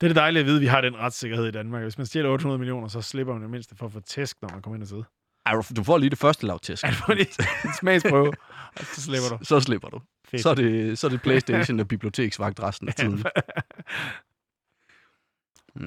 det 0.01 0.05
er 0.05 0.09
det 0.09 0.15
dejlige 0.15 0.39
at 0.39 0.45
vide, 0.45 0.55
at 0.55 0.61
vi 0.61 0.65
har 0.67 0.81
den 0.81 0.97
retssikkerhed 0.97 1.47
i 1.47 1.51
Danmark. 1.51 1.81
Hvis 1.83 1.97
man 1.97 2.07
stjæler 2.07 2.29
800 2.29 2.59
millioner, 2.59 2.87
så 2.87 3.01
slipper 3.01 3.33
man 3.33 3.41
det 3.41 3.49
mindste 3.51 3.75
for 3.75 3.85
at 3.85 3.91
få 3.91 3.99
tæsk, 3.99 4.41
når 4.41 4.49
man 4.49 4.61
kommer 4.61 4.75
ind 4.75 4.83
og 4.83 4.87
sidde. 4.87 5.03
Ej, 5.45 5.53
du- 5.53 5.73
du 5.75 5.83
får 5.83 5.97
lige 5.97 6.09
det 6.09 6.17
første 6.17 6.45
lavtæsk. 6.47 6.83
Er 6.83 6.87
det 6.87 6.97
for 6.97 7.13
lige 7.13 7.27
en 7.65 7.73
smagsprøve, 7.79 8.27
og 8.75 8.85
så 8.85 9.01
slipper 9.01 9.37
du. 9.37 9.45
Så 9.45 9.59
slipper 9.59 9.89
du. 9.89 10.01
Fedt. 10.25 10.41
Så 10.43 10.49
er 10.49 10.55
det, 10.55 10.99
så 10.99 11.07
er 11.07 11.11
det 11.11 11.21
Playstation 11.21 11.79
og 11.79 11.87
biblioteksvagt 11.87 12.59
resten 12.63 12.87
af 12.87 12.93
tiden. 12.93 13.23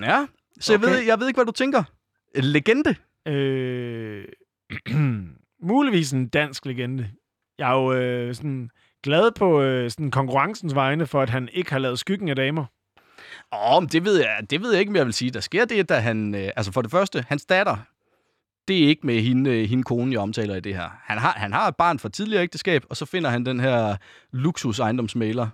Ja, 0.02 0.26
så 0.60 0.72
jeg, 0.72 0.80
Okay. 0.80 0.88
ved, 0.92 0.98
jeg 0.98 1.20
ved 1.20 1.28
ikke, 1.28 1.36
hvad 1.38 1.46
du 1.46 1.52
tænker. 1.52 1.82
En 2.34 2.44
legende? 2.44 2.94
Øh, 3.28 4.24
muligvis 5.72 6.12
en 6.12 6.28
dansk 6.28 6.66
legende. 6.66 7.10
Jeg 7.58 7.70
er 7.70 7.74
jo 7.74 7.92
øh, 7.92 8.34
sådan 8.34 8.70
glad 9.02 9.30
på 9.32 9.62
øh, 9.62 9.90
sådan 9.90 10.10
konkurrencens 10.10 10.74
vegne 10.74 11.06
for, 11.06 11.22
at 11.22 11.30
han 11.30 11.48
ikke 11.52 11.72
har 11.72 11.78
lavet 11.78 11.98
skyggen 11.98 12.28
af 12.28 12.36
damer. 12.36 12.64
Åh, 13.54 13.82
men 13.82 13.88
det 13.88 14.04
ved 14.04 14.18
jeg, 14.18 14.50
det 14.50 14.62
ved 14.62 14.70
jeg 14.70 14.80
ikke, 14.80 14.90
om 14.90 14.96
jeg 14.96 15.04
vil 15.04 15.14
sige. 15.14 15.30
Der 15.30 15.40
sker 15.40 15.64
det, 15.64 15.88
da 15.88 15.98
han... 15.98 16.34
Øh, 16.34 16.50
altså 16.56 16.72
for 16.72 16.82
det 16.82 16.90
første, 16.90 17.24
hans 17.28 17.44
datter, 17.44 17.76
det 18.68 18.84
er 18.84 18.88
ikke 18.88 19.06
med 19.06 19.20
hende, 19.20 19.50
øh, 19.50 19.68
hende 19.68 19.84
kone, 19.84 20.12
jeg 20.12 20.20
omtaler 20.20 20.54
i 20.54 20.60
det 20.60 20.74
her. 20.74 20.88
Han 21.04 21.18
har, 21.18 21.32
han 21.32 21.52
har 21.52 21.68
et 21.68 21.76
barn 21.76 21.98
fra 21.98 22.08
tidligere 22.08 22.42
ægteskab, 22.42 22.84
og 22.90 22.96
så 22.96 23.04
finder 23.04 23.30
han 23.30 23.46
den 23.46 23.60
her 23.60 23.96
luksus 24.32 24.78
ejendomsmaler, 24.78 25.48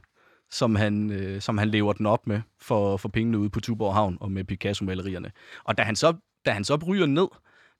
som 0.51 0.75
han, 0.75 1.11
øh, 1.11 1.41
som 1.41 1.59
han 1.59 1.69
lever 1.69 1.93
den 1.93 2.07
op 2.07 2.27
med 2.27 2.41
for, 2.61 2.97
for 2.97 3.09
pengene 3.09 3.38
ude 3.38 3.51
på 3.51 3.61
Tuborg 3.61 3.95
Havn 3.95 4.19
og 4.21 4.33
med 4.33 4.45
Picasso-malerierne. 4.45 5.31
Og 5.65 5.79
da 5.79 5.83
han 5.83 5.97
så, 5.97 6.15
da 6.47 6.51
han 6.51 6.65
så 6.65 6.77
ryger 6.88 7.07
ned, 7.07 7.29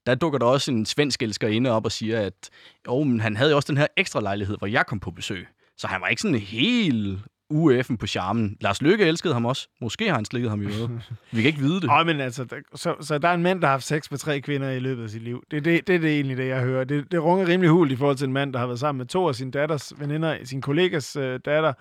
der 0.07 0.15
dukker 0.15 0.38
der 0.38 0.47
også 0.47 0.71
en 0.71 0.87
svensk 0.87 1.23
elskerinde 1.23 1.71
op 1.71 1.85
og 1.85 1.93
siger, 1.93 2.21
at 2.21 2.51
jo, 2.88 3.03
men 3.03 3.21
han 3.21 3.37
havde 3.37 3.51
jo 3.51 3.57
også 3.57 3.73
den 3.73 3.79
her 3.79 3.87
ekstra 3.97 4.21
lejlighed, 4.21 4.59
hvor 4.59 4.67
jeg 4.67 4.87
kom 4.87 5.01
på 5.01 5.11
besøg. 5.11 5.47
Så 5.77 5.87
han 5.87 6.01
var 6.01 6.09
ikke 6.09 6.23
sådan 6.23 6.38
helt 6.38 7.19
UF'en 7.53 7.97
på 7.97 8.07
charmen. 8.07 8.57
Lars 8.61 8.83
Lykke 8.83 9.05
elskede 9.05 9.35
ham 9.35 9.47
også. 9.47 9.69
Måske 9.81 10.09
har 10.09 10.15
han 10.15 10.25
slikket 10.25 10.51
ham 10.51 10.62
i 10.62 10.65
øvrigt. 10.65 11.12
Vi 11.31 11.43
kan 11.43 11.49
ikke 11.49 11.61
vide 11.61 11.81
det. 11.81 11.91
Åh, 11.99 12.07
men 12.07 12.21
altså, 12.21 12.45
der, 12.45 12.57
så, 12.75 12.95
så 13.01 13.19
der 13.19 13.29
er 13.29 13.35
en 13.35 13.43
mand, 13.43 13.61
der 13.61 13.67
har 13.67 13.73
haft 13.73 13.85
sex 13.85 14.11
med 14.11 14.19
tre 14.19 14.41
kvinder 14.41 14.71
i 14.71 14.79
løbet 14.79 15.03
af 15.03 15.11
sit 15.11 15.23
liv. 15.23 15.43
Det, 15.51 15.65
det, 15.65 15.87
det 15.87 15.95
er 15.95 15.99
det 15.99 16.11
egentlig 16.11 16.37
det, 16.37 16.49
jeg 16.49 16.61
hører. 16.61 16.85
Det, 16.85 17.12
det 17.12 17.23
runger 17.23 17.49
rimelig 17.49 17.71
hul 17.71 17.91
i 17.91 17.97
forhold 17.97 18.17
til 18.17 18.27
en 18.27 18.33
mand, 18.33 18.53
der 18.53 18.59
har 18.59 18.67
været 18.67 18.81
sammen 18.81 18.99
med 18.99 19.07
to 19.07 19.29
af 19.29 19.35
sin 19.35 19.51
datters 19.51 19.93
veninder, 19.99 20.38
sin 20.45 20.61
kollegas 20.61 21.17
øh, 21.17 21.41
datter 21.45 21.73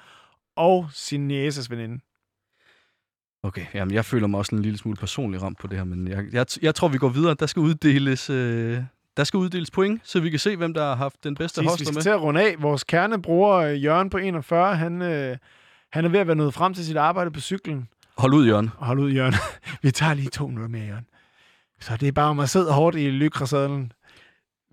og 0.56 0.90
sin 0.94 1.28
næses 1.28 1.72
veninde. 1.72 2.00
Okay, 3.44 3.66
jamen 3.74 3.94
jeg 3.94 4.06
føler 4.06 4.28
mig 4.28 4.38
også 4.38 4.56
en 4.56 4.62
lille 4.62 4.78
smule 4.78 4.98
personlig 4.98 5.42
ramt 5.42 5.60
på 5.60 5.68
det 5.68 5.78
her, 5.78 5.84
men 5.86 6.08
jeg, 6.08 6.24
jeg, 6.34 6.46
jeg 6.62 6.76
tror, 6.76 6.88
vi 6.88 6.98
går 6.98 7.10
videre. 7.10 7.34
Der 7.40 7.46
skal 7.46 7.60
uddeles, 7.60 8.30
øh, 8.30 8.80
der 9.18 9.24
skal 9.24 9.38
uddeles 9.38 9.72
point, 9.72 10.02
så 10.04 10.20
vi 10.20 10.30
kan 10.30 10.40
se, 10.40 10.56
hvem 10.58 10.74
der 10.74 10.84
har 10.84 10.96
haft 10.96 11.24
den 11.24 11.36
bedste 11.36 11.56
Sidst, 11.56 11.62
vi 11.64 11.68
hostler 11.68 11.86
skal 11.86 11.94
med. 11.94 12.02
til 12.02 12.10
at 12.10 12.22
runde 12.22 12.42
af. 12.42 12.56
Vores 12.62 12.84
kernebror 12.84 13.56
øh, 13.58 13.84
Jørgen 13.84 14.10
på 14.10 14.18
41, 14.18 14.76
han, 14.76 15.02
øh, 15.02 15.38
han 15.94 16.06
er 16.06 16.10
ved 16.10 16.20
at 16.20 16.28
være 16.28 16.36
nået 16.36 16.54
frem 16.54 16.74
til 16.74 16.86
sit 16.86 16.98
arbejde 16.98 17.32
på 17.32 17.40
cyklen. 17.40 17.88
Hold 18.18 18.34
ud, 18.34 18.48
Jørgen. 18.48 18.70
Hold 18.78 19.00
ud, 19.00 19.12
Jørgen. 19.12 19.34
vi 19.84 19.92
tager 19.92 20.14
lige 20.14 20.30
to 20.30 20.48
minutter 20.48 20.70
mere, 20.70 20.86
Jørgen. 20.86 21.06
Så 21.80 21.98
det 21.98 22.08
er 22.08 22.12
bare 22.12 22.30
om 22.30 22.40
at 22.40 22.50
sidde 22.50 22.72
hårdt 22.74 22.96
i 22.98 23.10
lykrasadlen. 23.10 23.92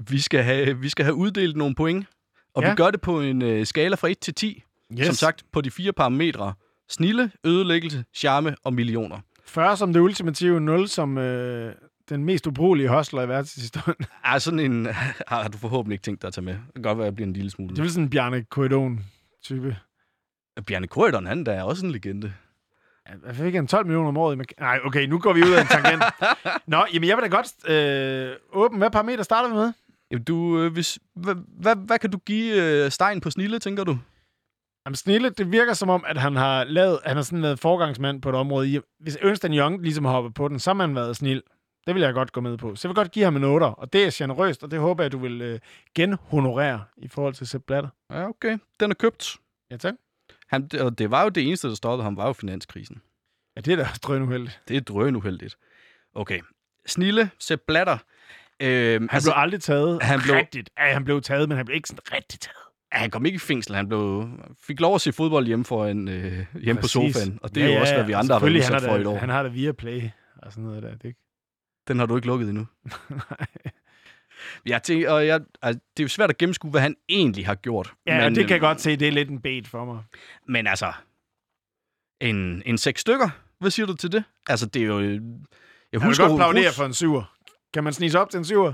Vi 0.09 0.19
skal 0.19 0.43
have, 0.43 0.79
vi 0.79 0.89
skal 0.89 1.05
have 1.05 1.15
uddelt 1.15 1.57
nogle 1.57 1.75
point, 1.75 2.07
og 2.55 2.63
Ja. 2.63 2.71
vi 2.71 2.77
gør 2.77 2.91
det 2.91 3.01
på 3.01 3.21
en 3.21 3.43
øh, 3.43 3.67
skala 3.67 3.97
fra 3.97 4.09
1 4.09 4.19
til 4.19 4.35
10. 4.35 4.63
Yes. 4.99 5.07
Som 5.07 5.15
sagt, 5.15 5.43
på 5.53 5.61
de 5.61 5.71
fire 5.71 5.93
parametre. 5.93 6.53
Snille, 6.91 7.31
ødelæggelse, 7.45 8.05
charme 8.15 8.57
og 8.65 8.75
millioner. 8.75 9.19
40 9.45 9.77
som 9.77 9.93
det 9.93 10.01
ultimative, 10.01 10.61
0 10.61 10.89
som 10.89 11.19
øh, 11.19 11.75
den 12.09 12.25
mest 12.25 12.47
ubrugelige 12.47 12.89
hostler 12.89 13.23
i 13.23 13.29
verdenshistorien. 13.29 14.07
Ej, 14.25 14.39
sådan 14.49 14.61
en 14.61 14.87
har 15.29 15.49
du 15.49 15.59
forhåbentlig 15.59 15.95
ikke 15.95 16.03
tænkt 16.03 16.23
dig 16.23 16.29
at 16.29 16.35
tage 16.35 16.45
med. 16.45 16.53
Det 16.53 16.75
kan 16.75 16.83
godt 16.83 16.99
være, 16.99 17.07
at 17.07 17.11
jeg 17.11 17.15
bliver 17.15 17.27
en 17.27 17.33
lille 17.33 17.51
smule. 17.51 17.71
Det 17.71 17.79
er 17.79 17.83
vel 17.83 17.91
sådan 17.93 18.05
en 18.05 18.11
Bjarne 18.11 18.45
Korydon-type. 18.45 19.77
Bjarne 20.67 20.87
Korydon, 20.87 21.27
han 21.27 21.45
der 21.45 21.53
er 21.53 21.63
også 21.63 21.87
en 21.87 21.93
legende. 21.93 22.33
Jeg 23.27 23.37
fik 23.37 23.55
han 23.55 23.67
12 23.67 23.87
millioner 23.87 24.09
om 24.09 24.17
året. 24.17 24.53
Nej, 24.61 24.81
okay, 24.85 25.07
nu 25.07 25.19
går 25.19 25.33
vi 25.33 25.43
ud 25.43 25.51
af 25.53 25.61
en 25.61 25.67
tangent. 25.67 26.03
Nå, 26.67 26.85
jamen 26.93 27.09
jeg 27.09 27.17
vil 27.17 27.23
da 27.23 27.29
godt 27.29 27.71
øh, 27.71 28.37
åbne. 28.53 28.79
Hvad 28.79 28.91
parameter 28.91 29.23
starter 29.23 29.49
vi 29.49 29.55
med? 29.55 29.73
Jamen, 30.11 30.25
du, 30.25 30.61
øh, 30.61 30.73
hvis, 30.73 30.99
hvad, 31.15 31.35
hvad, 31.61 31.77
hvad 31.77 31.99
kan 31.99 32.11
du 32.11 32.19
give 32.19 32.63
øh, 32.63 32.91
Stein 32.91 33.21
på 33.21 33.31
snille, 33.31 33.59
tænker 33.59 33.85
du? 33.85 33.99
Jamen, 34.89 34.97
Snille, 34.97 35.31
det 35.31 35.53
virker 35.53 35.73
som 35.75 35.89
om, 35.89 36.05
at 36.07 36.17
han 36.19 36.37
har 36.37 36.65
lavet, 36.65 36.99
han 37.07 37.17
har 37.17 37.23
sådan 37.23 37.43
været 37.43 37.59
forgangsmand 37.59 38.23
på 38.23 38.29
et 38.29 38.35
område. 38.35 38.69
I, 38.75 38.81
hvis 39.01 39.17
Ernst 39.23 39.45
Young 39.51 39.83
ligesom 39.83 40.05
har 40.05 40.13
hoppet 40.13 40.35
på 40.35 40.49
den, 40.49 40.59
så 40.59 40.71
har 40.71 40.75
man 40.75 40.95
været 40.95 41.17
snil. 41.17 41.43
Det 41.87 41.95
vil 41.95 42.03
jeg 42.03 42.15
godt 42.15 42.33
gå 42.33 42.41
med 42.41 42.59
på. 42.59 42.77
Så 42.77 42.89
jeg 42.89 42.91
vil 42.91 42.95
godt 42.95 43.11
give 43.13 43.25
ham 43.25 43.37
en 43.37 43.45
8, 43.45 43.65
og 43.65 43.93
det 43.93 44.05
er 44.07 44.11
generøst, 44.15 44.63
og 44.65 44.71
det 44.71 44.79
håber 44.81 45.05
jeg, 45.05 45.13
du 45.13 45.19
vil 45.19 45.43
øh, 45.43 45.61
genhonorere 45.95 46.85
i 46.97 47.09
forhold 47.09 47.35
til 47.35 47.47
Sepp 47.47 47.65
Blatter. 47.67 47.91
Ja, 48.11 48.29
okay. 48.29 48.59
Den 48.81 48.91
er 48.91 48.95
købt. 48.95 49.37
Ja, 49.71 49.77
tak. 49.77 49.95
Han, 50.47 50.71
og 50.81 50.99
det 50.99 51.11
var 51.11 51.23
jo 51.23 51.29
det 51.29 51.47
eneste, 51.47 51.69
der 51.69 51.75
stoppede 51.75 52.05
ham, 52.05 52.17
var 52.17 52.27
jo 52.27 52.33
finanskrisen. 52.33 53.03
Ja, 53.57 53.61
det 53.61 53.73
er 53.73 53.77
da 53.77 53.83
også 53.83 54.01
drønuheldigt. 54.05 54.61
Det 54.69 54.77
er 54.77 54.81
drønuheldigt. 54.81 55.57
Okay. 56.15 56.41
Snille, 56.87 57.31
Sepp 57.39 57.63
Blatter. 57.67 57.99
Øhm, 58.61 59.09
Han 59.09 59.09
altså, 59.13 59.31
blev 59.31 59.43
aldrig 59.43 59.61
taget 59.63 60.03
han 60.03 60.21
blev- 60.21 60.35
rigtigt. 60.37 60.71
Ja, 60.79 60.93
han 60.93 61.05
blev 61.05 61.21
taget, 61.23 61.49
men 61.49 61.57
han 61.57 61.67
blev 61.67 61.77
ikke 61.77 61.89
sådan 61.89 62.13
rigtig 62.13 62.41
taget. 62.41 62.57
Han 62.93 63.11
kom 63.11 63.27
ikke 63.27 63.37
i 63.37 63.39
fængsel. 63.39 63.75
Han 63.75 63.89
blev, 63.89 64.29
fik 64.67 64.81
lov 64.81 64.95
at 64.95 65.01
se 65.01 65.13
fodbold 65.13 65.47
hjemme, 65.47 65.65
for 65.65 65.87
en, 65.87 66.09
øh, 66.09 66.47
hjemme 66.55 66.83
på 66.83 66.89
sofaen. 66.89 67.39
Og 67.43 67.55
det 67.55 67.63
er 67.63 67.75
jo 67.75 67.81
også, 67.81 67.95
hvad 67.95 68.05
vi 68.05 68.13
andre 68.13 68.35
har 68.35 68.41
været 68.41 68.57
udsat 68.57 68.83
for 68.83 68.97
i 68.97 69.01
et 69.01 69.07
år. 69.07 69.19
Han 69.19 69.29
har 69.29 69.43
det 69.43 69.55
via 69.55 69.73
play 69.73 70.03
og 70.37 70.53
sådan 70.53 70.65
noget 70.65 70.83
der. 70.83 70.91
Det 70.91 71.05
ikke... 71.05 71.21
Den 71.89 71.99
har 71.99 72.07
du 72.07 72.17
ikke 72.17 72.27
lukket 72.27 72.49
endnu. 72.49 72.67
Nej. 73.11 73.47
Jeg 74.67 74.83
tænker, 74.83 75.11
og 75.11 75.27
jeg, 75.27 75.41
altså, 75.63 75.81
det 75.97 76.03
er 76.03 76.05
jo 76.05 76.09
svært 76.09 76.31
at 76.31 76.39
gennemskue, 76.39 76.71
hvad 76.71 76.81
han 76.81 76.97
egentlig 77.09 77.47
har 77.47 77.55
gjort. 77.55 77.95
Ja, 78.07 78.25
men, 78.25 78.35
det 78.35 78.43
kan 78.43 78.51
jeg 78.51 78.57
øhm, 78.57 78.69
godt 78.69 78.81
se. 78.81 78.97
Det 78.97 79.09
er 79.09 79.13
lidt 79.13 79.31
en 79.31 79.41
bait 79.41 79.69
for 79.69 79.85
mig. 79.85 80.03
Men 80.49 80.67
altså, 80.67 80.93
en, 82.21 82.63
en 82.67 82.79
seks 82.79 83.01
stykker, 83.01 83.29
hvad 83.61 83.71
siger 83.71 83.87
du 83.87 83.95
til 83.95 84.13
det? 84.13 84.25
Altså, 84.49 84.67
det 84.67 84.83
er 84.83 84.87
jo... 84.87 85.01
Jeg 85.01 85.11
Jeg 85.93 86.01
vil 86.01 86.03
husker, 86.03 86.29
godt 86.29 86.43
applaudere 86.43 86.73
for 86.73 86.85
en 86.85 86.95
syver. 86.95 87.35
Kan 87.75 87.85
man 87.85 87.93
snige 87.93 88.11
sig 88.11 88.21
op 88.21 88.31
til 88.31 88.39
en 88.39 88.45
syver? 88.45 88.73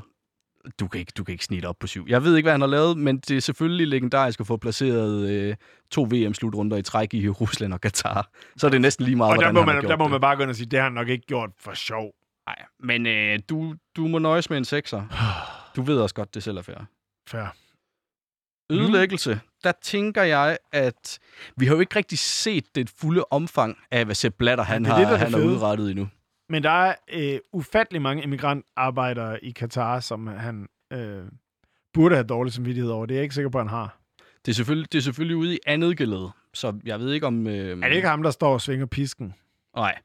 Du 0.80 0.88
kan, 0.88 0.98
ikke, 1.00 1.12
du 1.16 1.24
kan 1.24 1.32
ikke 1.32 1.44
snige 1.44 1.60
det 1.60 1.68
op 1.68 1.78
på 1.80 1.86
syv. 1.86 2.04
Jeg 2.08 2.24
ved 2.24 2.36
ikke, 2.36 2.44
hvad 2.44 2.52
han 2.52 2.60
har 2.60 2.68
lavet, 2.68 2.98
men 2.98 3.18
det 3.18 3.36
er 3.36 3.40
selvfølgelig 3.40 3.86
legendarisk 3.88 4.40
at 4.40 4.46
få 4.46 4.56
placeret 4.56 5.30
øh, 5.30 5.56
to 5.90 6.02
VM-slutrunder 6.02 6.76
i 6.76 6.82
træk 6.82 7.14
i 7.14 7.28
Rusland 7.28 7.72
og 7.72 7.80
Katar. 7.80 8.28
Så 8.56 8.66
er 8.66 8.70
det 8.70 8.80
næsten 8.80 9.04
lige 9.04 9.16
meget, 9.16 9.30
Og 9.30 9.36
der 9.36 9.52
hvordan 9.52 9.54
må, 9.54 9.72
man, 9.72 9.90
der 9.90 9.96
må 9.96 10.04
det. 10.04 10.10
man 10.10 10.20
bare 10.20 10.36
gå 10.36 10.42
ind 10.42 10.50
og 10.50 10.56
sige, 10.56 10.66
det 10.66 10.78
har 10.78 10.84
han 10.84 10.92
nok 10.92 11.08
ikke 11.08 11.26
gjort 11.26 11.50
for 11.60 11.74
sjov. 11.74 12.12
Nej, 12.46 12.56
men 12.80 13.06
øh, 13.06 13.38
du, 13.48 13.74
du 13.96 14.06
må 14.06 14.18
nøjes 14.18 14.50
med 14.50 14.58
en 14.58 14.64
sekser. 14.64 15.02
Du 15.76 15.82
ved 15.82 15.98
også 15.98 16.14
godt, 16.14 16.34
det 16.34 16.42
selv 16.42 16.56
er 16.58 16.62
fair. 16.62 16.76
Fair. 17.28 17.54
Ødelæggelse, 18.70 19.40
der 19.64 19.72
tænker 19.82 20.22
jeg, 20.22 20.58
at 20.72 21.18
vi 21.56 21.66
har 21.66 21.74
jo 21.74 21.80
ikke 21.80 21.96
rigtig 21.96 22.18
set 22.18 22.64
det 22.74 22.90
fulde 23.00 23.24
omfang 23.30 23.78
af, 23.90 24.04
hvad 24.04 24.14
Sepp 24.14 24.36
Blatter 24.38 24.64
han 24.64 24.84
det 24.84 24.90
er 24.90 24.94
har, 24.94 25.00
det, 25.00 25.08
der 25.08 25.14
er 25.14 25.18
det 25.18 25.32
han 25.32 25.40
har 25.40 25.48
udrettet 25.48 25.90
endnu. 25.90 26.08
Men 26.48 26.62
der 26.62 26.70
er 26.70 26.94
øh, 27.12 27.38
ufattelig 27.52 28.02
mange 28.02 28.22
immigrantarbejdere 28.22 29.44
i 29.44 29.50
Katar, 29.50 30.00
som 30.00 30.26
han 30.26 30.68
øh, 30.92 31.22
burde 31.92 32.14
have 32.14 32.26
dårlig 32.26 32.52
samvittighed 32.52 32.90
over. 32.90 33.06
Det 33.06 33.14
er 33.14 33.18
jeg 33.18 33.22
ikke 33.22 33.34
sikker 33.34 33.50
på, 33.50 33.58
han 33.58 33.68
har. 33.68 33.98
Det 34.46 34.52
er 34.52 34.54
selvfølgelig, 34.54 34.92
det 34.92 34.98
er 34.98 35.02
selvfølgelig 35.02 35.36
ude 35.36 35.54
i 35.54 35.58
andet 35.66 35.96
geled, 35.96 36.28
så 36.54 36.80
jeg 36.84 37.00
ved 37.00 37.12
ikke 37.12 37.26
om... 37.26 37.46
Øh, 37.46 37.78
Er 37.82 37.88
det 37.88 37.96
ikke 37.96 38.08
ham, 38.08 38.22
der 38.22 38.30
står 38.30 38.52
og 38.52 38.60
svinger 38.60 38.86
pisken? 38.86 39.34
Nej, 39.76 39.98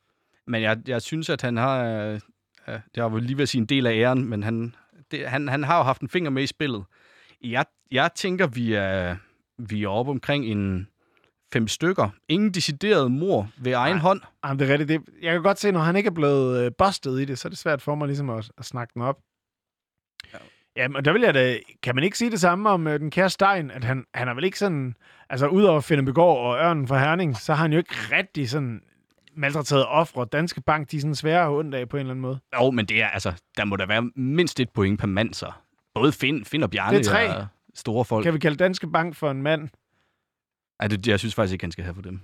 men 0.47 0.61
jeg, 0.61 0.77
jeg 0.87 1.01
synes, 1.01 1.29
at 1.29 1.41
han 1.41 1.57
har... 1.57 1.83
Øh, 1.83 2.19
øh, 2.67 2.79
det 2.95 3.01
har 3.03 3.09
vel 3.09 3.23
lige 3.23 3.37
ved 3.37 3.43
at 3.43 3.49
sige 3.49 3.59
en 3.61 3.65
del 3.65 3.87
af 3.87 3.93
æren, 3.93 4.25
men 4.25 4.43
han, 4.43 4.75
det, 5.11 5.27
han, 5.29 5.47
han 5.47 5.63
har 5.63 5.77
jo 5.77 5.83
haft 5.83 6.01
en 6.01 6.09
finger 6.09 6.29
med 6.29 6.43
i 6.43 6.47
spillet. 6.47 6.83
Jeg, 7.43 7.65
jeg 7.91 8.09
tænker, 8.15 8.47
vi 8.47 8.73
er, 8.73 9.15
vi 9.57 9.83
er 9.83 9.87
oppe 9.87 10.11
omkring 10.11 10.45
en 10.45 10.87
fem 11.53 11.67
stykker. 11.67 12.09
Ingen 12.29 12.51
decideret 12.53 13.11
mor 13.11 13.49
ved 13.57 13.73
egen 13.73 13.95
Nej. 13.95 14.01
hånd. 14.01 14.21
Jamen, 14.45 14.59
det 14.59 14.69
er 14.69 14.73
rigtigt. 14.73 14.89
Det, 14.89 15.23
jeg 15.23 15.33
kan 15.33 15.43
godt 15.43 15.59
se, 15.59 15.71
når 15.71 15.79
han 15.79 15.95
ikke 15.95 16.07
er 16.07 16.11
blevet 16.13 16.65
øh, 16.65 16.71
bustet 16.77 17.21
i 17.21 17.25
det, 17.25 17.39
så 17.39 17.47
er 17.47 17.49
det 17.49 17.57
svært 17.59 17.81
for 17.81 17.95
mig 17.95 18.07
ligesom 18.07 18.29
at, 18.29 18.51
at 18.57 18.65
snakke 18.65 18.91
den 18.93 19.01
op. 19.01 19.15
Ja. 20.33 20.37
Jamen, 20.75 20.95
og 20.95 21.05
der 21.05 21.13
vil 21.13 21.21
jeg 21.21 21.33
da... 21.33 21.57
Kan 21.83 21.95
man 21.95 22.03
ikke 22.03 22.17
sige 22.17 22.31
det 22.31 22.39
samme 22.39 22.69
om 22.69 22.87
øh, 22.87 22.99
den 22.99 23.11
kære 23.11 23.29
Stein? 23.29 23.71
At 23.71 23.83
han, 23.83 24.05
han 24.13 24.27
er 24.27 24.33
vel 24.33 24.43
ikke 24.43 24.59
sådan... 24.59 24.95
Altså, 25.29 25.47
udover 25.47 25.81
Finn 25.81 26.05
Begård 26.05 26.45
og 26.45 26.57
Ørnen 26.57 26.87
fra 26.87 26.99
Herning, 26.99 27.37
så 27.37 27.53
har 27.53 27.61
han 27.61 27.71
jo 27.71 27.77
ikke 27.77 27.95
rigtig 28.11 28.49
sådan 28.49 28.81
maltrateret 29.35 29.85
ofre. 29.85 30.25
Danske 30.31 30.61
Bank, 30.61 30.91
de 30.91 30.97
er 30.97 31.01
sådan 31.01 31.15
svære 31.15 31.43
at 31.43 31.49
ondt 31.49 31.75
af 31.75 31.89
på 31.89 31.97
en 31.97 31.99
eller 31.99 32.11
anden 32.11 32.21
måde. 32.21 32.39
Jo, 32.61 32.71
men 32.71 32.85
det 32.85 33.01
er 33.01 33.07
altså... 33.07 33.33
Der 33.57 33.65
må 33.65 33.75
der 33.75 33.85
være 33.85 34.11
mindst 34.15 34.59
et 34.59 34.69
point 34.69 34.99
per 34.99 35.07
mand, 35.07 35.33
så. 35.33 35.51
Både 35.93 36.11
Finn, 36.11 36.45
Finn 36.45 36.63
og 36.63 36.69
Bjarne 36.71 36.97
Det 36.97 37.07
er 37.07 37.11
tre. 37.11 37.25
er 37.25 37.45
store 37.75 38.05
folk. 38.05 38.23
Kan 38.23 38.33
vi 38.33 38.39
kalde 38.39 38.57
Danske 38.57 38.87
Bank 38.87 39.15
for 39.15 39.31
en 39.31 39.41
mand? 39.43 39.69
Ej, 40.79 40.87
det, 40.87 41.07
jeg 41.07 41.19
synes 41.19 41.35
faktisk 41.35 41.53
ikke, 41.53 41.63
han 41.63 41.71
skal 41.71 41.83
have 41.83 41.95
for 41.95 42.01
dem. 42.01 42.19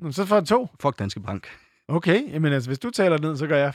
Nå, 0.00 0.12
Så 0.12 0.26
får 0.26 0.34
han 0.34 0.46
to. 0.46 0.68
Fuck 0.80 0.98
Danske 0.98 1.20
Bank. 1.20 1.48
Okay, 1.88 2.32
jamen 2.32 2.52
altså, 2.52 2.70
hvis 2.70 2.78
du 2.78 2.90
taler 2.90 3.18
ned, 3.18 3.36
så 3.36 3.46
gør 3.46 3.56
jeg 3.58 3.74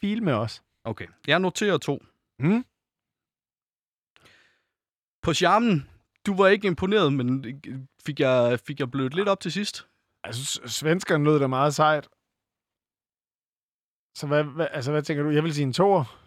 fil 0.00 0.22
med 0.22 0.32
os. 0.32 0.62
Okay, 0.84 1.06
jeg 1.26 1.38
noterer 1.38 1.78
to. 1.78 2.04
Mm? 2.38 2.64
På 5.22 5.34
charmen, 5.34 5.88
du 6.26 6.36
var 6.36 6.48
ikke 6.48 6.66
imponeret, 6.68 7.12
men 7.12 7.44
fik 8.06 8.20
jeg, 8.20 8.60
fik 8.66 8.80
jeg 8.80 8.90
blødt 8.90 9.14
lidt 9.14 9.28
op 9.28 9.40
til 9.40 9.52
sidst? 9.52 9.86
Altså, 10.24 10.44
s- 10.44 10.72
svenskeren 10.74 11.24
lød 11.24 11.38
da 11.40 11.46
meget 11.46 11.74
sejt. 11.74 12.08
Så 14.18 14.26
hvad, 14.26 14.44
hvad, 14.44 14.68
altså, 14.70 14.90
hvad 14.90 15.02
tænker 15.02 15.22
du? 15.24 15.30
Jeg 15.30 15.44
vil 15.44 15.54
sige 15.54 15.62
en 15.64 15.72
toer. 15.72 16.25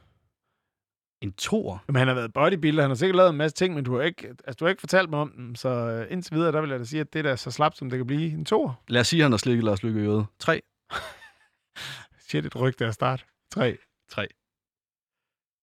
En 1.21 1.33
toer? 1.33 1.77
Jamen, 1.87 1.99
han 1.99 2.07
har 2.07 2.15
været 2.15 2.33
bodybuilder, 2.33 2.81
han 2.83 2.89
har 2.89 2.95
sikkert 2.95 3.15
lavet 3.15 3.29
en 3.29 3.37
masse 3.37 3.55
ting, 3.55 3.75
men 3.75 3.83
du 3.83 3.95
har 3.95 4.01
ikke, 4.03 4.27
altså, 4.27 4.55
du 4.59 4.65
har 4.65 4.69
ikke 4.69 4.79
fortalt 4.79 5.09
mig 5.09 5.19
om 5.19 5.31
dem, 5.37 5.55
så 5.55 5.69
øh, 5.69 6.11
indtil 6.11 6.35
videre, 6.35 6.51
der 6.51 6.61
vil 6.61 6.69
jeg 6.69 6.79
da 6.79 6.83
sige, 6.83 6.99
at 6.99 7.13
det 7.13 7.19
er 7.19 7.23
da 7.23 7.35
så 7.35 7.51
slapt, 7.51 7.77
som 7.77 7.89
det 7.89 7.99
kan 7.99 8.07
blive. 8.07 8.31
En 8.31 8.45
toer. 8.45 8.83
Lad 8.87 9.01
os 9.01 9.07
sige, 9.07 9.19
at 9.19 9.23
han 9.23 9.31
har 9.31 9.37
slikket 9.37 9.63
Lars 9.63 9.83
Lykke 9.83 10.01
i 10.01 10.03
øret. 10.03 10.25
Tre. 10.39 10.61
Shit, 12.27 12.45
et 12.45 12.55
rygte 12.55 12.85
at 12.85 12.93
start. 12.93 13.25
Tre. 13.51 13.77
Tre. 14.09 14.27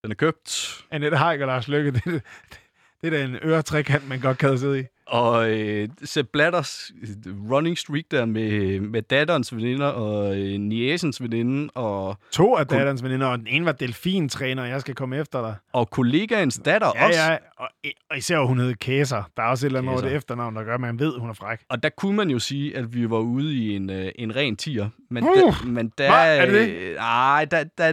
Den 0.03 0.11
er 0.11 0.15
købt. 0.15 0.85
Annette 0.91 1.17
Haik 1.17 1.41
og 1.41 1.47
Lars 1.47 1.69
Lykke, 1.69 1.91
det, 1.97 2.05
det, 2.05 2.23
det 3.01 3.07
er 3.07 3.11
da 3.11 3.25
en 3.25 3.37
øretrækant, 3.43 4.09
man 4.09 4.21
godt 4.21 4.39
kan 4.39 4.59
sidde 4.59 4.81
i. 4.81 4.85
Og 5.07 5.51
øh, 5.51 5.89
Sepp 6.05 6.29
Blatters 6.33 6.91
running 7.51 7.79
streak 7.79 8.05
der 8.11 8.25
med, 8.25 8.81
med 8.81 9.03
datterens 9.03 9.57
veninder 9.57 9.87
og 9.87 10.39
øh, 10.39 10.61
niæsens 10.61 11.23
veninde 11.23 11.71
og, 11.75 12.17
To 12.33 12.57
af 12.57 12.67
datterens 12.67 13.03
veninder, 13.05 13.27
og 13.27 13.39
den 13.39 13.47
ene 13.47 13.65
var 13.67 13.73
delfintræner, 13.73 14.63
og 14.63 14.69
jeg 14.69 14.81
skal 14.81 14.95
komme 14.95 15.17
efter 15.19 15.41
dig. 15.41 15.55
og 15.73 15.91
kollegaens 15.91 16.61
datter 16.65 16.93
Ja, 16.95 17.07
også. 17.07 17.21
ja, 17.21 17.37
og, 17.57 17.69
og 18.11 18.17
især 18.19 18.39
hun 18.39 18.59
hed 18.59 18.75
Kæser. 18.75 19.23
Der 19.37 19.43
er 19.43 19.47
også 19.47 19.67
et 19.67 19.69
eller 19.69 19.79
andet 19.81 19.93
over 19.93 20.01
det 20.03 20.13
efternavn, 20.17 20.57
der 20.57 20.63
gør, 20.63 20.75
at 20.75 20.81
man 20.81 20.99
ved, 20.99 21.19
hun 21.19 21.31
er 21.31 21.35
fræk. 21.35 21.59
Og 21.69 21.83
der 21.83 21.89
kunne 21.89 22.17
man 22.17 22.31
jo 22.31 22.39
sige, 22.39 22.77
at 22.77 22.95
vi 22.95 23.11
var 23.11 23.19
ude 23.19 23.55
i 23.55 23.77
en, 23.77 23.91
øh, 23.91 24.13
en 24.19 24.37
ren 24.37 24.57
tier. 24.57 24.89
Men, 25.11 25.25
Uh, 25.25 25.31
da, 25.31 25.67
men 25.67 25.93
der... 25.99 26.11
hvad? 26.11 26.39
Er 26.39 26.47
det 26.47 26.69
øh, 26.69 26.97
Ej, 26.97 27.45
der, 27.45 27.65
der, 27.79 27.93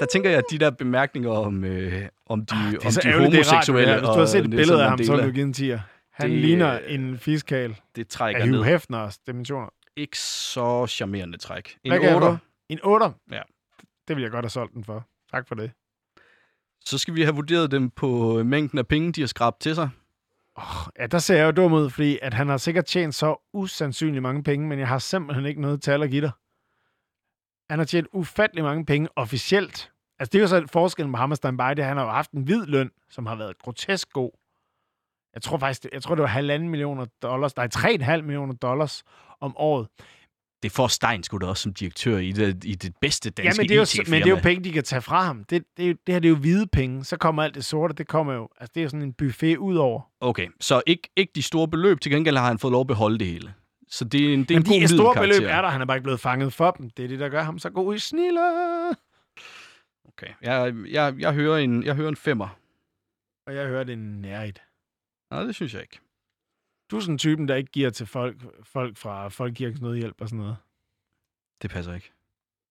der 0.00 0.06
tænker 0.12 0.30
jeg, 0.30 0.38
at 0.38 0.44
de 0.50 0.58
der 0.58 0.70
bemærkninger 0.70 1.30
om, 1.30 1.64
øh, 1.64 2.02
om 2.28 2.46
de, 2.46 2.54
Det 2.70 2.74
er 2.82 2.86
om 2.86 2.92
så 2.92 3.00
de 3.02 3.08
ærgerligt, 3.08 3.32
det 3.32 3.38
er 3.38 3.44
rart, 3.44 3.50
homoseksuelle 3.50 3.92
det 3.92 3.96
er. 3.96 4.00
Hvis 4.00 4.08
du 4.08 4.18
har 4.18 4.26
set 4.26 4.44
et 4.44 4.50
billede 4.50 4.82
af 4.82 4.88
ham, 4.88 4.98
så 4.98 5.16
har 5.16 5.22
du 5.26 5.30
givet 5.30 5.46
en 5.46 5.52
tier. 5.52 5.80
Han 6.12 6.30
Det, 6.30 6.38
ligner 6.38 6.74
øh, 6.74 6.94
en 6.94 7.18
fiskal 7.18 7.80
Det 7.96 8.08
trækker 8.08 8.40
af 8.40 8.48
Hugh 8.48 8.58
ned. 8.58 8.64
Hefners 8.64 9.18
dimensioner. 9.18 9.68
Ikke 9.96 10.18
så 10.18 10.86
charmerende 10.86 11.38
træk. 11.38 11.78
En 11.84 11.90
Hvad 11.90 12.00
kan 12.00 12.08
jeg 12.08 12.16
8. 12.16 12.26
få? 12.26 12.36
En 12.68 12.78
8? 12.82 13.06
Ja. 13.30 13.42
Det 14.08 14.16
vil 14.16 14.22
jeg 14.22 14.30
godt 14.30 14.44
have 14.44 14.50
solgt 14.50 14.74
den 14.74 14.84
for. 14.84 15.06
Tak 15.30 15.48
for 15.48 15.54
det. 15.54 15.72
Så 16.84 16.98
skal 16.98 17.14
vi 17.14 17.22
have 17.22 17.34
vurderet 17.34 17.70
dem 17.70 17.90
på 17.90 18.38
øh, 18.38 18.46
mængden 18.46 18.78
af 18.78 18.86
penge, 18.88 19.12
de 19.12 19.20
har 19.20 19.26
skrabt 19.26 19.60
til 19.60 19.74
sig. 19.74 19.90
Oh, 20.56 20.64
ja, 20.98 21.06
der 21.06 21.18
ser 21.18 21.36
jeg 21.36 21.46
jo 21.46 21.50
dum 21.50 21.72
ud, 21.72 21.90
fordi 21.90 22.18
at 22.22 22.34
han 22.34 22.48
har 22.48 22.56
sikkert 22.56 22.84
tjent 22.84 23.14
så 23.14 23.48
usandsynligt 23.52 24.22
mange 24.22 24.42
penge, 24.42 24.68
men 24.68 24.78
jeg 24.78 24.88
har 24.88 24.98
simpelthen 24.98 25.46
ikke 25.46 25.60
noget 25.60 25.82
tal 25.82 26.02
at 26.02 26.10
give 26.10 26.22
dig. 26.22 26.30
Han 27.70 27.78
har 27.78 27.86
tjent 27.86 28.06
ufattelig 28.12 28.64
mange 28.64 28.86
penge 28.86 29.08
officielt. 29.16 29.92
Altså, 30.18 30.30
det 30.32 30.38
er 30.38 30.42
jo 30.42 30.48
så 30.48 30.66
forskellen 30.72 31.12
på 31.12 31.16
ham 31.16 31.30
og 31.30 31.36
Steinbei, 31.36 31.70
det 31.74 31.78
er, 31.78 31.82
at 31.82 31.88
han 31.88 31.96
har 31.96 32.04
jo 32.04 32.10
haft 32.10 32.30
en 32.30 32.42
hvid 32.42 32.66
løn, 32.66 32.90
som 33.10 33.26
har 33.26 33.36
været 33.36 33.58
grotesk 33.58 34.12
god. 34.12 34.30
Jeg 35.34 35.42
tror 35.42 35.58
faktisk, 35.58 35.82
det, 35.82 35.90
jeg 35.92 36.02
tror, 36.02 36.14
det 36.14 36.22
var 36.22 36.28
halvanden 36.28 36.68
millioner 36.68 37.06
dollars, 37.22 37.56
nej, 37.56 37.68
3,5 37.74 38.20
millioner 38.22 38.54
dollars 38.54 39.02
om 39.40 39.56
året. 39.56 39.86
Det 40.62 40.72
får 40.72 40.86
Stein 40.86 41.22
sgu 41.22 41.38
da 41.38 41.46
også 41.46 41.62
som 41.62 41.74
direktør 41.74 42.18
i 42.18 42.32
det, 42.32 42.64
i 42.64 42.74
det 42.74 42.94
bedste 43.00 43.30
danske 43.30 43.48
Ja, 43.48 43.62
men 43.62 43.68
det, 43.68 43.74
er 43.74 43.78
jo, 43.78 43.82
IT-firma. 43.82 44.10
men 44.10 44.22
det 44.22 44.30
er 44.30 44.36
jo 44.36 44.42
penge, 44.42 44.64
de 44.64 44.72
kan 44.72 44.84
tage 44.84 45.02
fra 45.02 45.22
ham. 45.22 45.44
Det, 45.44 45.64
det, 45.76 45.90
er 45.90 45.94
det 46.06 46.14
her 46.14 46.18
det 46.18 46.28
er 46.28 46.30
jo 46.30 46.36
hvide 46.36 46.66
penge. 46.66 47.04
Så 47.04 47.16
kommer 47.16 47.42
alt 47.42 47.54
det 47.54 47.64
sorte, 47.64 47.94
det 47.94 48.08
kommer 48.08 48.32
jo... 48.32 48.48
Altså, 48.60 48.72
det 48.74 48.80
er 48.80 48.84
jo 48.84 48.88
sådan 48.88 49.02
en 49.02 49.12
buffet 49.12 49.56
ud 49.56 49.76
over. 49.76 50.00
Okay, 50.20 50.48
så 50.60 50.82
ikke, 50.86 51.10
ikke 51.16 51.32
de 51.34 51.42
store 51.42 51.68
beløb. 51.68 52.00
Til 52.00 52.12
gengæld 52.12 52.36
har 52.36 52.46
han 52.46 52.58
fået 52.58 52.72
lov 52.72 52.80
at 52.80 52.86
beholde 52.86 53.18
det 53.18 53.26
hele. 53.26 53.54
Så 53.88 54.04
det 54.04 54.28
er 54.28 54.34
en, 54.34 54.40
det 54.44 54.50
er 54.50 54.60
Men 54.60 54.72
en 54.72 54.82
de 54.82 54.88
store 54.88 55.14
beløb 55.20 55.42
er 55.42 55.62
der, 55.62 55.68
han 55.68 55.80
er 55.80 55.84
bare 55.84 55.96
ikke 55.96 56.02
blevet 56.02 56.20
fanget 56.20 56.52
for 56.52 56.70
dem. 56.70 56.90
Det 56.90 57.04
er 57.04 57.08
det, 57.08 57.18
der 57.18 57.28
gør 57.28 57.42
ham 57.42 57.58
så 57.58 57.70
god 57.70 57.94
i 57.94 57.98
sniller. 57.98 58.92
Okay, 60.08 60.32
jeg, 60.42 60.74
jeg, 60.90 61.14
jeg, 61.18 61.32
hører 61.32 61.58
en, 61.58 61.84
jeg 61.84 61.94
hører 61.94 62.08
en 62.08 62.16
femmer. 62.16 62.58
Og 63.46 63.54
jeg 63.54 63.66
hørte 63.66 63.92
en 63.92 64.20
nærhed. 64.20 64.52
Nej, 65.32 65.42
det 65.42 65.54
synes 65.54 65.74
jeg 65.74 65.82
ikke. 65.82 65.98
Du 66.90 66.96
er 66.96 67.00
sådan 67.00 67.18
typen, 67.18 67.48
der 67.48 67.54
ikke 67.54 67.70
giver 67.70 67.90
til 67.90 68.06
folk, 68.06 68.36
folk 68.64 68.96
fra 68.96 69.28
Folkekirkens 69.28 69.80
Nødhjælp 69.80 70.20
og 70.20 70.28
sådan 70.28 70.38
noget. 70.40 70.56
Det 71.62 71.70
passer 71.70 71.94
ikke. 71.94 72.12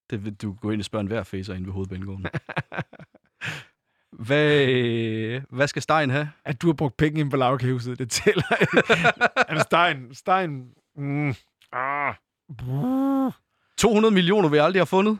Det, 0.09 0.25
vil- 0.25 0.33
du 0.35 0.53
går 0.53 0.71
ind 0.71 0.81
og 0.81 0.85
spørger 0.85 1.01
en 1.01 1.07
hver 1.07 1.23
facer 1.23 1.53
inde 1.53 1.65
ved 1.65 1.73
hovedbanegården. 1.73 2.25
hvad, 4.25 5.41
hvad 5.55 5.67
skal 5.67 5.81
Stein 5.81 6.09
have? 6.09 6.29
At 6.45 6.61
du 6.61 6.67
har 6.67 6.73
brugt 6.73 6.97
penge 6.97 7.19
ind 7.19 7.31
på 7.31 7.37
lavkæhuset, 7.37 7.99
det 7.99 8.09
tæller 8.09 8.55
ikke. 8.61 9.59
Stein, 9.67 10.13
Stein... 10.15 10.71
Mm, 10.95 11.29
ah, 11.73 12.13
brrr. 12.57 13.37
200 13.77 14.13
millioner, 14.13 14.49
vi 14.49 14.57
aldrig 14.57 14.79
har 14.79 14.85
fundet. 14.85 15.17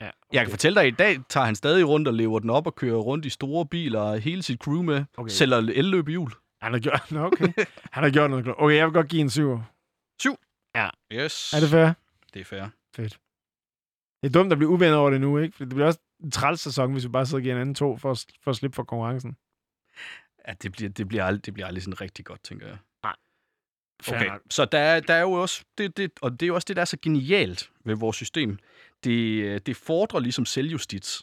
Ja, 0.00 0.10
Jeg 0.32 0.42
kan 0.44 0.50
fortælle 0.50 0.74
dig, 0.80 0.82
at 0.86 0.92
i 0.92 0.96
dag 0.96 1.18
tager 1.28 1.46
han 1.46 1.54
stadig 1.54 1.88
rundt 1.88 2.08
og 2.08 2.14
lever 2.14 2.38
den 2.38 2.50
op 2.50 2.66
og 2.66 2.74
kører 2.74 2.96
rundt 2.98 3.24
i 3.24 3.30
store 3.30 3.66
biler 3.66 4.00
og 4.00 4.20
hele 4.20 4.42
sit 4.42 4.58
crew 4.60 4.82
med. 4.82 4.94
Okay. 4.96 5.06
Okay. 5.16 5.28
Sælger 5.30 5.56
elløb 5.56 6.08
i 6.08 6.12
jul. 6.12 6.32
Han 6.62 6.72
har 6.72 6.80
gjort... 6.80 7.10
Nå, 7.12 7.24
okay. 7.26 7.52
Han 7.90 8.02
har 8.04 8.10
gjort 8.10 8.30
noget 8.30 8.44
klogt. 8.44 8.60
Okay, 8.60 8.76
jeg 8.76 8.86
vil 8.86 8.92
godt 8.92 9.08
give 9.08 9.20
en 9.20 9.30
syv. 9.30 9.58
Yes. 11.12 11.52
Er 11.52 11.60
det 11.60 11.68
fair? 11.70 11.92
Det 12.34 12.40
er 12.40 12.44
fair. 12.44 12.66
Fedt. 12.96 13.18
Det 14.22 14.28
er 14.28 14.32
dumt 14.32 14.52
at 14.52 14.58
blive 14.58 14.68
uvenner 14.68 14.96
over 14.96 15.10
det 15.10 15.20
nu, 15.20 15.38
ikke? 15.38 15.56
For 15.56 15.64
det 15.64 15.74
bliver 15.74 15.86
også 15.86 16.00
en 16.24 16.30
træls 16.30 16.60
sæson, 16.60 16.92
hvis 16.92 17.04
vi 17.04 17.08
bare 17.08 17.26
sidder 17.26 17.38
og 17.38 17.42
giver 17.42 17.54
en 17.54 17.60
anden 17.60 17.74
to 17.74 17.96
for, 17.96 18.10
at- 18.10 18.26
for 18.42 18.50
at 18.50 18.56
slippe 18.56 18.74
for 18.74 18.84
konkurrencen. 18.84 19.36
Ja, 20.48 20.52
det 20.62 20.72
bliver, 20.72 20.90
det 20.90 21.08
bliver, 21.08 21.24
aldrig, 21.24 21.46
det 21.46 21.54
bliver 21.54 21.66
aldrig 21.66 21.82
sådan 21.82 22.00
rigtig 22.00 22.24
godt, 22.24 22.44
tænker 22.44 22.66
jeg. 22.66 22.76
Fair 24.02 24.16
Okay, 24.16 24.26
nok. 24.26 24.40
så 24.50 24.64
der, 24.64 24.78
er- 24.78 25.00
der 25.00 25.14
er 25.14 25.20
jo 25.20 25.32
også, 25.32 25.64
det, 25.78 25.96
det, 25.96 26.10
og 26.22 26.30
det 26.30 26.42
er 26.42 26.48
jo 26.48 26.54
også 26.54 26.66
det, 26.68 26.76
der 26.76 26.82
er 26.82 26.86
så 26.86 26.96
genialt 27.02 27.70
ved 27.84 27.94
vores 27.96 28.16
system. 28.16 28.58
Det, 29.04 29.42
øh, 29.42 29.60
det 29.66 29.76
fordrer 29.76 30.20
ligesom 30.20 30.44
selvjustits. 30.46 31.22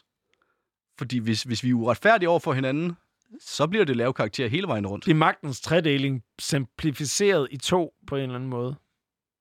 Fordi 0.98 1.18
hvis, 1.18 1.42
hvis 1.42 1.64
vi 1.64 1.70
er 1.70 1.74
uretfærdige 1.74 2.28
over 2.28 2.40
for 2.40 2.52
hinanden, 2.52 2.96
så 3.40 3.66
bliver 3.66 3.84
det 3.84 3.96
lave 3.96 4.12
karakter 4.12 4.48
hele 4.48 4.66
vejen 4.66 4.86
rundt. 4.86 5.04
Det 5.04 5.10
er 5.10 5.14
magtens 5.14 5.60
tredeling 5.60 6.22
simplificeret 6.38 7.48
i 7.50 7.56
to 7.56 7.94
på 8.06 8.16
en 8.16 8.22
eller 8.22 8.34
anden 8.34 8.50
måde. 8.50 8.74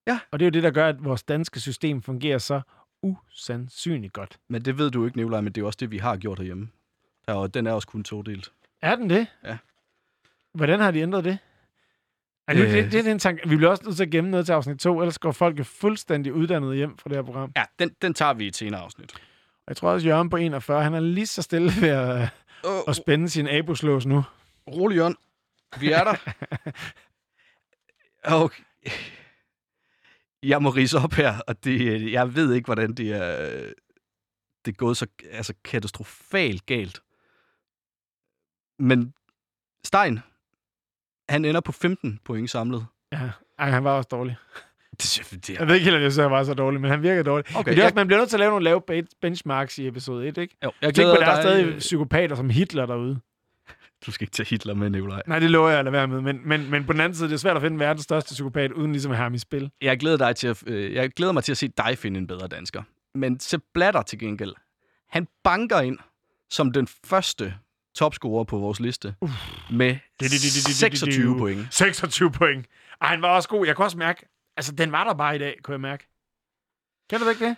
Ja. 0.08 0.20
Og 0.32 0.40
det 0.40 0.46
er 0.46 0.48
jo 0.48 0.52
det, 0.52 0.64
der 0.64 0.72
gør, 0.72 0.88
at 0.90 1.04
vores 1.04 1.24
danske 1.24 1.60
system 1.60 2.02
fungerer 2.02 2.38
så 2.38 2.62
usandsynligt 3.04 4.14
godt. 4.14 4.40
Men 4.48 4.66
det 4.66 4.78
ved 4.78 4.92
du 4.92 5.06
ikke, 5.06 5.18
Nicolaj, 5.18 5.42
men 5.42 5.54
det 5.54 5.62
er 5.62 5.66
også 5.66 5.78
det, 5.80 5.92
vi 5.92 5.98
har 5.98 6.18
gjort 6.18 6.38
herhjemme. 6.40 6.70
Der 7.28 7.44
er, 7.44 7.48
den 7.48 7.68
er 7.68 7.72
også 7.72 7.88
kun 7.88 8.04
todelt. 8.04 8.52
Er 8.82 8.96
den 8.96 9.10
det? 9.10 9.28
Ja. 9.46 9.58
Hvordan 10.54 10.80
har 10.80 10.92
de 10.92 11.00
ændret 11.00 11.24
det? 11.24 11.38
Det, 12.50 12.58
Øh. 12.58 12.72
det, 12.74 12.92
det 12.92 13.00
er 13.00 13.04
den 13.04 13.20
tanke. 13.20 13.50
Vi 13.50 13.56
bliver 13.56 13.70
også 13.70 13.84
nødt 13.86 13.96
til 13.98 14.04
at 14.04 14.10
gemme 14.10 14.30
noget 14.30 14.46
til 14.46 14.54
afsnit 14.54 14.80
2, 14.80 15.00
ellers 15.02 15.20
går 15.20 15.32
folk 15.32 15.66
fuldstændig 15.66 16.34
uddannet 16.34 16.76
hjem 16.76 16.98
fra 16.98 17.10
det 17.10 17.18
her 17.18 17.24
program. 17.24 17.52
Ja, 17.56 17.64
den, 17.80 17.90
den 18.02 18.14
tager 18.14 18.34
vi 18.34 18.44
i 18.46 18.48
et 18.48 18.56
senere 18.56 18.82
afsnit. 18.82 19.14
Og 19.16 19.64
jeg 19.68 19.78
tror 19.78 19.90
også, 19.92 20.08
Jørgen 20.08 20.30
på 20.30 20.38
41, 20.38 20.84
han 20.84 20.94
er 20.94 21.00
lige 21.00 21.28
så 21.28 21.42
stille 21.42 21.72
ved 21.82 21.90
at, 21.90 22.30
Øh, 22.66 22.80
at 22.88 22.96
spænde 22.96 23.30
sin 23.30 23.48
aboslås 23.48 24.06
nu. 24.06 24.24
rolig, 24.68 24.96
Jørgen. 24.96 25.18
Vi 25.80 25.92
er 25.92 26.04
der. 26.04 26.16
okay. 28.44 28.64
Jeg 30.44 30.62
må 30.62 30.70
rise 30.70 30.98
op 30.98 31.14
her, 31.14 31.40
og 31.48 31.64
det, 31.64 32.12
jeg 32.12 32.36
ved 32.36 32.54
ikke, 32.54 32.66
hvordan 32.66 32.94
det 32.94 33.14
er, 33.14 33.48
det 34.66 34.72
er 34.72 34.76
gået 34.76 34.98
så 34.98 35.08
altså, 35.32 35.54
katastrofalt 35.64 36.66
galt. 36.66 37.02
Men 38.80 39.14
Stein, 39.84 40.20
Han 41.30 41.46
ender 41.46 41.62
på 41.62 41.72
15 41.72 42.20
point 42.26 42.50
samlet. 42.50 42.86
Ja. 43.12 43.32
Ej, 43.60 43.70
han 43.70 43.84
var 43.84 43.98
også 43.98 44.08
dårlig. 44.12 44.36
Det, 45.02 45.28
det, 45.48 45.50
Jeg 45.50 45.68
ved 45.68 45.76
ikke 45.76 45.84
helt, 45.84 45.96
om 45.96 46.02
jeg 46.02 46.12
synes, 46.12 46.22
han 46.24 46.32
var 46.32 46.44
så 46.44 46.54
dårlig, 46.54 46.82
men 46.82 46.92
han 46.92 47.04
virker 47.04 47.24
dårlig. 47.24 47.46
Okay, 47.56 47.58
men 47.58 47.66
det 47.66 47.82
er 47.82 47.86
også, 47.86 47.94
jeg- 47.94 47.96
man 47.96 48.08
bliver 48.08 48.20
nødt 48.20 48.30
til 48.30 48.36
at 48.36 48.40
lave 48.40 48.50
nogle 48.50 48.64
lave 48.64 48.82
be- 48.88 49.08
benchmarks 49.22 49.78
i 49.80 49.88
episode 49.88 50.28
1, 50.28 50.38
ikke? 50.38 50.58
Jo, 50.64 50.72
jeg 50.82 50.94
Tænk 50.96 51.08
på, 51.08 51.12
der 51.16 51.26
er 51.26 51.34
dig- 51.36 51.44
stadig 51.44 51.78
psykopater 51.80 52.36
som 52.36 52.50
Hitler 52.50 52.86
derude. 52.86 53.20
Du 54.06 54.12
skal 54.12 54.24
ikke 54.24 54.32
tage 54.32 54.48
Hitler 54.50 54.74
med, 54.74 54.90
Nikolaj. 54.90 55.22
Nej, 55.28 55.40
det 55.40 55.52
lover 55.52 55.70
jeg 55.70 55.80
at 55.80 55.86
lade 55.86 55.94
være 55.94 56.08
med. 56.08 56.22
Men, 56.22 56.42
men, 56.46 56.70
men 56.72 56.86
på 56.86 56.94
den 56.94 57.02
anden 57.02 57.16
side, 57.16 57.28
det 57.30 57.34
er 57.34 57.38
svært 57.38 57.56
at 57.56 57.62
finde 57.62 57.80
verdens 57.80 58.04
største 58.04 58.32
psykopat, 58.34 58.72
uden 58.72 58.92
ligesom 58.92 59.12
at 59.12 59.18
have 59.18 59.24
ham 59.24 59.34
i 59.34 59.38
spil. 59.38 59.72
Jeg 59.82 60.00
glæder, 60.00 60.18
dig 60.18 60.36
til 60.36 60.48
at, 60.48 60.64
øh, 60.68 60.94
jeg 60.94 61.10
glæder 61.10 61.34
mig 61.34 61.44
til 61.44 61.52
at 61.52 61.58
se 61.58 61.68
dig 61.78 61.98
finde 61.98 62.18
en 62.20 62.28
bedre 62.28 62.48
dansker. 62.48 62.84
Men 63.16 63.40
Sepp 63.40 63.64
Blatter 63.74 64.02
til 64.02 64.20
gengæld, 64.20 64.54
han 65.10 65.28
banker 65.44 65.80
ind 65.80 65.98
som 66.50 66.72
den 66.72 66.88
første 67.06 67.54
topscorer 67.96 68.44
på 68.44 68.58
vores 68.58 68.80
liste 68.80 69.16
med 69.72 69.96
26 70.22 71.38
point. 71.38 71.68
26 71.72 72.32
point. 72.32 72.66
Ej, 73.02 73.08
han 73.10 73.22
var 73.22 73.28
også 73.36 73.50
god. 73.50 73.66
Jeg 73.66 73.76
kunne 73.76 73.86
også 73.86 73.98
mærke, 73.98 74.26
altså 74.60 74.72
den 74.72 74.92
var 74.92 75.04
der 75.04 75.14
bare 75.14 75.36
i 75.36 75.40
dag, 75.40 75.56
kunne 75.64 75.74
jeg 75.74 75.82
mærke. 75.82 76.08
Kan 77.10 77.20
du 77.20 77.30
ikke 77.30 77.46
det? 77.46 77.56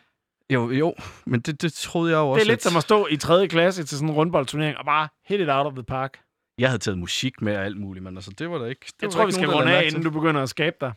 Jo, 0.53 0.71
jo, 0.71 0.93
men 1.25 1.39
det, 1.41 1.61
det 1.61 1.73
troede 1.73 2.11
jeg 2.11 2.17
jo 2.17 2.25
Det 2.25 2.31
også. 2.33 2.45
er 2.45 2.51
lidt 2.51 2.63
som 2.63 2.77
at 2.77 2.83
stå 2.83 3.07
i 3.07 3.17
3. 3.17 3.47
klasse 3.47 3.83
til 3.83 3.97
sådan 3.97 4.09
en 4.09 4.15
rundboldturnering 4.15 4.77
og 4.77 4.85
bare 4.85 5.07
hit 5.27 5.39
it 5.39 5.49
out 5.49 5.65
of 5.65 5.73
the 5.73 5.83
park. 5.83 6.19
Jeg 6.57 6.69
havde 6.69 6.79
taget 6.79 6.97
musik 6.97 7.41
med 7.41 7.57
og 7.57 7.65
alt 7.65 7.77
muligt, 7.77 8.03
men 8.03 8.17
altså, 8.17 8.31
det 8.39 8.49
var 8.49 8.57
der 8.57 8.65
ikke. 8.65 8.85
Det 8.85 9.01
Jeg 9.01 9.09
tror, 9.09 9.19
der 9.19 9.25
vi 9.25 9.29
ikke 9.29 9.35
skal 9.35 9.49
runde 9.49 9.73
af, 9.77 9.83
inden 9.85 10.03
du 10.03 10.09
begynder 10.09 10.41
at 10.41 10.49
skabe 10.49 10.75
dig. 10.81 10.93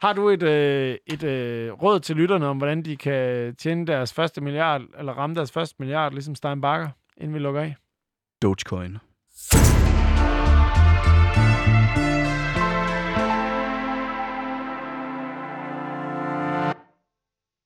Har 0.00 0.12
du 0.12 0.28
et, 0.28 0.42
øh, 0.42 0.96
et 1.06 1.22
øh, 1.22 1.72
råd 1.72 2.00
til 2.00 2.16
lytterne 2.16 2.46
om, 2.46 2.56
hvordan 2.58 2.82
de 2.84 2.96
kan 2.96 3.54
tjene 3.56 3.86
deres 3.86 4.12
første 4.12 4.40
milliard, 4.40 4.82
eller 4.98 5.12
ramme 5.12 5.36
deres 5.36 5.52
første 5.52 5.76
milliard, 5.78 6.12
ligesom 6.12 6.34
Stein 6.34 6.60
Bakker, 6.60 6.88
inden 7.16 7.34
vi 7.34 7.38
lukker 7.38 7.60
af? 7.60 7.76
Dogecoin. 8.42 8.98